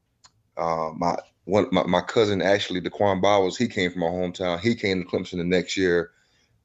uh, 0.57 0.91
my 0.95 1.15
one 1.45 1.67
my, 1.71 1.83
my 1.83 2.01
cousin 2.01 2.41
actually, 2.41 2.81
Da'Quan 2.81 3.21
Bowers, 3.21 3.57
he 3.57 3.67
came 3.67 3.91
from 3.91 4.01
my 4.01 4.07
hometown. 4.07 4.59
He 4.59 4.75
came 4.75 5.03
to 5.03 5.09
Clemson 5.09 5.38
the 5.38 5.43
next 5.43 5.77
year, 5.77 6.12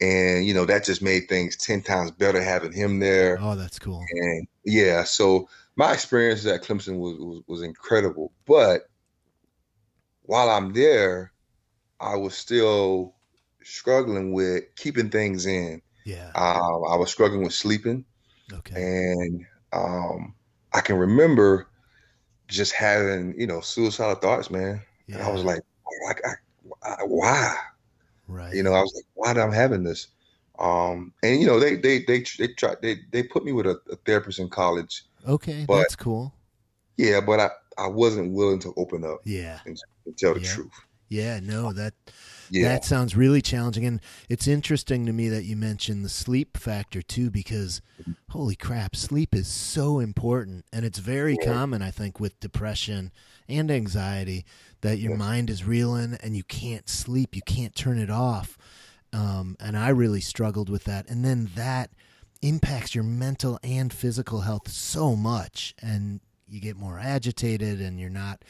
and 0.04 0.46
you 0.46 0.52
know 0.52 0.64
that 0.64 0.84
just 0.84 1.02
made 1.02 1.28
things 1.28 1.56
ten 1.56 1.82
times 1.82 2.10
better 2.10 2.42
having 2.42 2.72
him 2.72 2.98
there. 3.00 3.38
Oh, 3.40 3.54
that's 3.54 3.78
cool. 3.78 4.04
And 4.10 4.46
yeah, 4.64 5.04
so 5.04 5.48
my 5.76 5.92
experience 5.92 6.46
at 6.46 6.62
Clemson 6.62 6.98
was, 6.98 7.18
was 7.18 7.42
was 7.46 7.62
incredible. 7.62 8.32
But 8.46 8.88
while 10.22 10.50
I'm 10.50 10.72
there, 10.72 11.32
I 12.00 12.16
was 12.16 12.34
still 12.34 13.14
struggling 13.62 14.32
with 14.32 14.64
keeping 14.76 15.10
things 15.10 15.46
in. 15.46 15.80
Yeah. 16.04 16.30
Um, 16.34 16.82
I 16.88 16.96
was 16.96 17.10
struggling 17.10 17.42
with 17.42 17.54
sleeping, 17.54 18.04
Okay. 18.52 18.74
and 18.74 19.46
um, 19.72 20.34
I 20.72 20.80
can 20.80 20.96
remember 20.96 21.68
just 22.48 22.72
having, 22.72 23.34
you 23.40 23.46
know, 23.46 23.60
suicidal 23.60 24.16
thoughts, 24.16 24.50
man. 24.50 24.82
And 25.08 25.22
I 25.22 25.30
was 25.30 25.44
like, 25.44 25.60
like, 26.06 26.20
I, 26.26 26.34
I, 26.86 26.96
why? 27.04 27.56
Right. 28.28 28.54
You 28.54 28.62
know, 28.62 28.72
I 28.72 28.80
was 28.80 28.92
like, 28.94 29.04
why 29.14 29.30
am 29.42 29.50
I 29.50 29.54
having 29.54 29.84
this? 29.84 30.08
Um, 30.58 31.12
and 31.22 31.40
you 31.40 31.46
know, 31.46 31.58
they 31.58 31.76
they 31.76 32.00
they 32.00 32.24
they 32.38 32.48
tried 32.48 32.76
they 32.82 32.96
they 33.10 33.22
put 33.22 33.44
me 33.44 33.52
with 33.52 33.66
a, 33.66 33.80
a 33.90 33.96
therapist 34.06 34.38
in 34.38 34.48
college. 34.48 35.04
Okay, 35.26 35.64
but- 35.66 35.78
that's 35.78 35.96
cool. 35.96 36.32
Yeah, 36.96 37.20
but 37.20 37.40
I 37.40 37.50
I 37.76 37.88
wasn't 37.88 38.32
willing 38.32 38.60
to 38.60 38.72
open 38.76 39.04
up 39.04 39.18
Yeah. 39.24 39.58
and 39.66 39.76
tell 40.16 40.34
the 40.34 40.40
Yeah. 40.40 40.54
truth. 40.54 40.72
Yeah. 41.08 41.40
No, 41.40 41.72
that 41.72 41.94
Yeah, 42.54 42.68
That 42.68 42.84
sounds 42.84 43.16
really 43.16 43.42
challenging. 43.42 43.84
And 43.84 44.00
it's 44.28 44.46
interesting 44.46 45.06
to 45.06 45.12
me 45.12 45.28
that 45.28 45.44
you 45.44 45.56
mentioned 45.56 46.04
the 46.04 46.08
sleep 46.08 46.56
factor 46.56 47.02
too, 47.02 47.30
because 47.30 47.80
holy 48.30 48.56
crap, 48.56 48.96
sleep 48.96 49.34
is 49.34 49.48
so 49.48 49.98
important. 50.00 50.64
And 50.72 50.84
it's 50.84 50.98
very 50.98 51.36
Yeah. 51.36 51.44
common, 51.46 51.82
I 51.82 51.90
think, 51.90 52.20
with 52.20 52.38
depression 52.40 53.12
and 53.48 53.70
anxiety 53.70 54.44
that 54.80 54.98
your 54.98 55.12
mind 55.12 55.50
is 55.50 55.64
reeling 55.64 56.16
and 56.22 56.36
you 56.36 56.44
can't 56.44 56.88
sleep, 56.88 57.34
you 57.36 57.42
can't 57.42 57.74
turn 57.74 57.98
it 57.98 58.10
off. 58.10 58.56
Um, 59.12 59.56
and 59.60 59.76
I 59.76 59.88
really 59.90 60.20
struggled 60.20 60.68
with 60.68 60.84
that. 60.84 61.08
And 61.08 61.24
then 61.24 61.50
that 61.54 61.90
impacts 62.42 62.94
your 62.94 63.04
mental 63.04 63.58
and 63.62 63.92
physical 63.92 64.40
health 64.42 64.68
so 64.70 65.16
much. 65.16 65.74
And 65.80 66.20
you 66.46 66.60
get 66.60 66.76
more 66.76 66.98
agitated 66.98 67.80
and 67.80 67.98
you're 67.98 68.10
not 68.10 68.42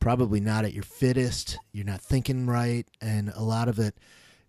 probably 0.00 0.40
not 0.40 0.64
at 0.64 0.74
your 0.74 0.82
fittest. 0.84 1.60
You're 1.72 1.86
not 1.86 2.02
thinking 2.02 2.46
right, 2.46 2.86
and 3.00 3.30
a 3.30 3.42
lot 3.42 3.68
of 3.68 3.78
it, 3.78 3.96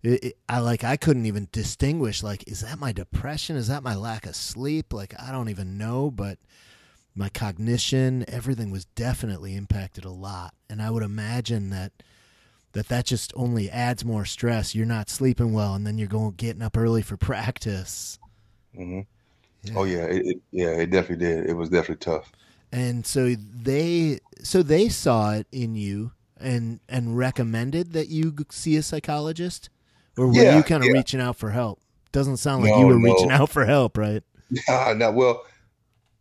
it, 0.02 0.24
it- 0.24 0.38
I 0.48 0.60
like. 0.60 0.84
I 0.84 0.96
couldn't 0.96 1.26
even 1.26 1.48
distinguish. 1.52 2.22
Like, 2.22 2.48
is 2.48 2.60
that 2.62 2.78
my 2.80 2.92
depression? 2.92 3.56
Is 3.56 3.68
that 3.68 3.82
my 3.82 3.94
lack 3.96 4.26
of 4.26 4.36
sleep? 4.36 4.92
Like, 4.92 5.14
I 5.20 5.32
don't 5.32 5.48
even 5.50 5.78
know. 5.78 6.10
But 6.10 6.38
my 7.14 7.28
cognition, 7.30 8.24
everything 8.28 8.70
was 8.70 8.86
definitely 8.86 9.56
impacted 9.56 10.04
a 10.04 10.10
lot, 10.10 10.54
and 10.70 10.82
I 10.82 10.90
would 10.90 11.02
imagine 11.02 11.70
that 11.70 11.92
that 12.72 12.88
that 12.88 13.06
just 13.06 13.32
only 13.36 13.70
adds 13.70 14.04
more 14.04 14.24
stress. 14.24 14.74
You're 14.74 14.86
not 14.86 15.10
sleeping 15.10 15.52
well, 15.52 15.74
and 15.74 15.86
then 15.86 15.98
you're 15.98 16.08
going 16.08 16.32
getting 16.36 16.62
up 16.62 16.76
early 16.76 17.02
for 17.02 17.16
practice. 17.18 18.18
hmm 18.74 19.00
Yeah. 19.62 19.76
Oh 19.76 19.84
yeah, 19.84 20.04
it, 20.06 20.26
it, 20.26 20.42
yeah, 20.52 20.70
it 20.70 20.90
definitely 20.90 21.26
did. 21.26 21.50
It 21.50 21.54
was 21.54 21.70
definitely 21.70 21.98
tough. 21.98 22.32
And 22.72 23.06
so 23.06 23.34
they 23.36 24.18
so 24.42 24.62
they 24.62 24.88
saw 24.88 25.32
it 25.32 25.46
in 25.52 25.74
you 25.76 26.12
and 26.40 26.80
and 26.88 27.16
recommended 27.16 27.92
that 27.92 28.08
you 28.08 28.34
see 28.50 28.76
a 28.76 28.82
psychologist 28.82 29.70
or 30.16 30.28
were 30.28 30.42
Yeah, 30.42 30.56
you 30.56 30.64
kind 30.64 30.82
of 30.82 30.88
yeah. 30.88 30.92
reaching 30.92 31.20
out 31.20 31.36
for 31.36 31.50
help 31.50 31.80
doesn't 32.12 32.38
sound 32.38 32.62
like 32.62 32.70
No, 32.70 32.76
you 32.76 32.86
were 32.86 32.98
no. 32.98 32.98
reaching 32.98 33.30
out 33.30 33.50
for 33.50 33.64
help 33.66 33.96
right 33.98 34.24
Yeah, 34.50 34.94
no, 34.96 35.10
well, 35.12 35.44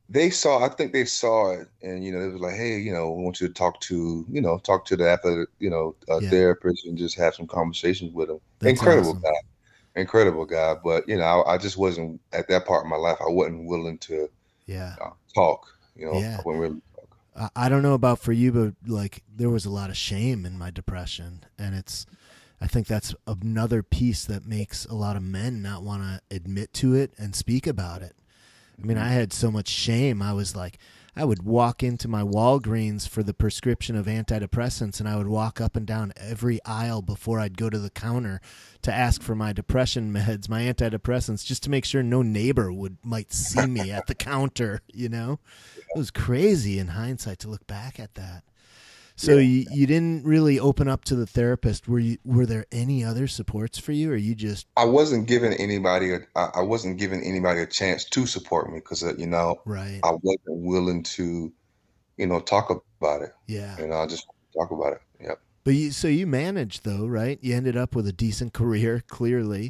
they 0.10 0.30
saw. 0.32 0.64
I 0.66 0.70
think 0.70 0.94
they 0.94 1.06
saw 1.06 1.52
it, 1.54 1.70
and 1.84 2.04
you 2.04 2.12
know, 2.12 2.22
it 2.22 2.32
was 2.34 2.42
like, 2.42 2.56
hey, 2.56 2.80
you 2.80 2.94
know, 2.94 3.12
we 3.12 3.24
want 3.24 3.42
you 3.42 3.48
to 3.48 3.54
talk 3.54 3.80
to, 3.82 4.26
you 4.30 4.42
know, 4.42 4.60
talk 4.60 4.86
to 4.88 4.98
the 4.98 5.10
athletic, 5.10 5.50
you 5.60 5.70
know, 5.70 5.96
uh, 6.10 6.22
Yeah. 6.22 6.30
therapist, 6.30 6.86
and 6.86 6.98
just 6.98 7.18
have 7.18 7.36
some 7.36 7.48
conversations 7.48 8.14
with 8.14 8.30
him. 8.30 8.40
That's 8.60 8.82
incredible 8.82 9.14
awesome. 9.14 9.22
guy, 9.24 9.32
incredible 10.02 10.46
guy. 10.46 10.76
But 10.84 11.08
you 11.10 11.18
know, 11.18 11.24
I, 11.24 11.56
I 11.56 11.58
just 11.60 11.78
wasn't 11.78 12.22
at 12.34 12.48
that 12.50 12.66
part 12.68 12.86
of 12.86 12.90
my 12.92 12.98
life. 12.98 13.18
I 13.22 13.30
wasn't 13.32 13.68
willing 13.68 14.00
to 14.00 14.30
yeah 14.66 14.98
uh, 15.02 15.12
talk. 15.36 15.68
You 16.02 16.08
know, 16.08 16.20
Yeah. 16.20 16.42
Wasn't 16.44 16.62
really. 16.62 16.82
I, 17.36 17.50
I 17.56 17.70
don't 17.70 17.82
know 17.84 17.94
about 17.94 18.20
for 18.20 18.34
you 18.34 18.52
but 18.52 18.74
like 18.92 19.24
there 19.34 19.50
was 19.50 19.66
a 19.66 19.70
lot 19.70 19.90
of 19.90 19.96
shame 19.96 20.46
in 20.46 20.58
my 20.58 20.70
depression 20.70 21.46
and 21.58 21.74
it's 21.74 22.06
i 22.60 22.68
think 22.68 22.88
that's 22.88 23.16
another 23.26 23.82
piece 23.82 24.26
that 24.26 24.46
makes 24.46 24.86
a 24.86 24.96
lot 24.96 25.16
of 25.16 25.24
men 25.24 25.62
not 25.62 25.82
want 25.82 26.04
to 26.04 26.36
admit 26.36 26.74
to 26.74 26.94
it 26.94 27.14
and 27.18 27.34
speak 27.34 27.66
about 27.66 28.02
it 28.02 28.18
I 28.82 28.86
mean, 28.86 28.98
mm-hmm. 28.98 29.06
I 29.06 29.10
had 29.10 29.34
so 29.34 29.52
much 29.52 29.68
shame. 29.68 30.22
I 30.22 30.34
was 30.34 30.56
like, 30.56 30.80
I 31.14 31.26
would 31.26 31.44
walk 31.44 31.84
into 31.84 32.08
my 32.08 32.22
Walgreens 32.22 33.08
for 33.08 33.22
the 33.22 33.34
prescription 33.34 33.98
of 33.98 34.06
antidepressants, 34.06 35.00
and 35.00 35.10
I 35.10 35.18
would 35.18 35.28
walk 35.28 35.60
up 35.60 35.76
and 35.76 35.86
down 35.86 36.14
every 36.16 36.64
aisle 36.64 37.02
before 37.02 37.38
I'd 37.40 37.58
go 37.58 37.70
to 37.70 37.80
the 37.80 37.90
counter 37.90 38.40
to 38.84 38.94
ask 38.94 39.22
for 39.22 39.36
my 39.36 39.52
depression 39.52 40.14
meds, 40.14 40.48
my 40.48 40.62
antidepressants, 40.62 41.46
just 41.46 41.64
to 41.64 41.70
make 41.70 41.84
sure 41.84 42.02
no 42.02 42.22
neighbor 42.22 42.72
would 42.72 42.98
might 43.04 43.34
see 43.34 43.66
me 43.66 43.92
at 43.92 44.08
the 44.08 44.16
counter. 44.16 44.82
You 44.88 45.10
know, 45.10 45.40
it 45.78 45.98
was 45.98 46.12
crazy 46.12 46.80
in 46.80 46.90
hindsight 46.90 47.40
to 47.40 47.50
look 47.50 47.68
back 47.68 48.00
at 48.00 48.16
that. 48.16 48.44
So 49.22 49.38
you, 49.38 49.66
you 49.72 49.86
didn't 49.86 50.26
really 50.26 50.60
open 50.60 50.88
up 50.88 51.04
to 51.06 51.16
the 51.16 51.28
therapist. 51.28 51.88
Were 51.88 52.00
you? 52.00 52.18
Were 52.26 52.48
there 52.48 52.66
any 52.72 53.04
other 53.04 53.28
supports 53.28 53.78
for 53.78 53.92
you, 53.92 54.12
or 54.12 54.16
you 54.16 54.34
just 54.34 54.66
I 54.76 54.86
wasn't 54.86 55.28
giving 55.28 55.54
anybody. 55.54 56.14
A, 56.14 56.20
I, 56.36 56.50
I 56.56 56.62
wasn't 56.62 56.98
giving 56.98 57.24
anybody 57.24 57.62
a 57.62 57.68
chance 57.68 58.04
to 58.06 58.26
support 58.26 58.72
me 58.72 58.80
because 58.80 59.04
uh, 59.04 59.14
you 59.18 59.28
know 59.28 59.62
right? 59.66 60.00
I 60.04 60.12
wasn't 60.12 60.42
willing 60.48 61.04
to, 61.04 61.54
you 62.18 62.26
know, 62.26 62.40
talk 62.40 62.72
about 62.72 63.22
it. 63.22 63.34
Yeah. 63.46 63.78
And 63.78 63.94
I 63.94 64.08
just 64.08 64.26
talk 64.58 64.72
about 64.72 64.94
it. 64.94 65.02
Yep. 65.20 65.40
But 65.66 65.76
you, 65.76 65.92
so 65.92 66.08
you 66.08 66.26
managed 66.26 66.84
though, 66.84 67.06
right? 67.06 67.38
You 67.42 67.56
ended 67.56 67.78
up 67.78 67.96
with 67.96 68.08
a 68.08 68.14
decent 68.14 68.54
career, 68.62 69.04
clearly. 69.08 69.70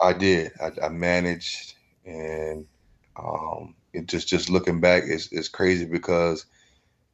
I 0.00 0.14
did. 0.14 0.52
I, 0.60 0.86
I 0.86 0.88
managed, 0.88 1.74
and 2.06 2.66
um, 3.22 3.74
it 3.92 4.06
just 4.06 4.26
just 4.26 4.48
looking 4.48 4.80
back 4.80 5.02
is 5.04 5.30
is 5.32 5.50
crazy 5.50 5.84
because 5.84 6.46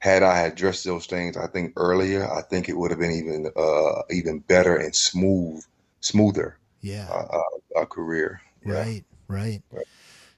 had 0.03 0.25
I 0.25 0.37
had 0.37 0.53
addressed 0.53 0.85
those 0.85 1.07
things, 1.07 1.37
I 1.37 1.47
think 1.47 1.75
earlier, 1.77 2.29
I 2.29 2.43
think 2.43 2.69
it 2.69 2.77
would 2.77 2.91
have 2.91 2.99
been 3.01 3.13
even 3.13 3.51
uh 3.57 4.03
even 4.11 4.41
better 4.41 4.77
and 4.77 4.95
smooth, 4.95 5.65
smoother 6.01 6.59
Yeah. 6.81 7.07
uh, 7.09 7.39
uh, 7.77 7.83
a 7.83 7.87
career. 7.87 8.41
Yeah. 8.67 8.73
right. 8.75 9.05
Right. 9.29 9.63
Right. 9.71 9.87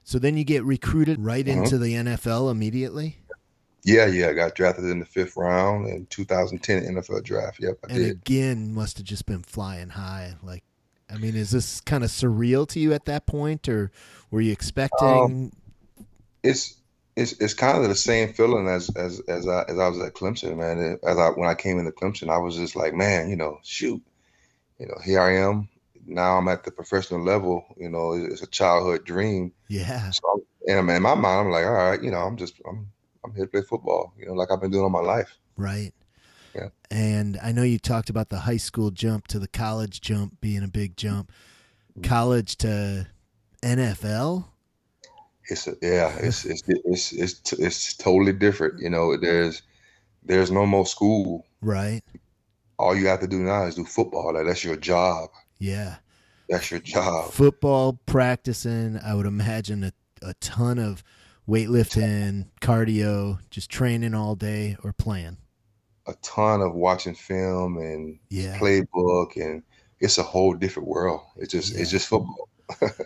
So 0.03 0.19
then 0.19 0.37
you 0.37 0.43
get 0.43 0.63
recruited 0.63 1.19
right 1.19 1.43
Mhm. 1.45 1.63
into 1.63 1.79
the 1.79 1.95
NFL 1.95 2.51
immediately, 2.51 3.17
Yeah, 3.83 4.05
yeah. 4.05 4.29
I 4.29 4.33
got 4.33 4.53
drafted 4.55 4.85
in 4.85 4.99
the 4.99 5.05
fifth 5.05 5.35
round 5.35 5.87
in 5.87 6.05
2010 6.07 6.83
NFL 6.83 7.21
draft. 7.23 7.59
Yep, 7.59 7.79
I 7.83 7.87
and 7.93 7.97
did. 8.03 8.11
again 8.11 8.71
must 8.73 8.97
have 8.97 9.05
just 9.07 9.25
been 9.25 9.41
flying 9.43 9.89
high. 9.89 10.35
Like, 10.43 10.63
I 11.09 11.17
mean, 11.17 11.35
is 11.35 11.49
this 11.51 11.81
kind 11.81 12.03
of 12.03 12.11
surreal 12.11 12.67
to 12.69 12.79
you 12.79 12.93
at 12.93 13.05
that 13.05 13.25
point, 13.25 13.67
or 13.67 13.91
were 14.31 14.41
you 14.41 14.51
expecting? 14.51 15.07
Um, 15.07 15.51
It's 16.43 16.75
it's 17.15 17.33
it's 17.33 17.53
kind 17.53 17.81
of 17.81 17.87
the 17.89 17.95
same 17.95 18.33
feeling 18.33 18.67
as 18.67 18.89
as 18.95 19.21
as 19.27 19.47
I 19.47 19.63
as 19.67 19.79
I 19.79 19.87
was 19.87 19.99
at 20.01 20.13
Clemson, 20.13 20.57
man. 20.57 20.99
As 21.03 21.17
I 21.17 21.29
when 21.29 21.49
I 21.49 21.55
came 21.55 21.79
into 21.79 21.91
Clemson, 21.91 22.29
I 22.29 22.37
was 22.37 22.55
just 22.55 22.75
like, 22.75 22.93
man, 22.93 23.29
you 23.29 23.35
know, 23.35 23.59
shoot, 23.63 24.01
you 24.79 24.87
know, 24.87 24.97
here 25.03 25.21
I 25.21 25.37
am. 25.37 25.69
Now 26.07 26.37
I'm 26.37 26.47
at 26.49 26.63
the 26.63 26.71
professional 26.71 27.23
level. 27.23 27.65
You 27.77 27.89
know, 27.89 28.13
it's 28.13 28.41
a 28.43 28.47
childhood 28.47 29.05
dream. 29.05 29.51
yeah. 29.69 30.09
So, 30.11 30.21
I'm- 30.29 30.45
and 30.67 30.79
in 30.89 31.01
my 31.03 31.13
mind, 31.13 31.25
I'm 31.47 31.51
like, 31.51 31.65
all 31.65 31.73
right, 31.73 32.01
you 32.01 32.09
know, 32.09 32.17
I'm 32.19 32.37
just 32.37 32.55
I'm 32.67 32.87
I'm 33.23 33.33
here 33.35 33.45
to 33.45 33.51
play 33.51 33.61
football. 33.61 34.13
You 34.17 34.25
know, 34.27 34.33
like 34.33 34.49
I've 34.51 34.61
been 34.61 34.71
doing 34.71 34.83
all 34.83 34.89
my 34.89 34.99
life. 34.99 35.37
Right. 35.57 35.93
Yeah. 36.55 36.69
And 36.89 37.37
I 37.43 37.51
know 37.51 37.63
you 37.63 37.77
talked 37.79 38.09
about 38.09 38.29
the 38.29 38.39
high 38.39 38.57
school 38.57 38.89
jump 38.91 39.27
to 39.27 39.39
the 39.39 39.47
college 39.47 40.01
jump 40.01 40.41
being 40.41 40.63
a 40.63 40.67
big 40.67 40.95
jump. 40.97 41.31
Mm-hmm. 41.91 42.01
College 42.09 42.57
to 42.57 43.07
NFL? 43.61 44.45
It's 45.49 45.67
a, 45.67 45.75
yeah, 45.81 46.15
it's 46.19 46.45
it's 46.45 46.63
it's 46.67 47.11
it's 47.13 47.53
it's 47.53 47.93
totally 47.95 48.33
different. 48.33 48.79
You 48.79 48.89
know, 48.89 49.15
there's 49.17 49.61
there's 50.23 50.51
no 50.51 50.65
more 50.65 50.85
school. 50.85 51.45
Right. 51.61 52.01
All 52.77 52.95
you 52.95 53.07
have 53.07 53.21
to 53.21 53.27
do 53.27 53.39
now 53.39 53.65
is 53.65 53.75
do 53.75 53.85
football. 53.85 54.33
Like 54.33 54.45
that's 54.45 54.63
your 54.63 54.75
job. 54.75 55.29
Yeah. 55.59 55.97
That's 56.49 56.69
your 56.71 56.79
job. 56.79 57.31
Football 57.31 57.99
practicing, 58.05 58.99
I 58.99 59.15
would 59.15 59.25
imagine 59.25 59.83
a, 59.83 59.93
a 60.21 60.33
ton 60.35 60.77
of 60.77 61.03
weightlifting, 61.47 62.47
cardio, 62.61 63.39
just 63.49 63.69
training 63.69 64.13
all 64.13 64.35
day 64.35 64.77
or 64.83 64.93
playing. 64.93 65.37
A 66.07 66.13
ton 66.21 66.61
of 66.61 66.75
watching 66.75 67.15
film 67.15 67.77
and 67.77 68.19
Yeah. 68.29 68.57
playbook, 68.59 69.35
and 69.37 69.63
it's 69.99 70.17
a 70.17 70.23
whole 70.23 70.53
different 70.53 70.87
world. 70.87 71.21
It's 71.37 71.51
just 71.51 71.75
it's 71.75 71.89
just 71.89 72.07
football. 72.07 72.49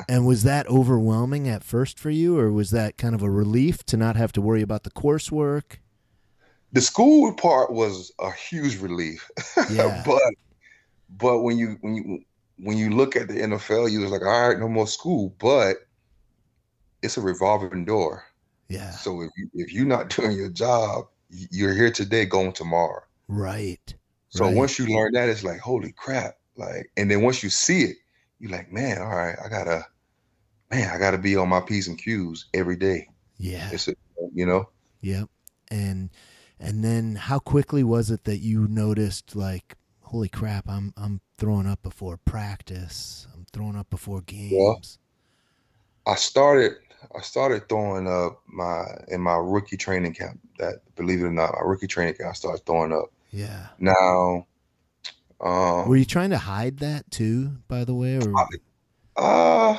And 0.08 0.26
was 0.26 0.44
that 0.44 0.68
overwhelming 0.68 1.48
at 1.48 1.64
first 1.64 2.00
for 2.00 2.10
you, 2.10 2.38
or 2.38 2.52
was 2.52 2.72
that 2.72 2.98
kind 2.98 3.14
of 3.14 3.22
a 3.22 3.30
relief 3.30 3.86
to 3.88 3.98
not 3.98 4.16
have 4.16 4.32
to 4.34 4.42
worry 4.42 4.62
about 4.62 4.84
the 4.84 4.92
coursework? 4.92 5.78
The 6.72 6.82
school 6.82 7.34
part 7.34 7.72
was 7.72 8.12
a 8.20 8.32
huge 8.32 8.78
relief, 8.80 9.30
Yeah. 9.72 10.04
but 10.06 10.22
but 11.10 11.40
when 11.40 11.58
you 11.58 11.78
when 11.82 11.96
you 11.96 12.20
when 12.58 12.78
you 12.78 12.90
look 12.92 13.16
at 13.16 13.28
the 13.28 13.36
NFL, 13.36 13.92
you 13.92 14.02
was 14.02 14.12
like, 14.12 14.22
all 14.22 14.50
right, 14.50 14.60
no 14.60 14.68
more 14.68 14.88
school. 14.88 15.34
But 15.40 15.78
it's 17.02 17.18
a 17.18 17.22
revolving 17.22 17.86
door. 17.86 18.24
Yeah. 18.68 18.92
So 18.92 19.22
if 19.22 19.32
you, 19.38 19.50
if 19.54 19.74
you're 19.74 19.86
not 19.86 20.10
doing 20.16 20.32
your 20.32 20.50
job, 20.50 21.06
you're 21.30 21.74
here 21.74 21.92
today, 21.92 22.26
going 22.26 22.54
tomorrow. 22.54 23.02
Right. 23.28 23.94
So 24.30 24.46
right. 24.46 24.56
once 24.56 24.78
you 24.78 24.86
learn 24.88 25.14
that, 25.14 25.30
it's 25.30 25.44
like 25.44 25.60
holy 25.60 25.92
crap! 25.94 26.38
Like, 26.56 26.92
and 26.98 27.10
then 27.10 27.22
once 27.22 27.42
you 27.42 27.50
see 27.50 27.84
it, 27.84 27.98
you're 28.40 28.52
like, 28.52 28.72
man, 28.72 29.00
all 29.00 29.16
right, 29.16 29.36
I 29.44 29.50
gotta, 29.50 29.86
man, 30.72 30.90
I 30.90 30.98
gotta 30.98 31.18
be 31.18 31.36
on 31.36 31.50
my 31.50 31.62
p's 31.62 31.88
and 31.88 31.98
q's 31.98 32.46
every 32.54 32.76
day. 32.76 33.08
Yeah. 33.38 33.70
It's 33.72 33.88
a, 33.88 33.96
you 34.34 34.46
know. 34.46 34.70
Yep. 35.02 35.30
And 35.72 36.10
and 36.60 36.84
then 36.84 37.16
how 37.16 37.40
quickly 37.40 37.84
was 37.84 38.12
it 38.12 38.26
that 38.26 38.40
you 38.40 38.68
noticed 38.68 39.36
like, 39.36 39.76
holy 40.02 40.30
crap, 40.30 40.68
I'm 40.68 40.94
I'm 40.98 41.22
throwing 41.38 41.68
up 41.68 41.82
before 41.82 42.18
practice. 42.18 43.28
I'm 43.34 43.46
throwing 43.54 43.76
up 43.76 43.90
before 43.90 44.22
games. 44.22 44.54
Well, 44.56 44.82
I 46.06 46.16
started 46.16 46.74
I 47.16 47.22
started 47.22 47.70
throwing 47.70 48.08
up 48.08 48.42
my 48.48 48.84
in 49.08 49.22
my 49.22 49.36
rookie 49.36 49.78
training 49.78 50.14
camp. 50.14 50.40
That 50.58 50.82
believe 50.96 51.22
it 51.22 51.26
or 51.26 51.32
not, 51.32 51.54
my 51.54 51.62
rookie 51.64 51.88
training 51.88 52.16
camp 52.16 52.32
I 52.32 52.34
started 52.34 52.66
throwing 52.66 52.94
up. 52.94 53.12
Yeah. 53.32 53.68
Now 53.80 54.48
um, 55.42 55.88
Were 55.88 55.98
you 55.98 56.06
trying 56.06 56.32
to 56.32 56.38
hide 56.38 56.80
that 56.80 57.10
too, 57.12 57.58
by 57.68 57.84
the 57.86 57.94
way? 57.94 58.18
Or 58.18 58.34
I, 58.38 59.22
uh 59.22 59.78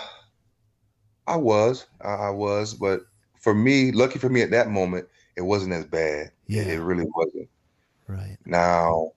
I 1.27 1.37
was. 1.37 1.87
I 2.01 2.31
was, 2.31 2.75
but 2.75 3.03
for 3.39 3.55
me, 3.55 3.93
lucky 3.93 4.19
for 4.19 4.29
me 4.29 4.43
at 4.43 4.51
that 4.51 4.69
moment, 4.69 5.07
it 5.37 5.43
wasn't 5.43 5.75
as 5.75 5.85
bad. 5.85 6.33
Yeah. 6.47 6.63
It, 6.63 6.75
it 6.75 6.81
really 6.81 7.07
wasn't. 7.15 7.49
Right. 8.09 8.37
Now, 8.45 9.13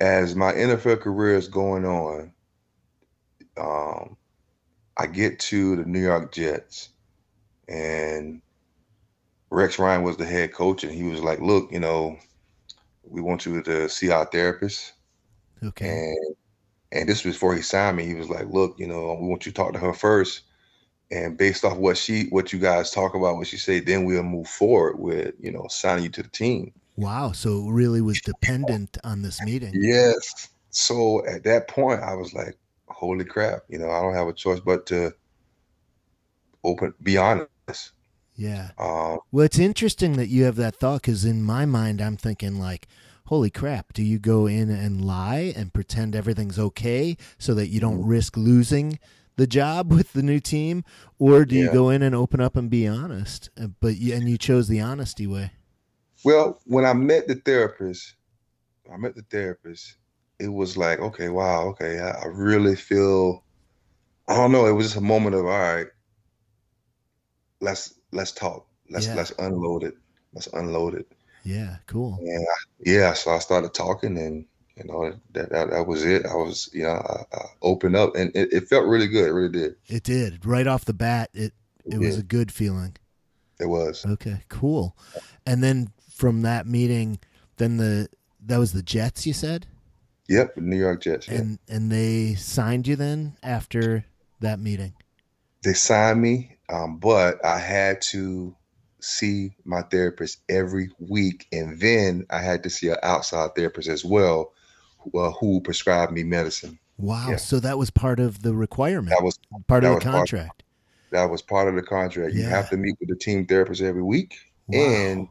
as 0.00 0.36
my 0.36 0.52
NFL 0.52 1.00
career 1.00 1.36
is 1.36 1.48
going 1.48 1.86
on, 1.86 2.32
um, 3.56 4.16
I 4.96 5.06
get 5.06 5.38
to 5.40 5.76
the 5.76 5.84
New 5.84 6.00
York 6.00 6.32
Jets, 6.32 6.90
and 7.66 8.42
Rex 9.50 9.78
Ryan 9.78 10.02
was 10.02 10.18
the 10.18 10.26
head 10.26 10.52
coach, 10.52 10.84
and 10.84 10.92
he 10.92 11.04
was 11.04 11.20
like, 11.20 11.40
"Look, 11.40 11.72
you 11.72 11.80
know, 11.80 12.18
we 13.10 13.20
want 13.20 13.46
you 13.46 13.62
to 13.62 13.88
see 13.88 14.10
our 14.10 14.24
therapist." 14.26 14.92
Okay. 15.62 15.88
And 15.88 16.36
and 16.90 17.08
this 17.08 17.24
was 17.24 17.34
before 17.34 17.54
he 17.54 17.62
signed 17.62 17.96
me. 17.96 18.06
He 18.06 18.14
was 18.14 18.30
like, 18.30 18.46
"Look, 18.48 18.78
you 18.78 18.86
know, 18.86 19.18
we 19.20 19.26
want 19.26 19.44
you 19.46 19.52
to 19.52 19.56
talk 19.56 19.72
to 19.72 19.78
her 19.78 19.92
first, 19.92 20.42
and 21.10 21.36
based 21.36 21.64
off 21.64 21.76
what 21.76 21.96
she, 21.96 22.24
what 22.30 22.52
you 22.52 22.58
guys 22.58 22.90
talk 22.90 23.14
about, 23.14 23.36
what 23.36 23.46
she 23.46 23.56
say, 23.56 23.80
then 23.80 24.04
we'll 24.04 24.22
move 24.22 24.48
forward 24.48 24.98
with, 24.98 25.34
you 25.38 25.50
know, 25.50 25.66
signing 25.68 26.04
you 26.04 26.10
to 26.10 26.22
the 26.22 26.30
team." 26.30 26.72
Wow. 26.96 27.32
So 27.32 27.68
it 27.68 27.72
really 27.72 28.00
was 28.00 28.20
dependent 28.20 28.98
on 29.04 29.22
this 29.22 29.42
meeting. 29.42 29.72
Yes. 29.74 30.48
So 30.70 31.24
at 31.26 31.44
that 31.44 31.68
point, 31.68 32.02
I 32.02 32.14
was 32.14 32.34
like, 32.34 32.56
"Holy 32.88 33.24
crap!" 33.24 33.64
You 33.68 33.78
know, 33.78 33.90
I 33.90 34.00
don't 34.00 34.14
have 34.14 34.28
a 34.28 34.32
choice 34.32 34.60
but 34.60 34.86
to 34.86 35.12
open, 36.64 36.94
be 37.02 37.16
honest. 37.16 37.92
Yeah. 38.38 38.70
Um, 38.78 39.18
well, 39.32 39.44
it's 39.44 39.58
interesting 39.58 40.12
that 40.12 40.28
you 40.28 40.44
have 40.44 40.54
that 40.56 40.76
thought 40.76 41.02
because 41.02 41.24
in 41.24 41.42
my 41.42 41.66
mind, 41.66 42.00
I'm 42.00 42.16
thinking 42.16 42.60
like, 42.60 42.86
holy 43.26 43.50
crap, 43.50 43.92
do 43.92 44.02
you 44.02 44.20
go 44.20 44.46
in 44.46 44.70
and 44.70 45.04
lie 45.04 45.52
and 45.56 45.74
pretend 45.74 46.14
everything's 46.14 46.56
okay 46.58 47.16
so 47.36 47.52
that 47.54 47.66
you 47.66 47.80
don't 47.80 48.06
risk 48.06 48.36
losing 48.36 49.00
the 49.36 49.48
job 49.48 49.92
with 49.92 50.12
the 50.12 50.22
new 50.22 50.38
team, 50.38 50.84
or 51.18 51.44
do 51.44 51.56
you 51.56 51.68
go 51.68 51.90
in 51.90 52.00
and 52.00 52.14
open 52.14 52.40
up 52.40 52.56
and 52.56 52.70
be 52.70 52.86
honest? 52.86 53.50
Uh, 53.60 53.66
But 53.80 53.96
and 53.96 54.28
you 54.30 54.38
chose 54.38 54.68
the 54.68 54.80
honesty 54.80 55.26
way. 55.26 55.50
Well, 56.24 56.60
when 56.64 56.84
I 56.84 56.92
met 56.92 57.26
the 57.26 57.34
therapist, 57.34 58.14
I 58.92 58.96
met 58.98 59.16
the 59.16 59.22
therapist. 59.22 59.96
It 60.38 60.48
was 60.48 60.76
like, 60.76 61.00
okay, 61.00 61.28
wow, 61.28 61.66
okay, 61.70 61.98
I, 61.98 62.10
I 62.10 62.26
really 62.26 62.76
feel. 62.76 63.42
I 64.28 64.34
don't 64.36 64.52
know. 64.52 64.66
It 64.66 64.72
was 64.72 64.86
just 64.86 64.96
a 64.96 65.00
moment 65.00 65.34
of, 65.34 65.44
all 65.44 65.58
right, 65.58 65.88
let's 67.60 67.97
let's 68.12 68.32
talk. 68.32 68.66
Let's 68.90 69.06
Yeah. 69.06 69.14
let's 69.14 69.32
unload 69.38 69.84
it. 69.84 69.94
Let's 70.32 70.46
unload 70.48 70.94
it. 70.94 71.06
Yeah, 71.44 71.76
cool. 71.86 72.18
And 72.20 72.46
I, 72.46 72.54
yeah, 72.90 73.12
so 73.14 73.30
I 73.30 73.38
started 73.38 73.72
talking, 73.74 74.18
and 74.18 74.44
you 74.76 74.84
know 74.84 75.14
that 75.32 75.50
that, 75.50 75.70
that 75.70 75.86
was 75.86 76.04
it. 76.04 76.26
I 76.26 76.34
was, 76.34 76.68
you 76.72 76.82
know, 76.82 76.90
I, 76.94 77.36
I 77.36 77.44
opened 77.62 77.96
up, 77.96 78.14
and 78.16 78.34
it, 78.34 78.52
it 78.52 78.68
felt 78.68 78.86
really 78.86 79.06
good. 79.06 79.28
It 79.28 79.32
really 79.32 79.48
did. 79.52 79.76
It 79.86 80.02
did 80.02 80.44
right 80.44 80.66
off 80.66 80.84
the 80.84 80.92
bat. 80.94 81.30
It 81.34 81.52
it 81.84 81.98
was 81.98 82.16
did. 82.16 82.24
a 82.24 82.26
good 82.26 82.52
feeling. 82.52 82.96
It 83.60 83.66
was. 83.66 84.04
Okay, 84.06 84.42
cool. 84.48 84.96
And 85.46 85.62
then 85.64 85.88
from 86.10 86.42
that 86.42 86.66
meeting, 86.66 87.18
then 87.56 87.76
the 87.78 88.08
that 88.46 88.58
was 88.58 88.72
the 88.72 88.82
Jets. 88.82 89.26
You 89.26 89.32
said, 89.32 89.66
Yep, 90.28 90.58
New 90.58 90.76
York 90.76 91.00
Jets. 91.02 91.28
yeah. 91.28 91.36
and 91.38 91.58
and 91.68 91.90
they 91.90 92.34
signed 92.34 92.86
you 92.86 92.96
then 92.96 93.36
after 93.42 94.04
that 94.40 94.60
meeting. 94.60 94.92
They 95.62 95.72
signed 95.74 96.20
me, 96.22 96.56
um, 96.68 96.98
but 96.98 97.44
I 97.44 97.58
had 97.58 98.00
to 98.02 98.54
see 99.00 99.52
my 99.64 99.82
therapist 99.82 100.38
every 100.48 100.90
week, 100.98 101.46
and 101.52 101.80
then 101.80 102.26
I 102.30 102.40
had 102.40 102.62
to 102.64 102.70
see 102.70 102.88
an 102.88 102.96
outside 103.02 103.50
therapist 103.54 103.88
as 103.88 104.04
well, 104.04 104.52
who, 104.98 105.18
uh, 105.20 105.30
who 105.32 105.60
prescribed 105.60 106.12
me 106.12 106.24
medicine. 106.24 106.78
Wow. 106.98 107.30
Yeah. 107.30 107.36
So 107.36 107.60
that 107.60 107.78
was 107.78 107.90
part 107.90 108.18
of 108.20 108.42
the 108.42 108.54
requirement, 108.54 109.10
That 109.16 109.22
was 109.24 109.38
part 109.68 109.82
that 109.82 109.92
of 109.92 109.98
the 110.00 110.04
part- 110.04 110.16
contract. 110.16 110.62
that 111.10 111.30
was 111.30 111.42
part 111.42 111.68
of 111.68 111.74
the 111.76 111.82
contract. 111.82 112.34
You 112.34 112.42
have 112.44 112.68
to 112.70 112.76
meet 112.76 112.96
with 113.00 113.08
the 113.08 113.16
team 113.16 113.46
therapist 113.46 113.82
every 113.82 114.02
week, 114.02 114.34
Wow. 114.66 114.78
and 114.80 115.28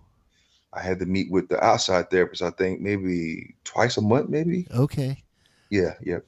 I 0.73 0.82
had 0.82 0.99
to 0.99 1.05
meet 1.05 1.32
with 1.32 1.49
the 1.49 1.63
outside 1.63 2.09
therapist. 2.09 2.41
I 2.41 2.51
think 2.51 2.82
maybe 2.82 3.55
twice 3.63 3.97
a 3.97 4.01
month, 4.01 4.30
maybe. 4.30 4.67
okay. 4.73 5.23
Yeah, 5.69 5.95
yeah. 6.01 6.19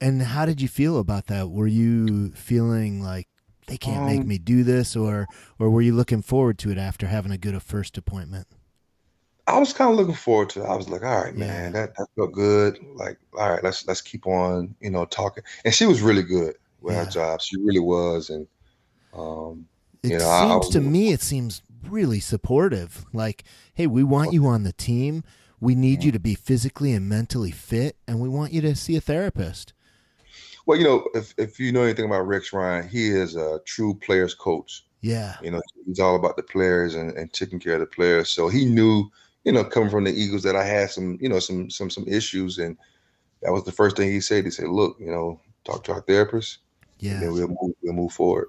And 0.00 0.22
how 0.22 0.46
did 0.46 0.60
you 0.60 0.68
feel 0.68 0.98
about 0.98 1.26
that? 1.26 1.50
Were 1.50 1.66
you 1.66 2.30
feeling 2.32 3.02
like 3.02 3.26
they 3.68 3.78
can't 3.78 4.04
make 4.06 4.20
Um, 4.22 4.28
me 4.28 4.38
do 4.38 4.64
this, 4.64 4.96
or 4.96 5.26
or 5.58 5.70
were 5.70 5.82
you 5.82 5.94
looking 5.94 6.22
forward 6.22 6.58
to 6.60 6.70
it 6.70 6.78
after 6.78 7.06
having 7.06 7.30
a 7.32 7.38
good 7.38 7.60
first 7.62 7.96
appointment? 7.96 8.46
I 9.46 9.58
was 9.58 9.72
kind 9.72 9.90
of 9.90 9.96
looking 9.96 10.14
forward 10.14 10.50
to 10.50 10.62
it. 10.62 10.66
I 10.66 10.76
was 10.76 10.88
like, 10.90 11.02
all 11.02 11.22
right, 11.22 11.34
Yeah. 11.34 11.46
man, 11.46 11.72
that, 11.72 11.94
that 11.96 12.06
felt 12.16 12.32
good. 12.32 12.78
Like, 12.94 13.18
all 13.38 13.50
right, 13.50 13.62
let's 13.64 13.86
let's 13.86 14.02
keep 14.02 14.26
on, 14.26 14.74
you 14.80 14.90
know, 14.90 15.04
talking. 15.06 15.42
And 15.64 15.72
she 15.72 15.86
was 15.86 16.02
really 16.02 16.22
good 16.22 16.56
with 16.82 16.94
Yeah. 16.94 17.04
her 17.04 17.10
job. 17.10 17.40
She 17.40 17.56
really 17.60 17.80
was. 17.80 18.28
And 18.30 18.46
um, 19.14 19.66
It 20.02 20.10
You 20.12 20.18
know, 20.18 20.28
I- 20.28 20.44
I 20.44 20.60
seems 20.60 20.68
to 20.70 20.80
me 20.80 21.12
it 21.12 21.22
seems 21.22 21.62
really 21.88 22.20
supportive. 22.20 23.04
Like, 23.12 23.44
hey, 23.74 23.86
we 23.86 24.04
want 24.04 24.32
you 24.32 24.46
on 24.46 24.62
the 24.64 24.72
team. 24.72 25.24
We 25.60 25.74
need 25.74 26.04
you 26.04 26.12
to 26.12 26.20
be 26.20 26.34
physically 26.36 26.92
and 26.92 27.08
mentally 27.08 27.50
fit, 27.50 27.96
and 28.06 28.20
we 28.20 28.28
want 28.28 28.52
you 28.52 28.60
to 28.60 28.76
see 28.76 28.94
a 28.96 29.00
therapist. 29.00 29.72
Well, 30.68 30.76
you 30.78 30.84
know, 30.84 31.08
if 31.14 31.34
if 31.38 31.58
you 31.58 31.72
know 31.72 31.82
anything 31.82 32.04
about 32.04 32.26
Rex 32.26 32.52
Ryan, 32.52 32.86
he 32.86 33.08
is 33.08 33.34
a 33.36 33.58
true 33.64 33.94
players 33.94 34.34
coach. 34.34 34.84
Yeah, 35.00 35.36
You 35.42 35.52
know, 35.52 35.62
he's 35.86 35.98
all 35.98 36.14
about 36.16 36.36
the 36.36 36.42
players 36.42 36.94
and, 36.94 37.12
and 37.12 37.32
taking 37.32 37.58
care 37.58 37.74
of 37.74 37.80
the 37.80 37.86
players. 37.86 38.28
So 38.28 38.48
he 38.48 38.64
knew, 38.66 39.08
you 39.44 39.52
know, 39.52 39.64
coming 39.64 39.90
from 39.90 40.04
the 40.04 40.10
Eagles 40.10 40.42
that 40.42 40.56
I 40.56 40.64
had 40.64 40.90
some, 40.90 41.16
you 41.22 41.28
know, 41.28 41.38
some 41.38 41.70
some 41.70 41.88
some 41.88 42.04
issues. 42.06 42.58
And 42.58 42.76
that 43.40 43.52
was 43.52 43.64
the 43.64 43.72
first 43.72 43.96
thing 43.96 44.10
he 44.10 44.20
said. 44.20 44.44
He 44.44 44.50
said, 44.50 44.68
look, 44.68 44.96
you 45.00 45.10
know, 45.10 45.40
talk 45.64 45.84
to 45.84 45.92
our 45.92 46.02
therapist, 46.02 46.58
and 47.00 47.10
yeah. 47.12 47.20
then 47.20 47.32
we'll 47.32 47.48
move 47.48 47.74
we'll 47.82 47.94
move 47.94 48.12
forward. 48.12 48.48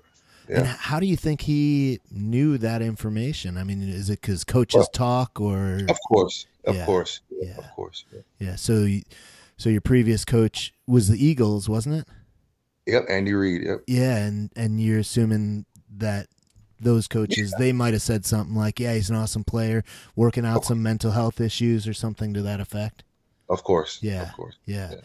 And 0.49 0.65
how 0.65 0.99
do 0.99 1.05
you 1.05 1.15
think 1.15 1.41
he 1.41 2.01
knew 2.11 2.57
that 2.57 2.82
information? 2.82 3.55
I 3.55 3.63
mean, 3.63 3.82
is 3.84 4.09
it 4.09 4.20
because 4.20 4.43
coaches 4.43 4.80
Well, 4.80 4.88
talk, 4.91 5.39
or 5.39 5.86
Of 5.88 5.97
course. 6.09 6.47
Of 6.65 6.76
Yeah, 6.76 6.86
course. 6.86 7.22
yeah. 7.30 7.57
Of 7.57 7.72
course. 7.76 8.03
Yeah. 8.11 8.22
yeah? 8.39 8.55
So, 8.55 8.80
you- 8.80 9.03
so 9.60 9.70
your 9.70 9.82
previous 9.82 10.24
coach 10.24 10.74
was 10.88 11.10
the 11.10 11.24
Eagles, 11.24 11.68
wasn't 11.68 11.95
it? 11.95 12.07
Yep, 12.88 13.05
Andy 13.10 13.34
Reid. 13.34 13.62
Yep. 13.64 13.82
Yeah, 13.88 14.16
and 14.18 14.49
and 14.55 14.82
you're 14.82 14.99
assuming 14.99 15.66
that 15.97 16.28
those 16.80 17.10
coaches 17.10 17.53
they 17.60 17.74
might 17.74 17.93
have 17.93 18.01
said 18.01 18.26
something 18.26 18.55
like, 18.55 18.80
"Yeah, 18.80 18.93
he's 18.93 19.10
an 19.10 19.18
awesome 19.18 19.43
player, 19.43 19.84
working 20.16 20.45
out 20.45 20.64
some 20.64 20.82
mental 20.82 21.12
health 21.12 21.41
issues 21.41 21.88
or 21.88 21.93
something 21.93 22.34
to 22.34 22.41
that 22.41 22.62
effect." 22.62 23.03
Of 23.49 23.64
course. 23.64 23.99
Yeah. 24.01 24.24
Of 24.24 24.34
course. 24.34 24.55
Yeah, 24.66 24.91
Yeah. 24.91 25.01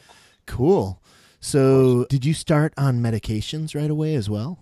cool. 0.46 1.02
So, 1.40 2.07
did 2.09 2.24
you 2.24 2.32
start 2.32 2.72
on 2.78 3.00
medications 3.00 3.74
right 3.74 3.90
away 3.90 4.14
as 4.14 4.30
well? 4.30 4.61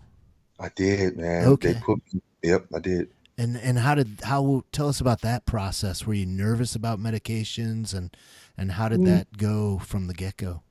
I 0.58 0.70
did, 0.74 1.16
man. 1.18 1.44
Okay. 1.46 1.74
They 1.74 1.80
put 1.80 2.00
me, 2.12 2.22
yep, 2.42 2.66
I 2.74 2.78
did. 2.78 3.08
And 3.36 3.56
and 3.58 3.78
how 3.78 3.94
did 3.94 4.20
how 4.22 4.64
tell 4.72 4.88
us 4.88 5.00
about 5.00 5.20
that 5.20 5.44
process? 5.44 6.06
Were 6.06 6.14
you 6.14 6.26
nervous 6.26 6.74
about 6.74 6.98
medications 6.98 7.92
and 7.94 8.16
and 8.56 8.72
how 8.72 8.88
did 8.88 9.04
Mm. 9.04 9.04
that 9.04 9.36
go 9.36 9.78
from 9.78 10.06
the 10.06 10.14
get 10.14 10.36
go? 10.36 10.62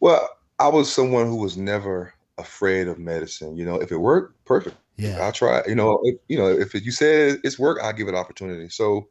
Well, 0.00 0.28
I 0.58 0.68
was 0.68 0.92
someone 0.92 1.26
who 1.26 1.36
was 1.36 1.56
never 1.56 2.14
afraid 2.38 2.88
of 2.88 2.98
medicine. 2.98 3.56
You 3.56 3.64
know, 3.64 3.80
if 3.80 3.92
it 3.92 3.98
worked, 3.98 4.44
perfect. 4.44 4.76
Yeah, 4.96 5.20
I'll 5.20 5.32
try. 5.32 5.62
You 5.66 5.74
know, 5.74 6.00
if, 6.04 6.16
you 6.28 6.36
know, 6.38 6.48
if 6.48 6.74
you 6.74 6.90
said 6.90 7.38
it's 7.44 7.58
work, 7.58 7.78
I'll 7.82 7.92
give 7.92 8.08
it 8.08 8.14
opportunity. 8.14 8.68
So, 8.68 9.08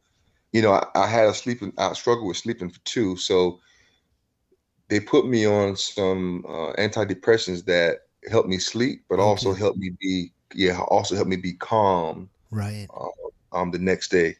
you 0.52 0.62
know, 0.62 0.72
I, 0.72 0.86
I 0.94 1.06
had 1.06 1.28
a 1.28 1.34
sleeping, 1.34 1.72
I 1.78 1.92
struggled 1.94 2.28
with 2.28 2.36
sleeping 2.36 2.70
for 2.70 2.80
two. 2.84 3.16
So 3.16 3.60
they 4.88 5.00
put 5.00 5.26
me 5.26 5.46
on 5.46 5.76
some 5.76 6.44
uh, 6.46 6.72
antidepressants 6.78 7.64
that 7.66 7.98
helped 8.30 8.48
me 8.48 8.58
sleep, 8.58 9.04
but 9.08 9.18
also 9.18 9.52
Okay. 9.52 9.54
helped 9.54 9.78
me 9.78 9.90
be, 10.00 10.32
yeah, 10.54 10.80
also 10.88 11.14
helped 11.14 11.30
me 11.30 11.36
be 11.36 11.54
calm 11.54 12.30
right. 12.50 12.88
um 13.52 13.70
the 13.70 13.78
next 13.78 14.10
day. 14.10 14.36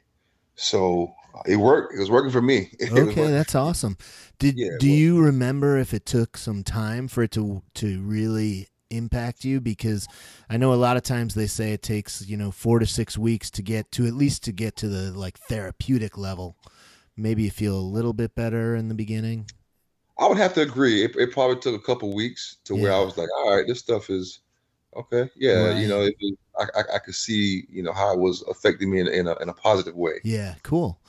So 0.56 1.14
uh, 1.23 1.23
it 1.46 1.56
worked. 1.56 1.94
It 1.94 1.98
was 1.98 2.10
working 2.10 2.30
for 2.30 2.42
me. 2.42 2.70
It 2.78 2.92
Okay, 2.92 3.30
that's 3.30 3.54
awesome. 3.54 3.96
Did 4.38 4.56
Yeah, 4.56 4.70
do 4.78 4.88
you 4.88 5.20
remember 5.20 5.78
if 5.78 5.94
it 5.94 6.06
took 6.06 6.36
some 6.36 6.62
time 6.62 7.08
for 7.08 7.22
it 7.22 7.30
to 7.32 7.62
to 7.74 8.00
really 8.02 8.68
impact 8.90 9.44
you? 9.44 9.60
Because 9.60 10.06
I 10.48 10.56
know 10.56 10.72
a 10.72 10.76
lot 10.76 10.96
of 10.96 11.02
times 11.02 11.34
they 11.34 11.46
say 11.46 11.72
it 11.72 11.82
takes 11.82 12.26
you 12.26 12.36
know 12.36 12.50
four 12.50 12.78
to 12.78 12.86
six 12.86 13.18
weeks 13.18 13.50
to 13.52 13.62
get 13.62 13.90
to 13.92 14.06
at 14.06 14.14
least 14.14 14.44
to 14.44 14.52
get 14.52 14.76
to 14.76 14.88
the 14.88 15.12
like 15.12 15.38
therapeutic 15.38 16.16
level. 16.18 16.56
Maybe 17.16 17.44
you 17.44 17.50
feel 17.50 17.76
a 17.76 17.80
little 17.80 18.12
bit 18.12 18.34
better 18.34 18.74
in 18.74 18.88
the 18.88 18.94
beginning. 18.94 19.46
I 20.18 20.28
would 20.28 20.38
have 20.38 20.54
to 20.54 20.62
agree. 20.62 21.04
It, 21.04 21.16
it 21.16 21.32
probably 21.32 21.56
took 21.56 21.74
a 21.74 21.84
couple 21.84 22.14
weeks 22.14 22.58
to 22.64 22.76
yeah. 22.76 22.82
where 22.82 22.92
I 22.92 23.00
was 23.00 23.16
like, 23.16 23.28
all 23.38 23.56
right, 23.56 23.66
this 23.66 23.80
stuff 23.80 24.10
is 24.10 24.40
okay. 24.96 25.28
Yeah, 25.36 25.68
right. 25.68 25.76
you 25.76 25.88
know, 25.88 26.02
it, 26.02 26.14
it, 26.20 26.38
I, 26.58 26.64
I, 26.74 26.82
I 26.94 26.98
could 26.98 27.14
see 27.14 27.66
you 27.68 27.82
know 27.82 27.92
how 27.92 28.12
it 28.12 28.18
was 28.18 28.42
affecting 28.48 28.90
me 28.90 29.00
in, 29.00 29.08
in 29.08 29.26
a 29.26 29.34
in 29.36 29.48
a 29.48 29.54
positive 29.54 29.94
way. 29.94 30.20
Yeah, 30.24 30.54
cool. 30.62 31.00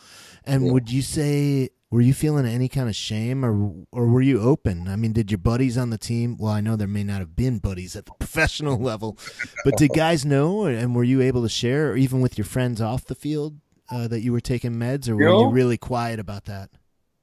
And 0.44 0.66
yeah. 0.66 0.72
would 0.72 0.92
you 0.92 1.02
say 1.02 1.70
were 1.96 2.02
you 2.02 2.14
feeling 2.14 2.46
any 2.46 2.68
kind 2.68 2.90
of 2.90 2.96
shame 2.96 3.46
or 3.46 3.74
or 3.92 4.08
were 4.08 4.22
you 4.22 4.42
open? 4.42 4.88
I 4.88 4.96
mean, 4.96 5.14
did 5.14 5.32
your 5.32 5.38
buddies 5.38 5.78
on 5.78 5.92
the 5.92 5.98
team? 5.98 6.38
Well, 6.38 6.52
I 6.52 6.62
know 6.62 6.76
there 6.76 6.88
may 6.88 7.04
not 7.04 7.20
have 7.20 7.36
been 7.36 7.60
buddies 7.60 7.96
at 7.96 8.06
the 8.06 8.12
professional 8.20 8.78
level, 8.78 9.18
but 9.64 9.78
did 9.78 9.92
guys 9.96 10.26
know? 10.26 10.66
And 10.66 10.96
were 10.96 11.04
you 11.04 11.22
able 11.22 11.42
to 11.44 11.50
share, 11.50 11.92
or 11.92 11.96
even 11.96 12.22
with 12.22 12.38
your 12.38 12.46
friends 12.46 12.82
off 12.82 13.06
the 13.06 13.16
field, 13.16 13.60
uh, 13.90 14.08
that 14.08 14.22
you 14.22 14.32
were 14.32 14.42
taking 14.42 14.74
meds, 14.74 15.08
or 15.08 15.16
were 15.16 15.22
you, 15.22 15.28
know, 15.30 15.42
you 15.42 15.52
really 15.52 15.78
quiet 15.78 16.20
about 16.20 16.46
that? 16.46 16.70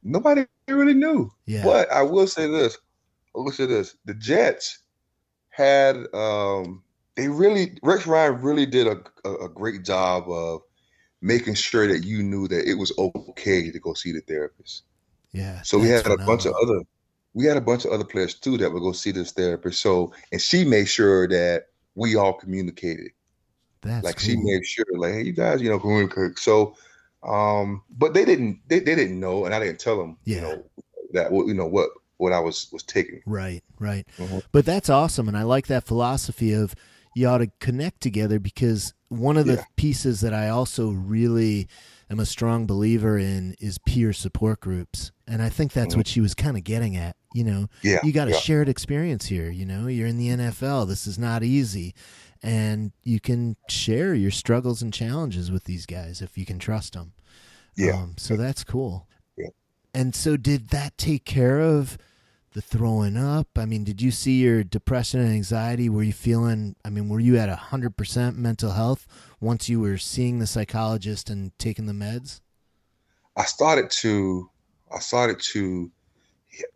Nobody 0.02 0.46
really 0.66 0.94
knew. 0.94 1.30
Yeah. 1.46 1.64
But 1.64 1.90
I 1.92 2.02
will 2.02 2.26
say 2.26 2.48
this. 2.48 2.78
I 3.36 3.40
will 3.40 3.52
say 3.52 3.66
this. 3.66 3.96
The 4.04 4.14
Jets 4.14 4.78
had 5.50 5.96
um 6.14 6.82
they 7.16 7.28
really 7.28 7.78
Rex 7.82 8.06
Ryan 8.06 8.40
really 8.40 8.66
did 8.66 8.86
a, 8.86 9.00
a, 9.24 9.46
a 9.46 9.48
great 9.48 9.84
job 9.84 10.28
of 10.28 10.62
making 11.20 11.54
sure 11.54 11.86
that 11.86 12.04
you 12.04 12.22
knew 12.22 12.48
that 12.48 12.68
it 12.68 12.74
was 12.74 12.92
okay 12.98 13.70
to 13.70 13.78
go 13.78 13.94
see 13.94 14.12
the 14.12 14.20
therapist. 14.20 14.82
Yeah. 15.32 15.62
So 15.62 15.78
we 15.78 15.88
had 15.88 16.02
phenomenal. 16.02 16.24
a 16.24 16.30
bunch 16.30 16.46
of 16.46 16.54
other 16.62 16.80
we 17.34 17.46
had 17.46 17.56
a 17.56 17.62
bunch 17.62 17.84
of 17.84 17.92
other 17.92 18.04
players 18.04 18.34
too 18.34 18.58
that 18.58 18.72
would 18.72 18.82
go 18.82 18.92
see 18.92 19.12
this 19.12 19.32
therapist. 19.32 19.80
So 19.80 20.12
and 20.30 20.40
she 20.40 20.64
made 20.64 20.88
sure 20.88 21.28
that 21.28 21.66
we 21.94 22.16
all 22.16 22.34
communicated. 22.34 23.12
That's 23.82 24.04
like 24.04 24.16
cool. 24.16 24.28
she 24.28 24.36
made 24.36 24.64
sure, 24.64 24.84
like, 24.96 25.12
hey, 25.12 25.22
you 25.22 25.32
guys, 25.32 25.60
you 25.60 25.68
know, 25.68 25.78
communicate. 25.78 26.38
So 26.38 26.76
um, 27.22 27.82
but 27.90 28.14
they 28.14 28.24
didn't 28.24 28.60
they, 28.68 28.80
they 28.80 28.94
didn't 28.94 29.18
know 29.18 29.44
and 29.44 29.54
I 29.54 29.60
didn't 29.60 29.80
tell 29.80 29.96
them, 29.96 30.18
yeah. 30.24 30.36
you 30.36 30.42
know, 30.42 30.64
that 31.12 31.32
you 31.32 31.54
know 31.54 31.66
what 31.66 31.90
what 32.16 32.32
I 32.32 32.40
was 32.40 32.68
was 32.72 32.82
taking. 32.82 33.22
Right, 33.26 33.62
right. 33.78 34.06
Mm-hmm. 34.18 34.38
But 34.50 34.66
that's 34.66 34.90
awesome 34.90 35.28
and 35.28 35.36
I 35.36 35.44
like 35.44 35.68
that 35.68 35.84
philosophy 35.84 36.52
of 36.52 36.74
you 37.14 37.28
ought 37.28 37.38
to 37.38 37.50
connect 37.60 38.00
together 38.00 38.38
because 38.38 38.94
one 39.08 39.36
of 39.36 39.46
the 39.46 39.54
yeah. 39.54 39.64
pieces 39.76 40.20
that 40.22 40.32
I 40.32 40.48
also 40.48 40.90
really 40.90 41.68
am 42.10 42.20
a 42.20 42.26
strong 42.26 42.66
believer 42.66 43.18
in 43.18 43.54
is 43.60 43.78
peer 43.78 44.12
support 44.12 44.60
groups. 44.60 45.12
And 45.26 45.42
I 45.42 45.48
think 45.48 45.72
that's 45.72 45.90
mm-hmm. 45.90 46.00
what 46.00 46.06
she 46.06 46.20
was 46.20 46.34
kind 46.34 46.56
of 46.56 46.64
getting 46.64 46.96
at. 46.96 47.16
You 47.34 47.44
know, 47.44 47.68
yeah, 47.82 47.98
you 48.02 48.12
got 48.12 48.28
a 48.28 48.32
yeah. 48.32 48.38
shared 48.38 48.68
experience 48.68 49.26
here. 49.26 49.50
You 49.50 49.64
know, 49.64 49.86
you're 49.86 50.06
in 50.06 50.18
the 50.18 50.28
NFL. 50.28 50.88
This 50.88 51.06
is 51.06 51.18
not 51.18 51.42
easy. 51.42 51.94
And 52.42 52.92
you 53.04 53.20
can 53.20 53.56
share 53.68 54.14
your 54.14 54.32
struggles 54.32 54.82
and 54.82 54.92
challenges 54.92 55.50
with 55.50 55.64
these 55.64 55.86
guys 55.86 56.20
if 56.20 56.36
you 56.36 56.44
can 56.44 56.58
trust 56.58 56.94
them. 56.94 57.12
Yeah. 57.76 58.02
Um, 58.02 58.14
so 58.18 58.36
that's 58.36 58.64
cool. 58.64 59.08
Yeah. 59.36 59.48
And 59.94 60.14
so, 60.14 60.36
did 60.36 60.68
that 60.68 60.98
take 60.98 61.24
care 61.24 61.60
of 61.60 61.96
the 62.52 62.62
throwing 62.62 63.16
up? 63.16 63.48
I 63.56 63.66
mean, 63.66 63.84
did 63.84 64.00
you 64.02 64.10
see 64.10 64.40
your 64.42 64.64
depression 64.64 65.20
and 65.20 65.32
anxiety? 65.32 65.88
Were 65.88 66.02
you 66.02 66.12
feeling, 66.12 66.76
I 66.84 66.90
mean, 66.90 67.08
were 67.08 67.20
you 67.20 67.36
at 67.38 67.48
100% 67.48 68.36
mental 68.36 68.72
health 68.72 69.06
once 69.40 69.68
you 69.68 69.80
were 69.80 69.98
seeing 69.98 70.38
the 70.38 70.46
psychologist 70.46 71.30
and 71.30 71.56
taking 71.58 71.86
the 71.86 71.92
meds? 71.92 72.40
I 73.36 73.44
started 73.44 73.90
to, 73.90 74.50
I 74.94 74.98
started 74.98 75.40
to, 75.52 75.90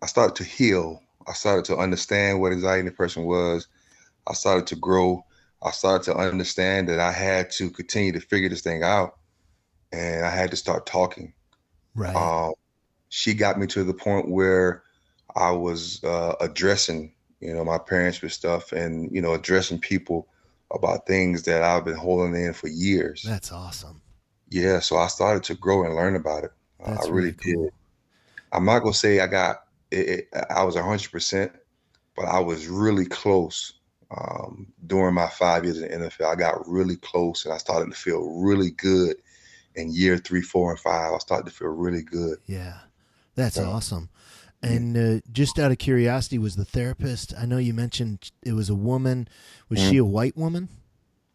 I 0.02 0.06
started 0.06 0.36
to 0.36 0.44
heal. 0.44 1.02
I 1.26 1.32
started 1.32 1.64
to 1.66 1.76
understand 1.76 2.40
what 2.40 2.52
anxiety 2.52 2.80
and 2.80 2.88
depression 2.88 3.24
was. 3.24 3.68
I 4.26 4.32
started 4.32 4.66
to 4.68 4.76
grow. 4.76 5.24
I 5.62 5.70
started 5.70 6.04
to 6.04 6.16
understand 6.16 6.88
that 6.88 7.00
I 7.00 7.12
had 7.12 7.50
to 7.52 7.70
continue 7.70 8.12
to 8.12 8.20
figure 8.20 8.48
this 8.48 8.62
thing 8.62 8.82
out 8.82 9.16
and 9.92 10.24
I 10.24 10.30
had 10.30 10.50
to 10.50 10.56
start 10.56 10.86
talking. 10.86 11.32
Right. 11.94 12.14
Um, 12.14 12.52
she 13.08 13.34
got 13.34 13.58
me 13.58 13.66
to 13.68 13.84
the 13.84 13.94
point 13.94 14.28
where 14.28 14.82
I 15.36 15.50
was 15.50 16.02
uh, 16.02 16.34
addressing, 16.40 17.12
you 17.40 17.54
know, 17.54 17.64
my 17.64 17.78
parents 17.78 18.22
with 18.22 18.32
stuff 18.32 18.72
and, 18.72 19.14
you 19.14 19.20
know, 19.20 19.34
addressing 19.34 19.78
people 19.78 20.28
about 20.72 21.06
things 21.06 21.42
that 21.42 21.62
I've 21.62 21.84
been 21.84 21.94
holding 21.94 22.34
in 22.34 22.54
for 22.54 22.68
years. 22.68 23.22
That's 23.22 23.52
awesome. 23.52 24.00
Yeah. 24.48 24.80
So 24.80 24.96
I 24.96 25.08
started 25.08 25.44
to 25.44 25.54
grow 25.54 25.84
and 25.84 25.94
learn 25.94 26.16
about 26.16 26.44
it. 26.44 26.50
That's 26.84 27.06
I 27.06 27.10
really, 27.10 27.34
really 27.36 27.54
cool. 27.54 27.64
did. 27.64 27.72
I'm 28.52 28.64
not 28.64 28.80
going 28.80 28.92
to 28.92 28.98
say 28.98 29.20
I 29.20 29.26
got 29.26 29.64
it, 29.90 30.08
it, 30.08 30.28
I 30.50 30.64
was 30.64 30.74
100%, 30.74 31.50
but 32.16 32.24
I 32.24 32.40
was 32.40 32.66
really 32.66 33.04
close 33.04 33.74
um, 34.10 34.72
during 34.86 35.14
my 35.14 35.28
five 35.28 35.64
years 35.64 35.82
in 35.82 36.00
the 36.00 36.08
NFL. 36.08 36.32
I 36.32 36.36
got 36.36 36.66
really 36.66 36.96
close 36.96 37.44
and 37.44 37.52
I 37.52 37.58
started 37.58 37.90
to 37.90 37.96
feel 37.96 38.40
really 38.40 38.70
good 38.70 39.16
in 39.74 39.92
year 39.92 40.16
three, 40.16 40.42
four, 40.42 40.70
and 40.70 40.80
five. 40.80 41.12
I 41.12 41.18
started 41.18 41.50
to 41.50 41.54
feel 41.54 41.68
really 41.68 42.02
good. 42.02 42.38
Yeah. 42.46 42.78
That's 43.34 43.58
awesome. 43.58 44.08
And 44.62 44.96
uh, 44.96 45.20
just 45.30 45.58
out 45.58 45.70
of 45.70 45.78
curiosity, 45.78 46.38
was 46.38 46.56
the 46.56 46.64
therapist? 46.64 47.34
I 47.38 47.46
know 47.46 47.58
you 47.58 47.74
mentioned 47.74 48.30
it 48.42 48.52
was 48.52 48.68
a 48.70 48.74
woman. 48.74 49.28
Was 49.68 49.78
mm-hmm. 49.78 49.90
she 49.90 49.96
a 49.98 50.04
white 50.04 50.36
woman? 50.36 50.68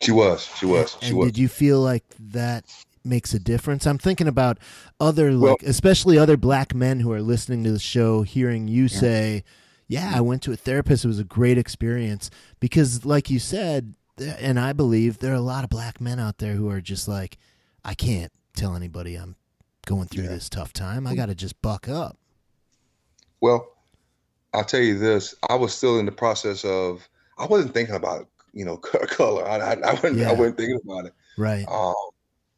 She 0.02 0.12
was. 0.12 0.50
She 0.58 0.66
was. 0.66 0.98
She 1.02 1.10
and 1.10 1.18
was. 1.18 1.28
Did 1.28 1.38
you 1.38 1.48
feel 1.48 1.80
like 1.80 2.04
that 2.20 2.66
makes 3.04 3.34
a 3.34 3.40
difference? 3.40 3.86
I'm 3.86 4.00
thinking 4.00 4.28
about 4.28 4.58
other, 5.00 5.32
like, 5.32 5.62
especially 5.64 6.18
other 6.18 6.38
black 6.38 6.74
men 6.74 7.00
who 7.00 7.12
are 7.12 7.22
listening 7.22 7.64
to 7.66 7.72
the 7.72 7.80
show, 7.80 8.24
hearing 8.24 8.68
you 8.68 8.86
mm-hmm. 8.86 9.00
say, 9.00 9.44
"Yeah, 9.88 10.12
I 10.14 10.22
went 10.22 10.42
to 10.44 10.52
a 10.52 10.58
therapist. 10.58 11.06
It 11.06 11.10
was 11.10 11.20
a 11.20 11.24
great 11.24 11.58
experience." 11.58 12.32
Because, 12.60 13.06
like 13.06 13.30
you 13.30 13.38
said, 13.40 13.94
and 14.18 14.60
I 14.60 14.74
believe 14.74 15.20
there 15.20 15.34
are 15.34 15.36
a 15.36 15.42
lot 15.42 15.64
of 15.64 15.70
black 15.70 16.02
men 16.02 16.20
out 16.20 16.40
there 16.40 16.54
who 16.54 16.70
are 16.70 16.82
just 16.82 17.08
like, 17.08 17.38
"I 17.86 17.94
can't 17.94 18.32
tell 18.56 18.76
anybody 18.76 19.16
I'm 19.16 19.36
going 19.86 20.08
through 20.08 20.24
yeah. 20.24 20.32
this 20.32 20.50
tough 20.50 20.74
time. 20.74 21.06
I 21.06 21.14
got 21.14 21.28
to 21.28 21.36
just 21.36 21.62
buck 21.62 21.88
up." 21.88 22.18
Well, 23.42 23.68
I'll 24.54 24.64
tell 24.64 24.82
you 24.82 24.98
this: 24.98 25.36
I 25.50 25.56
was 25.56 25.74
still 25.74 26.00
in 26.00 26.06
the 26.06 26.12
process 26.12 26.64
of. 26.64 27.08
I 27.38 27.48
wasn't 27.48 27.74
thinking 27.74 27.96
about 27.96 28.28
you 28.54 28.66
know 28.66 28.78
color. 29.08 29.46
I 29.48 29.58
I, 29.58 29.74
I 29.74 29.94
wasn't. 29.94 30.18
Yeah. 30.18 30.30
I 30.30 30.34
wasn't 30.34 30.58
thinking 30.58 30.80
about 30.84 31.06
it. 31.06 31.14
Right. 31.38 31.66
Um, 31.68 31.96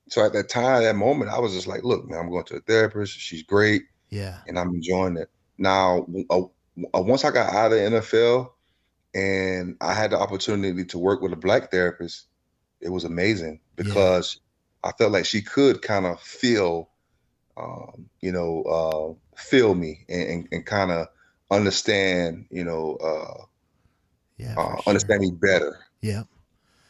so 0.10 0.26
at 0.26 0.34
that 0.34 0.50
time, 0.50 0.84
that 0.84 0.96
moment, 0.96 1.32
I 1.32 1.40
was 1.40 1.54
just 1.54 1.68
like, 1.68 1.84
"Look, 1.84 2.08
man, 2.08 2.20
I'm 2.20 2.30
going 2.30 2.44
to 2.46 2.58
a 2.58 2.62
therapist. 2.62 3.18
She's 3.18 3.44
great. 3.44 3.84
Yeah. 4.10 4.40
And 4.48 4.60
I'm 4.60 4.70
enjoying 4.70 5.18
it. 5.18 5.30
Now, 5.58 6.06
uh, 6.30 6.42
uh, 6.42 7.02
once 7.02 7.26
I 7.26 7.32
got 7.32 7.54
out 7.54 7.72
of 7.72 7.78
the 7.80 8.00
NFL, 8.00 8.52
and 9.16 9.78
I 9.82 9.94
had 9.94 10.12
the 10.12 10.20
opportunity 10.20 10.86
to 10.86 11.00
work 11.00 11.22
with 11.22 11.34
a 11.34 11.38
black 11.38 11.72
therapist, 11.72 12.28
it 12.82 12.90
was 12.90 13.04
amazing 13.04 13.60
because 13.76 14.40
yeah. 14.84 14.90
I 14.90 14.94
felt 14.94 15.12
like 15.12 15.26
she 15.26 15.42
could 15.42 15.82
kind 15.82 16.06
of 16.06 16.20
feel 16.20 16.90
um, 17.58 18.10
you 18.22 18.32
know, 18.32 18.64
uh, 18.64 19.38
feel 19.40 19.76
me 19.76 20.06
and, 20.10 20.30
and, 20.30 20.48
and 20.52 20.66
kind 20.66 20.92
of 20.92 21.08
understand, 21.52 22.46
you 22.50 22.64
know, 22.64 22.96
uh, 22.96 23.44
yeah, 24.38 24.56
uh, 24.58 24.76
sure. 24.76 24.84
understand 24.88 25.22
me 25.22 25.32
better. 25.32 25.78
Yeah. 26.02 26.24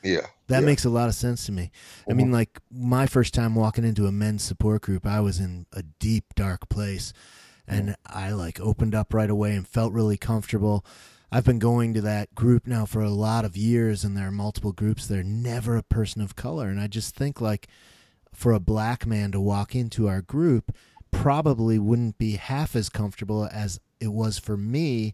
Yeah. 0.04 0.28
That 0.48 0.60
yeah. 0.60 0.66
makes 0.66 0.86
a 0.86 0.90
lot 0.90 1.10
of 1.10 1.16
sense 1.16 1.46
to 1.46 1.52
me. 1.52 1.72
Mm-hmm. 2.02 2.12
I 2.12 2.14
mean, 2.14 2.26
mm-hmm. 2.28 2.36
like 2.36 2.60
my 2.72 3.06
first 3.08 3.34
time 3.34 3.56
walking 3.56 3.86
into 3.86 4.06
a 4.06 4.12
men's 4.12 4.44
support 4.44 4.82
group, 4.82 5.06
I 5.06 5.20
was 5.20 5.40
in 5.40 5.66
a 5.74 5.84
deep, 5.84 6.26
dark 6.36 6.70
place 6.70 7.14
and 7.68 7.90
mm-hmm. 7.90 8.18
I 8.18 8.32
like 8.32 8.60
opened 8.60 8.96
up 8.96 9.14
right 9.14 9.30
away 9.30 9.56
and 9.56 9.68
felt 9.68 9.94
really 9.94 10.18
comfortable. 10.18 10.86
I've 11.32 11.46
been 11.46 11.60
going 11.60 11.94
to 11.96 12.02
that 12.02 12.36
group 12.36 12.68
now 12.68 12.86
for 12.86 13.02
a 13.02 13.10
lot 13.10 13.44
of 13.46 13.58
years 13.58 14.04
and 14.04 14.16
there 14.16 14.28
are 14.28 14.32
multiple 14.32 14.72
groups. 14.72 15.08
They're 15.08 15.24
never 15.24 15.78
a 15.78 15.84
person 15.84 16.22
of 16.22 16.36
color. 16.36 16.68
And 16.68 16.80
I 16.80 16.88
just 16.88 17.16
think 17.16 17.42
like, 17.42 17.68
for 18.34 18.52
a 18.52 18.60
black 18.60 19.06
man 19.06 19.32
to 19.32 19.40
walk 19.40 19.76
into 19.76 20.08
our 20.08 20.22
group 20.22 20.76
probably 21.12 21.78
wouldn't 21.80 22.18
be 22.18 22.34
half 22.34 22.76
as 22.76 22.90
comfortable 22.90 23.48
as 23.52 23.80
it 24.00 24.12
was 24.12 24.40
for 24.40 24.58
me 24.58 25.14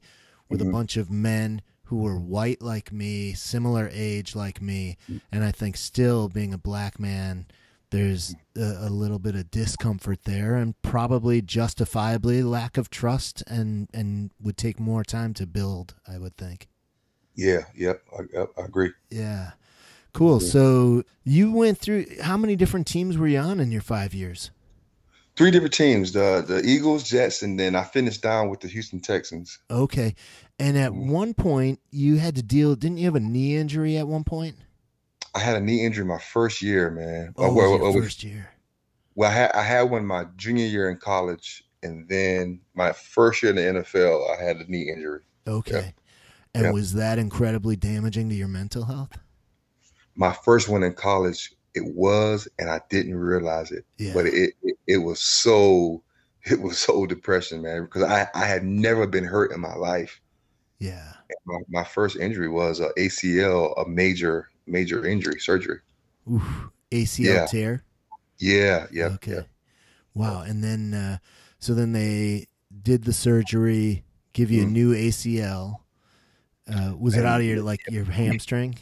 with 0.50 0.60
mm-hmm. 0.60 0.70
a 0.70 0.74
bunch 0.74 0.98
of 0.98 1.12
men 1.12 1.62
who 1.84 1.98
were 1.98 2.20
white 2.20 2.62
like 2.62 2.92
me, 2.92 3.34
similar 3.34 3.90
age 3.92 4.36
like 4.36 4.62
me, 4.62 4.96
and 5.32 5.44
I 5.44 5.52
think 5.52 5.76
still 5.76 6.30
being 6.30 6.54
a 6.54 6.58
black 6.58 7.00
man, 7.00 7.48
there's 7.90 8.36
a, 8.56 8.62
a, 8.82 8.90
little 8.90 9.18
bit 9.18 9.34
of 9.34 9.50
discomfort 9.50 10.24
there, 10.24 10.56
and 10.56 10.80
probably 10.84 11.42
justifiably 11.42 12.44
lack 12.44 12.78
of 12.78 12.92
trust, 12.92 13.44
and 13.48 13.90
and 13.92 14.30
would 14.40 14.56
take 14.56 14.80
more 14.80 15.04
time 15.04 15.34
to 15.34 15.48
build. 15.48 15.96
I 16.08 16.20
would 16.20 16.38
think. 16.38 16.70
Yeah. 17.34 17.62
Yep. 17.74 18.04
I, 18.20 18.62
I 18.62 18.66
agree. 18.66 18.92
Yeah. 19.10 19.52
Cool. 20.14 20.40
So 20.40 21.04
you 21.24 21.52
went 21.52 21.78
through 21.78 22.06
how 22.22 22.38
many 22.38 22.56
different 22.56 22.88
teams 22.88 23.18
were 23.18 23.28
you 23.28 23.40
on 23.40 23.60
in 23.60 23.72
your 23.72 23.82
five 23.82 24.14
years? 24.14 24.52
Three 25.36 25.52
different 25.52 25.74
teams: 25.74 26.12
the 26.12 26.44
the 26.46 26.62
Eagles, 26.66 27.04
Jets, 27.04 27.42
and 27.42 27.60
then 27.60 27.76
I 27.76 27.84
finished 27.84 28.22
down 28.22 28.50
with 28.50 28.60
the 28.60 28.68
Houston 28.68 29.00
Texans. 29.00 29.60
Okay. 29.70 30.16
And 30.60 30.78
at 30.78 30.92
mm-hmm. 30.92 31.10
one 31.10 31.34
point, 31.34 31.80
you 31.92 32.18
had 32.18 32.36
to 32.36 32.44
deal. 32.44 32.76
Didn't 32.76 32.98
you 32.98 33.06
have 33.06 33.16
a 33.16 33.22
knee 33.22 33.56
injury 33.56 33.98
at 33.98 34.08
one 34.08 34.26
point? 34.26 34.58
I 35.34 35.40
had 35.40 35.56
a 35.56 35.62
knee 35.62 35.86
injury 35.86 36.06
my 36.06 36.18
first 36.18 36.62
year, 36.62 36.90
man. 36.90 37.34
Oh, 37.38 37.54
well, 37.54 37.72
well, 37.72 37.80
well, 37.80 37.94
first 37.94 38.24
year. 38.24 38.50
Well, 39.16 39.30
I 39.30 39.34
had 39.34 39.52
I 39.54 39.64
had 39.64 39.84
one 39.84 40.06
my 40.06 40.26
junior 40.36 40.66
year 40.66 40.90
in 40.90 40.98
college, 40.98 41.64
and 41.84 42.08
then 42.10 42.60
my 42.74 42.92
first 42.92 43.42
year 43.44 43.52
in 43.52 43.56
the 43.56 43.82
NFL, 43.82 44.38
I 44.38 44.44
had 44.44 44.58
a 44.58 44.70
knee 44.70 44.92
injury. 44.94 45.22
Okay. 45.48 45.94
And 46.54 46.66
Yep. 46.66 46.74
was 46.74 46.94
that 46.94 47.20
incredibly 47.20 47.76
damaging 47.76 48.30
to 48.30 48.36
your 48.36 48.48
mental 48.48 48.86
health? 48.86 49.18
My 50.20 50.34
first 50.34 50.70
one 50.70 50.84
in 50.84 50.94
college, 50.94 51.54
it 51.76 51.84
was, 51.96 52.48
and 52.60 52.70
I 52.70 52.82
didn't 52.92 53.16
realize 53.18 53.72
it. 53.72 53.86
Yeah. 53.98 54.14
But 54.14 54.28
it, 54.28 54.56
it 54.64 54.78
it 54.88 54.98
was 55.00 55.22
so 55.22 56.04
it 56.46 56.62
was 56.62 56.80
so 56.80 57.08
depressing, 57.08 57.64
man, 57.64 57.86
because 57.86 58.04
I 58.04 58.30
I 58.36 58.46
had 58.46 58.66
never 58.66 59.08
been 59.08 59.26
hurt 59.26 59.54
in 59.54 59.62
my 59.62 59.76
life. 59.76 60.22
yeah. 60.80 61.14
My, 61.46 61.60
my 61.70 61.84
first 61.84 62.16
injury 62.16 62.48
was 62.50 62.80
a 62.80 62.92
ACL, 62.98 63.74
a 63.78 63.86
major 63.88 64.50
major 64.68 65.06
injury 65.06 65.40
surgery. 65.40 65.80
Oof. 66.32 66.70
ACL 66.92 67.40
Yeah. 67.40 67.46
tear. 67.46 67.84
Yeah, 68.40 68.88
yeah, 68.92 69.16
Okay. 69.16 69.32
yeah. 69.34 69.44
Wow. 70.14 70.42
And 70.42 70.64
then, 70.64 70.94
uh, 70.94 71.20
so 71.60 71.74
then 71.74 71.94
they 71.94 72.48
did 72.84 73.04
the 73.06 73.14
surgery, 73.14 74.06
give 74.34 74.52
you 74.52 74.64
a 74.64 74.66
Mhm. 74.66 74.74
new 74.74 74.94
ACL. 74.94 75.86
Uh, 76.68 76.96
was 76.98 77.18
it 77.18 77.26
out 77.26 77.42
of 77.42 77.48
your 77.48 77.62
like 77.64 77.82
your 77.88 78.06
hamstring? 78.06 78.78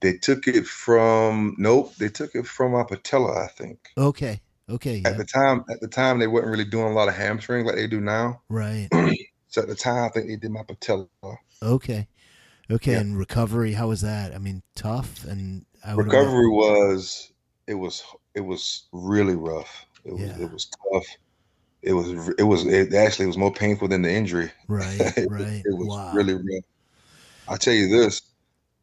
They 0.00 0.14
took 0.16 0.46
it 0.48 0.66
from 0.66 1.54
nope, 1.58 1.94
they 1.96 2.08
took 2.08 2.34
it 2.34 2.46
from 2.46 2.72
my 2.72 2.84
patella, 2.84 3.44
I 3.44 3.48
think. 3.48 3.90
Okay. 3.98 4.40
Okay. 4.68 5.02
At 5.04 5.12
Yeah. 5.12 5.18
the 5.18 5.24
time, 5.24 5.64
at 5.70 5.80
the 5.80 5.88
time 5.88 6.18
they 6.18 6.26
wasn't 6.26 6.50
really 6.52 6.64
doing 6.64 6.86
a 6.86 6.94
lot 6.94 7.08
of 7.08 7.14
hamstring 7.14 7.66
like 7.66 7.74
they 7.74 7.86
do 7.86 8.00
now. 8.00 8.40
Right. 8.48 8.88
So 9.52 9.62
at 9.62 9.66
the 9.66 9.74
time, 9.74 10.04
I 10.04 10.08
think 10.10 10.28
they 10.28 10.36
did 10.36 10.52
my 10.52 10.62
patella. 10.62 11.08
Okay. 11.60 12.06
Okay. 12.70 12.92
Yeah. 12.92 12.98
And 13.00 13.18
recovery, 13.18 13.72
how 13.72 13.88
was 13.88 14.00
that? 14.02 14.32
I 14.32 14.38
mean, 14.38 14.62
tough 14.76 15.24
and 15.24 15.66
Recovery 15.96 16.48
was 16.48 17.32
it 17.66 17.74
was 17.74 18.04
it 18.36 18.42
was 18.42 18.86
really 18.92 19.34
rough. 19.34 19.86
It 20.04 20.12
was 20.12 20.20
Yeah. 20.20 20.38
it 20.38 20.52
was 20.52 20.66
tough. 20.92 21.04
It 21.82 21.94
was 21.94 22.30
it 22.38 22.44
was 22.44 22.64
it 22.64 22.94
actually 22.94 23.26
was 23.26 23.36
more 23.36 23.52
painful 23.52 23.88
than 23.88 24.02
the 24.02 24.12
injury. 24.12 24.52
Right. 24.68 25.00
it, 25.16 25.28
Right. 25.28 25.62
it 25.64 25.76
was 25.76 25.88
wow. 25.88 26.12
really 26.14 26.34
rough. 26.34 26.64
I 27.48 27.56
tell 27.56 27.74
you 27.74 27.88
this, 27.88 28.22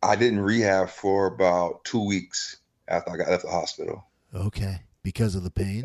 I 0.04 0.16
didn't 0.16 0.40
rehab 0.42 0.90
for 0.90 1.26
about 1.28 1.84
two 1.84 2.06
weeks 2.06 2.58
after 2.88 3.12
I 3.12 3.18
got 3.18 3.30
left 3.30 3.44
the 3.44 3.50
hospital. 3.52 4.06
Okay. 4.34 4.82
Because 5.04 5.36
of 5.36 5.44
the 5.44 5.52
pain. 5.52 5.84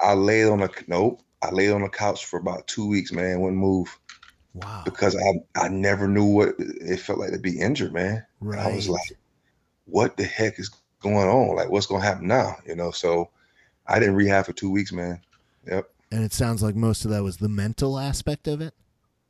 I 0.00 0.14
laid 0.14 0.46
on 0.48 0.62
a 0.62 0.68
nope. 0.88 1.20
I 1.42 1.50
laid 1.50 1.70
on 1.70 1.82
the 1.82 1.88
couch 1.88 2.24
for 2.26 2.38
about 2.38 2.66
two 2.66 2.88
weeks, 2.88 3.12
man. 3.12 3.40
Wouldn't 3.40 3.60
move 3.60 3.98
Wow. 4.54 4.82
because 4.84 5.16
I 5.16 5.60
I 5.64 5.68
never 5.68 6.06
knew 6.08 6.24
what 6.24 6.54
it 6.58 6.98
felt 7.00 7.18
like 7.18 7.32
to 7.32 7.38
be 7.38 7.58
injured, 7.60 7.92
man. 7.92 8.24
And 8.40 8.48
Right. 8.50 8.58
I 8.60 8.74
was 8.74 8.88
like, 8.88 9.12
what 9.86 10.16
the 10.16 10.24
heck 10.24 10.58
is 10.58 10.70
going 11.00 11.28
on? 11.28 11.56
Like, 11.56 11.70
what's 11.70 11.86
gonna 11.86 12.04
happen 12.04 12.26
now? 12.28 12.56
You 12.66 12.76
know, 12.76 12.90
so 12.90 13.30
I 13.86 13.98
didn't 13.98 14.14
rehab 14.14 14.46
for 14.46 14.52
two 14.52 14.70
weeks, 14.70 14.92
man. 14.92 15.20
Yep. 15.66 15.88
and 16.10 16.22
it 16.24 16.32
sounds 16.32 16.62
like 16.62 16.74
most 16.74 17.04
of 17.04 17.10
that 17.12 17.22
was 17.22 17.36
the 17.38 17.48
mental 17.48 17.98
aspect 17.98 18.46
of 18.48 18.60
it. 18.60 18.74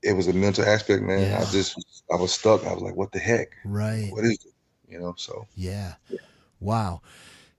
It 0.03 0.15
was 0.15 0.29
a 0.29 0.33
mental 0.33 0.65
aspect, 0.65 1.03
man. 1.03 1.21
Yeah. 1.21 1.41
I 1.41 1.45
just 1.51 2.03
I 2.13 2.17
was 2.17 2.33
stuck. 2.33 2.67
I 2.67 2.73
was 2.73 2.83
like, 2.83 2.97
what 2.97 3.13
the 3.13 3.19
heck? 3.19 3.49
Right. 3.65 4.09
What 4.11 4.25
is 4.25 4.45
it? 4.45 4.53
You 4.89 4.99
know, 4.99 5.15
so 5.17 5.47
Yeah. 5.55 5.95
Wow. 6.61 7.03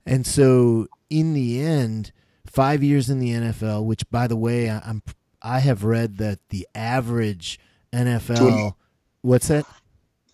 And 0.05 0.25
so 0.27 0.87
in 1.09 1.33
the 1.33 1.61
end, 1.61 2.11
five 2.45 2.83
years 2.83 3.09
in 3.09 3.19
the 3.19 3.29
NFL, 3.29 3.85
which 3.85 4.09
by 4.09 4.27
the 4.27 4.35
way, 4.35 4.69
I, 4.69 4.79
I'm 4.79 5.01
I 5.41 5.59
have 5.59 5.83
read 5.83 6.17
that 6.17 6.39
the 6.49 6.67
average 6.75 7.59
NFL 7.93 8.73
what's 9.21 9.47
that? 9.47 9.65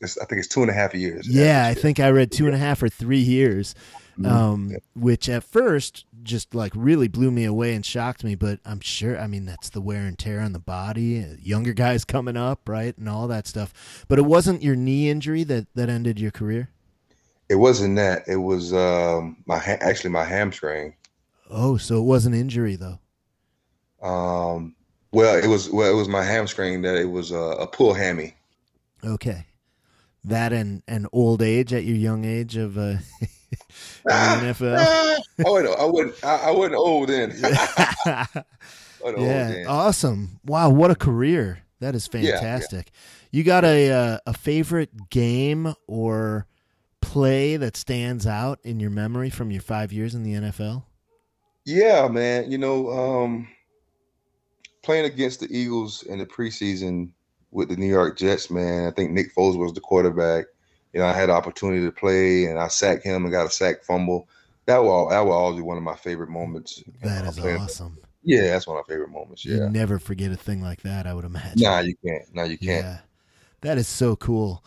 it's, 0.02 0.18
I 0.18 0.26
think 0.26 0.40
it's 0.40 0.48
two 0.48 0.62
and 0.62 0.70
a 0.70 0.74
half 0.74 0.94
years. 0.94 1.28
Yeah, 1.30 1.66
I 1.66 1.74
think 1.74 2.00
I 2.00 2.10
read 2.10 2.32
two 2.32 2.46
and 2.46 2.56
a 2.56 2.58
half 2.58 2.82
or 2.84 2.90
three 2.90 3.20
years. 3.20 3.76
Mhm. 4.20 4.30
Um, 4.30 4.76
which 4.96 5.30
at 5.30 5.46
first 5.46 6.06
just 6.24 6.54
like 6.54 6.74
really 6.76 7.08
blew 7.08 7.32
me 7.32 7.46
away 7.46 7.74
and 7.74 7.86
shocked 7.86 8.24
me, 8.24 8.36
but 8.36 8.60
I'm 8.66 8.82
sure 8.82 9.18
I 9.18 9.28
mean 9.28 9.46
that's 9.46 9.70
the 9.70 9.80
wear 9.80 10.02
and 10.06 10.20
tear 10.20 10.42
on 10.42 10.52
the 10.52 10.60
body, 10.60 11.24
uh, 11.24 11.36
younger 11.42 11.74
guys 11.74 12.04
coming 12.06 12.36
up, 12.36 12.68
right? 12.68 12.98
And 12.98 13.08
all 13.08 13.28
that 13.30 13.48
stuff. 13.48 14.06
But 14.10 14.20
it 14.20 14.26
wasn't 14.26 14.62
your 14.62 14.76
knee 14.76 15.10
injury 15.10 15.44
that 15.46 15.68
that 15.76 15.90
ended 15.90 16.20
your 16.20 16.32
career? 16.32 16.70
It 17.48 17.56
wasn't 17.56 17.96
that. 17.96 18.28
It 18.28 18.38
was 18.38 18.74
um 18.74 19.38
my 19.46 19.58
ha- 19.58 19.78
actually 19.80 20.12
my 20.12 20.26
hamstring. 20.26 20.96
Oh, 21.50 21.78
so 21.78 21.98
it 21.98 22.04
was 22.04 22.26
an 22.26 22.34
injury 22.34 22.76
though. 22.76 23.00
Um, 24.02 24.76
well, 25.12 25.42
it 25.42 25.48
was 25.48 25.70
well, 25.70 25.90
it 25.90 25.96
was 25.96 26.08
my 26.10 26.24
hamstring 26.24 26.82
that 26.82 26.96
it 26.96 27.10
was 27.10 27.32
a, 27.32 27.38
a 27.38 27.68
pull 27.68 27.94
hammy. 27.94 28.36
Okay. 29.04 29.46
That 30.26 30.52
and 30.52 30.84
and 30.88 31.08
old 31.14 31.42
age 31.42 31.74
at 31.74 31.86
your 31.86 31.96
young 31.96 32.26
age 32.26 32.58
of 32.58 32.78
uh, 32.78 32.98
NFL. 34.08 35.20
oh, 35.46 35.58
I, 35.58 35.84
I 35.84 35.86
wasn't. 35.86 36.24
I, 36.24 36.52
wasn't 36.52 36.76
old 36.76 37.10
then. 37.10 37.32
I 37.44 38.26
wasn't 39.02 39.18
old 39.20 39.28
yeah, 39.28 39.48
then. 39.52 39.68
awesome. 39.68 40.40
Wow, 40.46 40.70
what 40.70 40.92
a 40.92 40.96
career. 40.96 41.60
That 41.80 41.96
is 41.96 42.10
yeah. 42.12 42.32
fantastic. 42.32 42.92
You 43.32 43.44
got 43.44 43.64
a 43.64 43.92
uh, 43.92 44.18
a 44.26 44.34
favorite 44.34 45.10
game 45.10 45.74
or 45.88 46.48
play 47.02 47.58
that 47.58 47.78
stands 47.78 48.28
out 48.28 48.60
in 48.64 48.80
your 48.80 48.90
memory 48.90 49.30
from 49.30 49.52
your 49.52 49.62
5 49.62 49.94
years 49.94 50.16
in 50.16 50.24
the 50.24 50.34
NFL? 50.34 50.84
Yeah, 51.66 52.08
man. 52.08 52.52
You 52.52 52.58
know, 52.58 52.90
um, 52.90 53.48
playing 54.84 55.06
against 55.06 55.40
the 55.40 55.48
Eagles 55.50 56.04
in 56.04 56.20
the 56.20 56.26
preseason 56.26 57.12
with 57.52 57.70
the 57.70 57.78
New 57.78 57.88
York 57.88 58.18
Jets, 58.18 58.50
man. 58.50 58.88
I 58.88 58.92
think 58.92 59.12
Nick 59.12 59.34
Foles 59.36 59.58
was 59.58 59.74
the 59.74 59.82
quarterback. 59.82 60.46
You 60.94 61.02
know, 61.02 61.06
I 61.06 61.14
had 61.14 61.30
the 61.30 61.34
opportunity 61.34 61.86
to 61.86 61.92
play, 61.92 62.46
and 62.46 62.58
I 62.60 62.68
sacked 62.68 63.04
him 63.04 63.24
and 63.24 63.32
got 63.32 63.46
a 63.46 63.52
sack 63.52 63.84
fumble. 63.84 64.28
That 64.66 64.84
was 64.84 65.12
that 65.12 65.22
was 65.22 65.34
always 65.34 65.62
one 65.62 65.78
of 65.78 65.84
my 65.84 65.96
favorite 65.96 66.30
moments. 66.30 66.84
That 67.02 67.36
playing- 67.36 67.62
awesome. 67.62 67.98
Yeah, 68.22 68.42
that's 68.42 68.68
one 68.68 68.78
of 68.78 68.86
my 68.88 68.94
favorite 68.94 69.12
moments. 69.12 69.46
You 69.46 69.70
never 69.70 69.98
forget 69.98 70.32
a 70.32 70.36
thing 70.36 70.62
like 70.62 70.82
that, 70.82 71.08
I 71.08 71.14
would 71.14 71.24
imagine. 71.26 71.62
Nah, 71.62 71.80
you 71.80 71.96
can't. 72.06 72.36
Nah, 72.36 72.44
you 72.44 72.58
can't. 72.58 72.86
Yeah. 72.86 72.98
That 73.62 73.78
is 73.78 73.88
so 73.88 74.16
cool. 74.16 74.64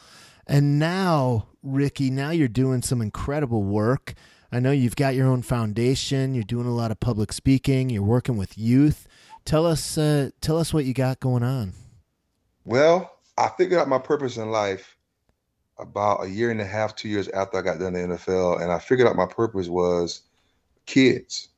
And 0.47 0.79
now, 0.79 1.49
Ricky, 1.62 2.11
now 2.11 2.31
you're 2.31 2.49
doing 2.49 2.83
some 2.83 3.01
incredible 3.01 3.62
work. 3.62 4.14
I 4.51 4.59
know 4.59 4.70
you've 4.70 4.97
got 4.97 5.14
your 5.14 5.29
own 5.29 5.43
foundation, 5.43 6.35
you're 6.35 6.45
doing 6.45 6.66
a 6.66 6.75
lot 6.75 6.91
of 6.91 7.01
public 7.01 7.33
speaking, 7.33 7.89
you're 7.89 8.03
working 8.03 8.37
with 8.37 8.59
youth. 8.59 9.07
Tell 9.45 9.66
us 9.66 9.97
uh, 9.97 10.31
tell 10.41 10.59
us 10.59 10.75
what 10.75 10.85
you 10.85 10.95
got 10.95 11.20
going 11.20 11.43
on. 11.43 11.73
Well, 12.64 13.11
I 13.39 13.49
figured 13.57 13.81
out 13.81 13.89
my 13.89 13.99
purpose 13.99 14.37
in 14.37 14.51
life 14.51 14.97
about 15.83 16.24
a 16.24 16.28
year 16.28 16.51
and 16.51 16.61
a 16.61 16.64
half, 16.64 16.97
two 16.97 17.09
years 17.09 17.28
after 17.28 17.59
I 17.59 17.62
got 17.62 17.78
done 17.78 17.95
in 17.97 18.11
the 18.11 18.16
NFL, 18.16 18.62
and 18.62 18.72
I 18.72 18.78
figured 18.78 19.09
out 19.09 19.16
my 19.16 19.26
purpose 19.26 19.68
was 19.68 20.22
kids. 20.87 21.49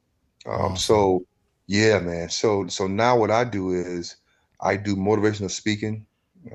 Um, 0.47 0.53
Awesome. 0.53 0.77
So, 0.77 1.27
yeah, 1.67 1.99
man. 2.01 2.29
So, 2.29 2.67
so 2.67 2.87
now 2.87 3.17
what 3.17 3.31
I 3.31 3.45
do 3.45 3.71
is 3.71 4.17
I 4.61 4.77
do 4.77 4.97
motivational 4.97 5.51
speaking, 5.51 6.07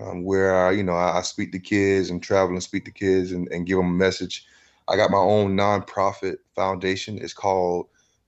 um, 0.02 0.24
where 0.24 0.68
I, 0.68 0.72
you 0.72 0.84
know 0.84 0.94
I, 0.94 1.18
I 1.18 1.22
speak 1.22 1.52
to 1.54 1.60
kids 1.60 2.10
and 2.10 2.22
travel 2.22 2.54
and 2.54 2.64
speak 2.64 2.86
to 2.86 2.92
kids 2.92 3.32
and, 3.32 3.48
and 3.50 3.66
give 3.66 3.78
them 3.78 3.88
a 3.88 3.98
message. 3.98 4.46
I 4.88 4.96
got 4.96 5.12
my 5.12 5.18
own 5.18 5.56
nonprofit 5.56 6.38
foundation. 6.56 7.20
It's 7.20 7.34
called 7.34 7.88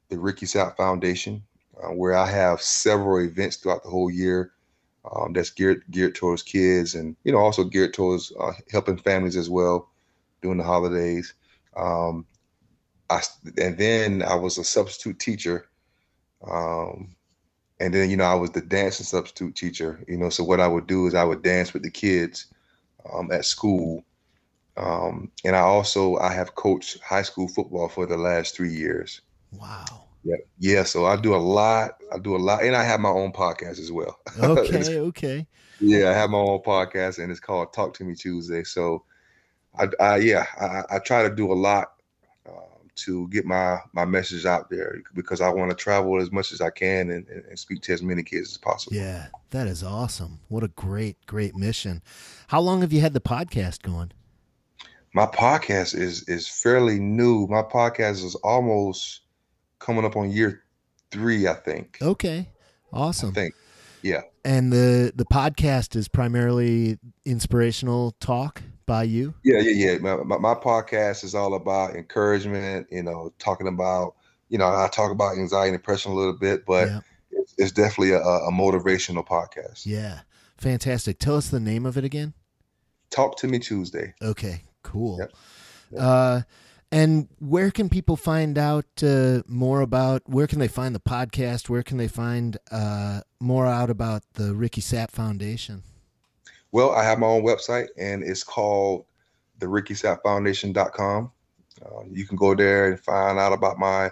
the 0.09 0.17
Ricky 0.17 0.45
Sapp 0.45 0.77
Foundation, 0.77 1.43
uh, 1.81 1.89
where 1.89 2.15
I 2.15 2.29
have 2.29 2.61
several 2.61 3.23
events 3.25 3.57
throughout 3.57 3.83
the 3.83 3.89
whole 3.89 4.11
year 4.11 4.51
um, 5.09 5.33
that's 5.33 5.49
geared 5.49 5.83
geared 5.89 6.15
towards 6.15 6.43
kids 6.43 6.95
and 6.95 7.15
you 7.23 7.31
know 7.31 7.39
also 7.39 7.63
geared 7.63 7.93
towards 7.93 8.31
uh, 8.39 8.53
helping 8.71 8.97
families 8.97 9.35
as 9.35 9.49
well 9.49 9.89
during 10.41 10.57
the 10.57 10.63
holidays. 10.63 11.33
Um, 11.75 12.25
I 13.09 13.21
and 13.57 13.77
then 13.77 14.23
I 14.23 14.35
was 14.35 14.57
a 14.57 14.63
substitute 14.63 15.19
teacher, 15.19 15.67
um, 16.47 17.15
and 17.79 17.93
then 17.93 18.09
you 18.09 18.17
know 18.17 18.25
I 18.25 18.35
was 18.35 18.51
the 18.51 18.61
dancing 18.61 19.05
substitute 19.05 19.55
teacher. 19.55 20.03
You 20.07 20.17
know, 20.17 20.29
so 20.29 20.43
what 20.43 20.59
I 20.59 20.67
would 20.67 20.87
do 20.87 21.07
is 21.07 21.15
I 21.15 21.23
would 21.23 21.41
dance 21.41 21.73
with 21.73 21.83
the 21.83 21.91
kids 21.91 22.47
um, 23.11 23.31
at 23.31 23.45
school, 23.45 24.03
um, 24.77 25.31
and 25.43 25.55
I 25.55 25.61
also 25.61 26.17
I 26.17 26.33
have 26.33 26.55
coached 26.55 26.99
high 27.01 27.23
school 27.23 27.47
football 27.47 27.89
for 27.89 28.05
the 28.05 28.17
last 28.17 28.55
three 28.55 28.73
years. 28.73 29.21
Wow. 29.51 30.05
Yeah, 30.23 30.35
yeah. 30.59 30.83
So 30.83 31.05
I 31.05 31.15
do 31.15 31.35
a 31.35 31.37
lot. 31.37 31.97
I 32.13 32.19
do 32.19 32.35
a 32.35 32.37
lot, 32.37 32.63
and 32.63 32.75
I 32.75 32.83
have 32.83 32.99
my 32.99 33.09
own 33.09 33.31
podcast 33.31 33.79
as 33.79 33.91
well. 33.91 34.19
Okay, 34.41 34.99
okay. 34.99 35.47
yeah, 35.79 36.09
I 36.09 36.13
have 36.13 36.29
my 36.29 36.37
own 36.37 36.59
podcast, 36.59 37.19
and 37.19 37.31
it's 37.31 37.39
called 37.39 37.73
Talk 37.73 37.93
to 37.95 38.03
Me 38.03 38.15
Tuesday. 38.15 38.63
So, 38.63 39.03
I, 39.77 39.87
I 39.99 40.17
yeah, 40.17 40.45
I, 40.59 40.95
I 40.95 40.99
try 40.99 41.23
to 41.23 41.33
do 41.33 41.51
a 41.51 41.55
lot 41.55 41.93
um, 42.47 42.89
to 42.97 43.27
get 43.29 43.45
my 43.45 43.79
my 43.93 44.05
message 44.05 44.45
out 44.45 44.69
there 44.69 45.01
because 45.15 45.41
I 45.41 45.49
want 45.49 45.71
to 45.71 45.75
travel 45.75 46.21
as 46.21 46.31
much 46.31 46.51
as 46.51 46.61
I 46.61 46.69
can 46.69 47.09
and, 47.09 47.27
and, 47.27 47.45
and 47.45 47.59
speak 47.59 47.81
to 47.83 47.93
as 47.93 48.03
many 48.03 48.23
kids 48.23 48.51
as 48.51 48.57
possible. 48.57 48.95
Yeah, 48.95 49.27
that 49.49 49.67
is 49.67 49.83
awesome. 49.83 50.39
What 50.49 50.63
a 50.63 50.69
great, 50.69 51.17
great 51.25 51.55
mission. 51.55 52.03
How 52.47 52.59
long 52.59 52.81
have 52.81 52.93
you 52.93 53.01
had 53.01 53.13
the 53.13 53.21
podcast 53.21 53.81
going? 53.81 54.11
My 55.13 55.25
podcast 55.25 55.95
is 55.95 56.23
is 56.29 56.47
fairly 56.47 56.99
new. 56.99 57.47
My 57.47 57.63
podcast 57.63 58.23
is 58.23 58.35
almost 58.35 59.21
coming 59.81 60.05
up 60.05 60.15
on 60.15 60.31
year 60.31 60.61
three, 61.11 61.47
I 61.47 61.55
think. 61.55 61.97
Okay. 62.01 62.47
I 62.93 62.97
Awesome. 62.97 63.33
think. 63.33 63.53
Yeah. 64.01 64.21
And 64.45 64.71
the 64.71 65.11
the 65.15 65.25
podcast 65.25 65.95
is 65.95 66.07
primarily 66.07 66.97
inspirational 67.25 68.11
talk 68.19 68.61
by 68.85 69.03
you. 69.03 69.33
Yeah, 69.43 69.59
yeah, 69.59 69.91
yeah. 69.91 69.97
My, 69.99 70.15
my, 70.23 70.37
my 70.37 70.53
podcast 70.55 71.23
is 71.23 71.35
all 71.35 71.53
about 71.53 71.95
encouragement, 71.95 72.87
you 72.91 73.03
know, 73.03 73.31
talking 73.39 73.67
about, 73.67 74.15
you 74.49 74.57
know, 74.57 74.65
I 74.67 74.89
talk 74.91 75.11
about 75.11 75.37
anxiety 75.37 75.69
and 75.69 75.77
depression 75.77 76.11
a 76.11 76.15
little 76.15 76.33
bit, 76.37 76.65
but 76.65 76.87
Yeah. 76.87 76.99
it's, 77.31 77.53
it's 77.57 77.71
definitely 77.71 78.11
a, 78.13 78.19
a 78.21 78.51
motivational 78.51 79.25
podcast. 79.25 79.85
Yeah. 79.85 80.21
Fantastic. 80.57 81.19
Tell 81.19 81.35
us 81.37 81.49
the 81.49 81.59
name 81.59 81.85
of 81.85 81.97
it 81.97 82.03
again. 82.03 82.33
Talk 83.09 83.37
to 83.37 83.47
me 83.47 83.59
Tuesday. 83.59 84.13
Okay, 84.21 84.63
cool. 84.83 85.17
Yep. 85.19 85.31
Yep. 85.91 86.01
Uh, 86.01 86.41
and 86.91 87.29
where 87.39 87.71
can 87.71 87.89
people 87.89 88.17
find 88.17 88.57
out 88.57 88.85
uh, 89.01 89.43
more 89.47 89.81
about? 89.81 90.23
Where 90.27 90.47
can 90.47 90.59
they 90.59 90.67
find 90.67 90.93
the 90.93 90.99
podcast? 90.99 91.69
Where 91.69 91.83
can 91.83 91.97
they 91.97 92.09
find 92.09 92.57
uh, 92.71 93.21
more 93.39 93.65
out 93.65 93.89
about 93.89 94.23
the 94.33 94.53
Ricky 94.53 94.81
Sapp 94.81 95.11
Foundation? 95.11 95.83
Well, 96.73 96.91
I 96.91 97.03
have 97.03 97.19
my 97.19 97.27
own 97.27 97.43
website, 97.43 97.87
and 97.97 98.23
it's 98.23 98.43
called 98.43 99.05
the 99.59 99.67
ricky 99.67 99.93
RickySappFoundation.com. 99.93 101.31
Uh, 101.85 102.03
you 102.11 102.25
can 102.25 102.35
go 102.35 102.55
there 102.55 102.91
and 102.91 102.99
find 102.99 103.39
out 103.39 103.53
about 103.53 103.79
my 103.79 104.11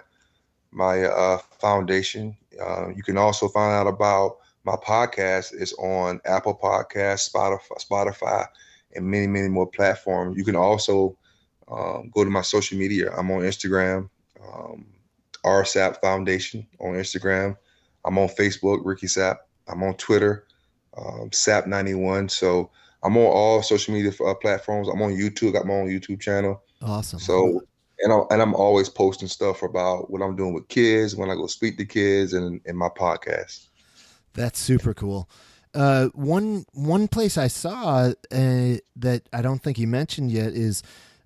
my 0.72 1.04
uh, 1.04 1.38
foundation. 1.60 2.36
Uh, 2.60 2.88
you 2.88 3.02
can 3.02 3.18
also 3.18 3.48
find 3.48 3.72
out 3.72 3.86
about 3.86 4.38
my 4.64 4.76
podcast. 4.76 5.52
It's 5.52 5.72
on 5.74 6.20
Apple 6.24 6.56
Podcasts, 6.56 7.30
Spotify, 7.30 7.84
Spotify, 7.84 8.46
and 8.94 9.04
many 9.04 9.26
many 9.26 9.48
more 9.48 9.66
platforms. 9.66 10.36
You 10.36 10.44
can 10.44 10.56
also 10.56 11.16
um, 11.70 12.10
go 12.14 12.24
to 12.24 12.30
my 12.30 12.42
social 12.42 12.78
media. 12.78 13.12
I'm 13.16 13.30
on 13.30 13.42
Instagram, 13.42 14.08
um, 14.42 14.86
RSapp 15.44 16.00
Foundation 16.00 16.66
on 16.78 16.94
Instagram. 16.94 17.56
I'm 18.04 18.18
on 18.18 18.28
Facebook, 18.28 18.80
Ricky 18.84 19.06
Sapp. 19.06 19.36
I'm 19.68 19.82
on 19.82 19.94
Twitter, 19.94 20.46
um, 20.96 21.30
Sapp91. 21.30 22.30
So 22.30 22.70
I'm 23.02 23.16
on 23.16 23.24
all 23.24 23.62
social 23.62 23.94
media 23.94 24.12
uh, 24.26 24.34
platforms. 24.34 24.88
I'm 24.88 25.02
on 25.02 25.12
YouTube. 25.12 25.50
I 25.50 25.52
got 25.52 25.66
my 25.66 25.74
own 25.74 25.88
YouTube 25.88 26.20
channel. 26.20 26.62
Awesome. 26.82 27.18
So 27.18 27.62
and 28.00 28.12
I'm, 28.12 28.24
and 28.30 28.42
I'm 28.42 28.54
always 28.54 28.88
posting 28.88 29.28
stuff 29.28 29.62
about 29.62 30.10
what 30.10 30.22
I'm 30.22 30.36
doing 30.36 30.54
with 30.54 30.68
kids 30.68 31.14
when 31.14 31.30
I 31.30 31.34
go 31.34 31.46
speak 31.46 31.76
to 31.78 31.84
kids 31.84 32.32
and 32.32 32.60
in 32.64 32.76
my 32.76 32.88
podcast. 32.88 33.68
That's 34.32 34.58
super 34.58 34.94
cool. 34.94 35.28
Uh, 35.74 36.06
one 36.14 36.64
one 36.72 37.06
place 37.06 37.38
I 37.38 37.46
saw 37.46 38.12
uh, 38.32 38.76
that 38.96 39.22
I 39.32 39.42
don't 39.42 39.62
think 39.62 39.78
you 39.78 39.86
mentioned 39.86 40.32
yet 40.32 40.52
is 40.52 40.82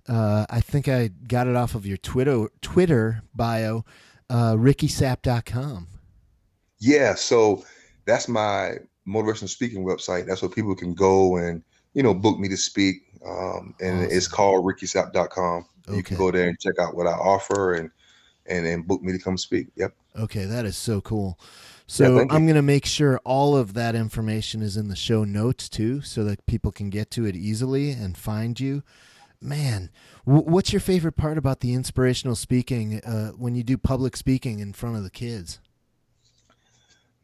uh, 0.07 0.45
I 0.49 0.61
think 0.61 0.87
I 0.87 1.09
got 1.27 1.47
it 1.47 1.55
off 1.55 1.75
of 1.75 1.85
your 1.85 1.97
Twitter 1.97 2.47
Twitter 2.61 3.23
bio, 3.33 3.85
uh, 4.29 4.53
RickySapp.com. 4.53 5.87
Yeah, 6.79 7.15
so 7.15 7.63
that's 8.05 8.27
my 8.27 8.75
motivational 9.07 9.49
speaking 9.49 9.83
website. 9.83 10.27
That's 10.27 10.41
where 10.41 10.49
people 10.49 10.75
can 10.75 10.93
go 10.93 11.37
and 11.37 11.63
you 11.93 12.03
know 12.03 12.13
book 12.13 12.37
me 12.37 12.47
to 12.49 12.57
speak, 12.57 12.97
um, 13.25 13.73
and 13.79 14.01
awesome. 14.01 14.17
it's 14.17 14.27
called 14.27 14.65
RickySapp.com. 14.65 15.65
Okay. 15.87 15.97
You 15.97 16.03
can 16.03 16.17
go 16.17 16.31
there 16.31 16.49
and 16.49 16.59
check 16.59 16.75
out 16.79 16.95
what 16.95 17.07
I 17.07 17.13
offer 17.13 17.73
and 17.73 17.89
and 18.45 18.65
and 18.67 18.87
book 18.87 19.01
me 19.01 19.11
to 19.11 19.19
come 19.19 19.37
speak. 19.37 19.67
Yep. 19.75 19.93
Okay, 20.17 20.45
that 20.45 20.65
is 20.65 20.77
so 20.77 21.01
cool. 21.01 21.39
So 21.87 22.17
yeah, 22.17 22.25
I'm 22.31 22.45
going 22.45 22.55
to 22.55 22.63
make 22.63 22.85
sure 22.85 23.19
all 23.23 23.55
of 23.55 23.75
that 23.75 23.93
information 23.93 24.63
is 24.63 24.75
in 24.75 24.87
the 24.87 24.95
show 24.95 25.23
notes 25.23 25.69
too, 25.69 26.01
so 26.01 26.23
that 26.23 26.45
people 26.45 26.71
can 26.71 26.89
get 26.89 27.11
to 27.11 27.25
it 27.25 27.35
easily 27.35 27.91
and 27.91 28.17
find 28.17 28.59
you 28.59 28.83
man, 29.41 29.89
w- 30.25 30.45
what's 30.45 30.73
your 30.73 30.79
favorite 30.79 31.15
part 31.15 31.37
about 31.37 31.59
the 31.59 31.73
inspirational 31.73 32.35
speaking 32.35 33.01
uh, 33.01 33.31
when 33.31 33.55
you 33.55 33.63
do 33.63 33.77
public 33.77 34.15
speaking 34.17 34.59
in 34.59 34.73
front 34.73 34.97
of 34.97 35.03
the 35.03 35.09
kids? 35.09 35.59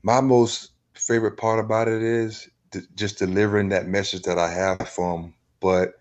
My 0.04 0.22
most 0.22 0.72
favorite 0.94 1.38
part 1.38 1.60
about 1.60 1.88
it 1.88 2.02
is 2.02 2.50
th- 2.72 2.86
just 2.96 3.20
delivering 3.20 3.70
that 3.70 3.88
message 3.88 4.24
that 4.24 4.38
I 4.38 4.52
have 4.52 4.90
from. 4.90 5.34
But 5.60 5.94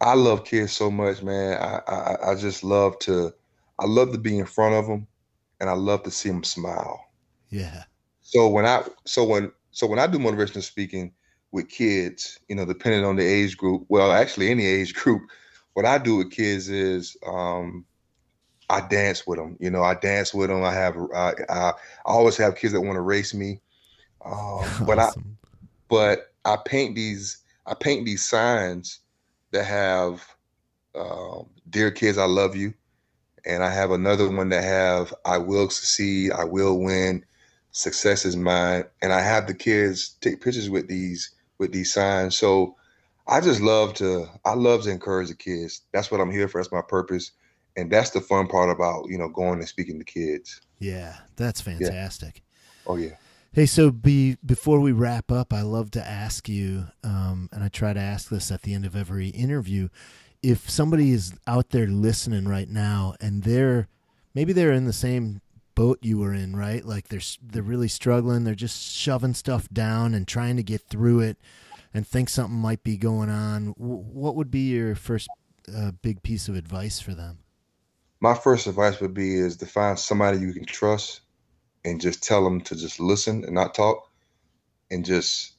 I 0.00 0.14
love 0.14 0.44
kids 0.44 0.72
so 0.72 0.90
much, 0.90 1.22
man. 1.22 1.60
I, 1.60 1.80
I 1.86 2.30
I 2.30 2.34
just 2.34 2.64
love 2.64 2.98
to 3.00 3.32
I 3.78 3.86
love 3.86 4.12
to 4.12 4.18
be 4.18 4.38
in 4.38 4.46
front 4.46 4.74
of 4.74 4.86
them, 4.86 5.06
and 5.60 5.70
I 5.70 5.74
love 5.74 6.02
to 6.04 6.10
see 6.10 6.28
them 6.28 6.44
smile. 6.44 7.04
Yeah. 7.50 7.84
So 8.22 8.48
when 8.48 8.66
I 8.66 8.82
so 9.04 9.24
when 9.24 9.52
so 9.70 9.86
when 9.86 9.98
I 9.98 10.06
do 10.06 10.18
motivational 10.18 10.62
speaking, 10.62 11.12
with 11.52 11.68
kids, 11.68 12.40
you 12.48 12.56
know, 12.56 12.64
depending 12.64 13.04
on 13.04 13.16
the 13.16 13.24
age 13.24 13.56
group. 13.56 13.84
Well, 13.88 14.10
actually, 14.10 14.50
any 14.50 14.66
age 14.66 14.94
group. 15.02 15.22
What 15.74 15.86
I 15.86 15.98
do 15.98 16.16
with 16.16 16.30
kids 16.30 16.68
is 16.68 17.16
um, 17.26 17.86
I 18.68 18.80
dance 18.80 19.26
with 19.26 19.38
them. 19.38 19.56
You 19.60 19.70
know, 19.70 19.82
I 19.82 19.94
dance 19.94 20.34
with 20.34 20.48
them. 20.48 20.64
I 20.64 20.72
have 20.72 20.96
I, 21.14 21.34
I, 21.48 21.68
I 21.70 21.72
always 22.04 22.36
have 22.38 22.56
kids 22.56 22.72
that 22.72 22.80
want 22.80 22.96
to 22.96 23.02
race 23.02 23.32
me, 23.32 23.60
um, 24.24 24.34
awesome. 24.34 24.86
but 24.86 24.98
I 24.98 25.10
but 25.88 26.32
I 26.44 26.56
paint 26.64 26.94
these 26.94 27.38
I 27.66 27.74
paint 27.74 28.06
these 28.06 28.24
signs 28.24 29.00
that 29.52 29.64
have 29.64 30.26
um, 30.94 31.48
"Dear 31.68 31.90
kids, 31.90 32.18
I 32.18 32.24
love 32.24 32.56
you," 32.56 32.74
and 33.46 33.62
I 33.62 33.72
have 33.72 33.90
another 33.90 34.30
one 34.30 34.48
that 34.50 34.64
have 34.64 35.14
"I 35.24 35.38
will 35.38 35.70
succeed," 35.70 36.32
"I 36.32 36.44
will 36.44 36.80
win," 36.80 37.24
"Success 37.72 38.24
is 38.24 38.36
mine," 38.36 38.84
and 39.00 39.12
I 39.12 39.20
have 39.20 39.46
the 39.46 39.54
kids 39.54 40.16
take 40.20 40.42
pictures 40.42 40.68
with 40.68 40.88
these 40.88 41.30
with 41.62 41.72
these 41.72 41.94
signs. 41.94 42.36
So 42.36 42.76
I 43.26 43.40
just 43.40 43.62
love 43.62 43.94
to 43.94 44.26
I 44.44 44.52
love 44.54 44.82
to 44.82 44.90
encourage 44.90 45.28
the 45.28 45.34
kids. 45.34 45.82
That's 45.92 46.10
what 46.10 46.20
I'm 46.20 46.30
here 46.30 46.48
for. 46.48 46.58
That's 46.58 46.72
my 46.72 46.82
purpose. 46.82 47.32
And 47.76 47.90
that's 47.90 48.10
the 48.10 48.20
fun 48.20 48.48
part 48.48 48.68
about, 48.68 49.08
you 49.08 49.16
know, 49.16 49.28
going 49.28 49.58
and 49.60 49.68
speaking 49.68 49.98
to 49.98 50.04
kids. 50.04 50.60
Yeah, 50.78 51.16
that's 51.36 51.62
fantastic. 51.62 52.42
Yeah. 52.44 52.92
Oh 52.92 52.96
yeah. 52.96 53.16
Hey, 53.54 53.66
so 53.66 53.90
be 53.90 54.36
before 54.44 54.80
we 54.80 54.92
wrap 54.92 55.30
up, 55.30 55.52
I 55.52 55.62
love 55.62 55.90
to 55.92 56.06
ask 56.06 56.48
you, 56.48 56.86
um, 57.04 57.48
and 57.52 57.62
I 57.62 57.68
try 57.68 57.92
to 57.92 58.00
ask 58.00 58.28
this 58.28 58.50
at 58.50 58.62
the 58.62 58.74
end 58.74 58.84
of 58.84 58.96
every 58.96 59.28
interview, 59.28 59.88
if 60.42 60.68
somebody 60.68 61.12
is 61.12 61.34
out 61.46 61.70
there 61.70 61.86
listening 61.86 62.48
right 62.48 62.68
now 62.68 63.14
and 63.20 63.44
they're 63.44 63.88
maybe 64.34 64.52
they're 64.52 64.72
in 64.72 64.86
the 64.86 64.92
same 64.92 65.40
boat 65.74 65.98
you 66.02 66.18
were 66.18 66.34
in, 66.34 66.56
right? 66.56 66.84
Like 66.84 67.08
they're 67.08 67.20
they're 67.42 67.62
really 67.62 67.88
struggling. 67.88 68.44
They're 68.44 68.54
just 68.54 68.94
shoving 68.94 69.34
stuff 69.34 69.68
down 69.70 70.14
and 70.14 70.26
trying 70.26 70.56
to 70.56 70.62
get 70.62 70.82
through 70.88 71.20
it, 71.20 71.38
and 71.92 72.06
think 72.06 72.28
something 72.28 72.56
might 72.58 72.82
be 72.82 72.96
going 72.96 73.30
on. 73.30 73.74
What 73.76 74.36
would 74.36 74.50
be 74.50 74.70
your 74.70 74.94
first 74.94 75.28
uh, 75.74 75.92
big 76.02 76.22
piece 76.22 76.48
of 76.48 76.56
advice 76.56 77.00
for 77.00 77.14
them? 77.14 77.38
My 78.20 78.34
first 78.34 78.66
advice 78.66 79.00
would 79.00 79.14
be 79.14 79.36
is 79.36 79.56
to 79.58 79.66
find 79.66 79.98
somebody 79.98 80.38
you 80.38 80.52
can 80.52 80.64
trust, 80.64 81.20
and 81.84 82.00
just 82.00 82.22
tell 82.22 82.44
them 82.44 82.60
to 82.62 82.76
just 82.76 83.00
listen 83.00 83.44
and 83.44 83.54
not 83.54 83.74
talk, 83.74 84.08
and 84.90 85.04
just 85.04 85.52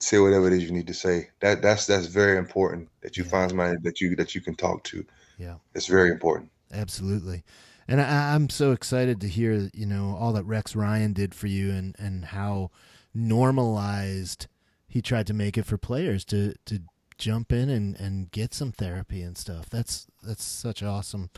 say 0.00 0.18
whatever 0.18 0.48
it 0.48 0.52
is 0.54 0.64
you 0.64 0.72
need 0.72 0.88
to 0.88 0.94
say. 0.94 1.30
That 1.40 1.62
that's 1.62 1.86
that's 1.86 2.06
very 2.06 2.38
important. 2.38 2.88
That 3.02 3.16
you 3.16 3.24
yeah. 3.24 3.30
find 3.30 3.50
somebody 3.50 3.76
that 3.82 4.00
you 4.00 4.16
that 4.16 4.34
you 4.34 4.40
can 4.40 4.54
talk 4.54 4.84
to. 4.84 5.04
Yeah, 5.38 5.56
it's 5.74 5.86
very 5.86 6.10
important. 6.10 6.50
Absolutely 6.72 7.44
and 7.88 8.00
I, 8.00 8.34
am 8.34 8.48
so 8.48 8.72
excited 8.72 9.20
to 9.20 9.28
hear 9.28 9.70
you 9.72 9.86
know 9.86 10.16
all 10.18 10.32
that 10.32 10.44
Rex 10.44 10.74
Ryan 10.76 11.12
did 11.12 11.34
for 11.34 11.46
you 11.46 11.70
and 11.70 11.96
and 11.98 12.26
how 12.26 12.70
normalized 13.14 14.46
he 14.86 15.02
tried 15.02 15.26
to 15.26 15.34
make 15.34 15.56
it 15.56 15.66
for 15.66 15.78
players 15.78 16.24
to 16.26 16.54
to 16.66 16.80
jump 17.18 17.52
in 17.52 17.70
and 17.70 17.96
and 17.96 18.30
get 18.30 18.54
some 18.54 18.72
therapy 18.72 19.22
and 19.22 19.36
stuff. 19.36 19.68
That's 19.70 20.06
that's 20.22 20.44
such 20.44 20.82
awesome. 20.82 21.30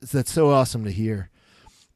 That's 0.00 0.32
so 0.32 0.50
awesome 0.50 0.84
to 0.84 0.92
hear. 0.92 1.30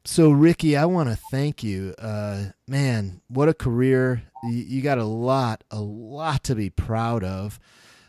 So 0.05 0.31
Ricky, 0.31 0.75
I 0.75 0.85
want 0.85 1.09
to 1.09 1.15
thank 1.29 1.63
you. 1.63 1.93
Uh, 1.99 2.45
man, 2.67 3.21
what 3.27 3.49
a 3.49 3.53
career! 3.53 4.23
You, 4.43 4.51
you 4.51 4.81
got 4.81 4.97
a 4.97 5.03
lot, 5.03 5.63
a 5.69 5.81
lot 5.81 6.43
to 6.45 6.55
be 6.55 6.69
proud 6.69 7.23
of. 7.23 7.59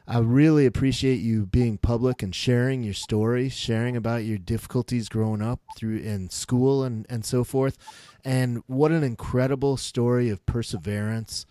I 0.07 0.19
really 0.19 0.67
appreciate 0.67 1.21
you 1.21 1.47
being 1.47 1.79
public 1.79 2.23
and 2.23 2.35
sharing 2.35 2.83
your 2.83 2.95
story, 2.95 3.49
sharing 3.49 3.97
about 3.97 4.25
your 4.25 4.39
difficulties 4.39 5.09
growing 5.09 5.43
up 5.43 5.61
through 5.77 5.99
in 5.99 6.31
school 6.31 6.83
and, 6.83 7.07
and 7.09 7.25
so 7.25 7.45
forth. 7.45 7.79
And 8.25 8.63
what 8.67 8.91
an 8.91 9.05
incredible 9.05 9.77
story 9.77 10.29
of 10.29 10.45
perseverance, 10.47 11.47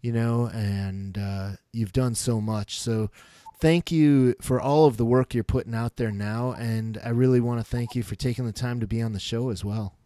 you 0.00 0.12
know, 0.12 0.46
and 0.46 1.18
uh, 1.18 1.50
you've 1.72 1.92
done 1.92 2.14
so 2.14 2.40
much. 2.40 2.78
So 2.78 3.10
thank 3.60 3.90
you 3.90 4.34
for 4.40 4.60
all 4.60 4.86
of 4.86 4.96
the 4.96 5.04
work 5.04 5.34
you're 5.34 5.42
putting 5.44 5.74
out 5.74 5.96
there 5.96 6.12
now. 6.12 6.52
And 6.52 7.00
I 7.04 7.08
really 7.08 7.40
want 7.40 7.60
to 7.60 7.64
thank 7.64 7.94
you 7.94 8.02
for 8.02 8.14
taking 8.14 8.46
the 8.46 8.52
time 8.52 8.80
to 8.80 8.86
be 8.86 9.02
on 9.02 9.12
the 9.12 9.20
show 9.20 9.50
as 9.50 9.64
well. 9.64 9.96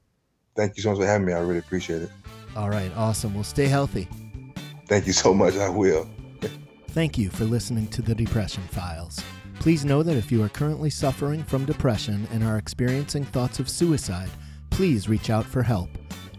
Thank 0.56 0.76
you 0.76 0.82
so 0.82 0.90
much 0.90 0.98
for 0.98 1.06
having 1.06 1.26
me. 1.26 1.34
I 1.34 1.40
really 1.40 1.58
appreciate 1.58 2.02
it. 2.02 2.10
All 2.56 2.70
right. 2.70 2.90
Awesome. 2.96 3.34
Well, 3.34 3.44
stay 3.44 3.66
healthy. 3.66 4.08
Thank 4.86 5.06
you 5.06 5.12
so 5.12 5.34
much. 5.34 5.56
I 5.56 5.68
will. 5.68 6.08
Thank 6.92 7.18
you 7.18 7.28
for 7.28 7.44
listening 7.44 7.88
to 7.88 8.00
the 8.00 8.14
Depression 8.14 8.62
Files. 8.64 9.22
Please 9.60 9.84
know 9.84 10.02
that 10.02 10.16
if 10.16 10.32
you 10.32 10.42
are 10.42 10.48
currently 10.48 10.88
suffering 10.88 11.44
from 11.44 11.66
depression 11.66 12.26
and 12.32 12.42
are 12.42 12.56
experiencing 12.56 13.24
thoughts 13.24 13.60
of 13.60 13.68
suicide, 13.68 14.30
please 14.70 15.06
reach 15.06 15.28
out 15.28 15.44
for 15.44 15.62
help. 15.62 15.90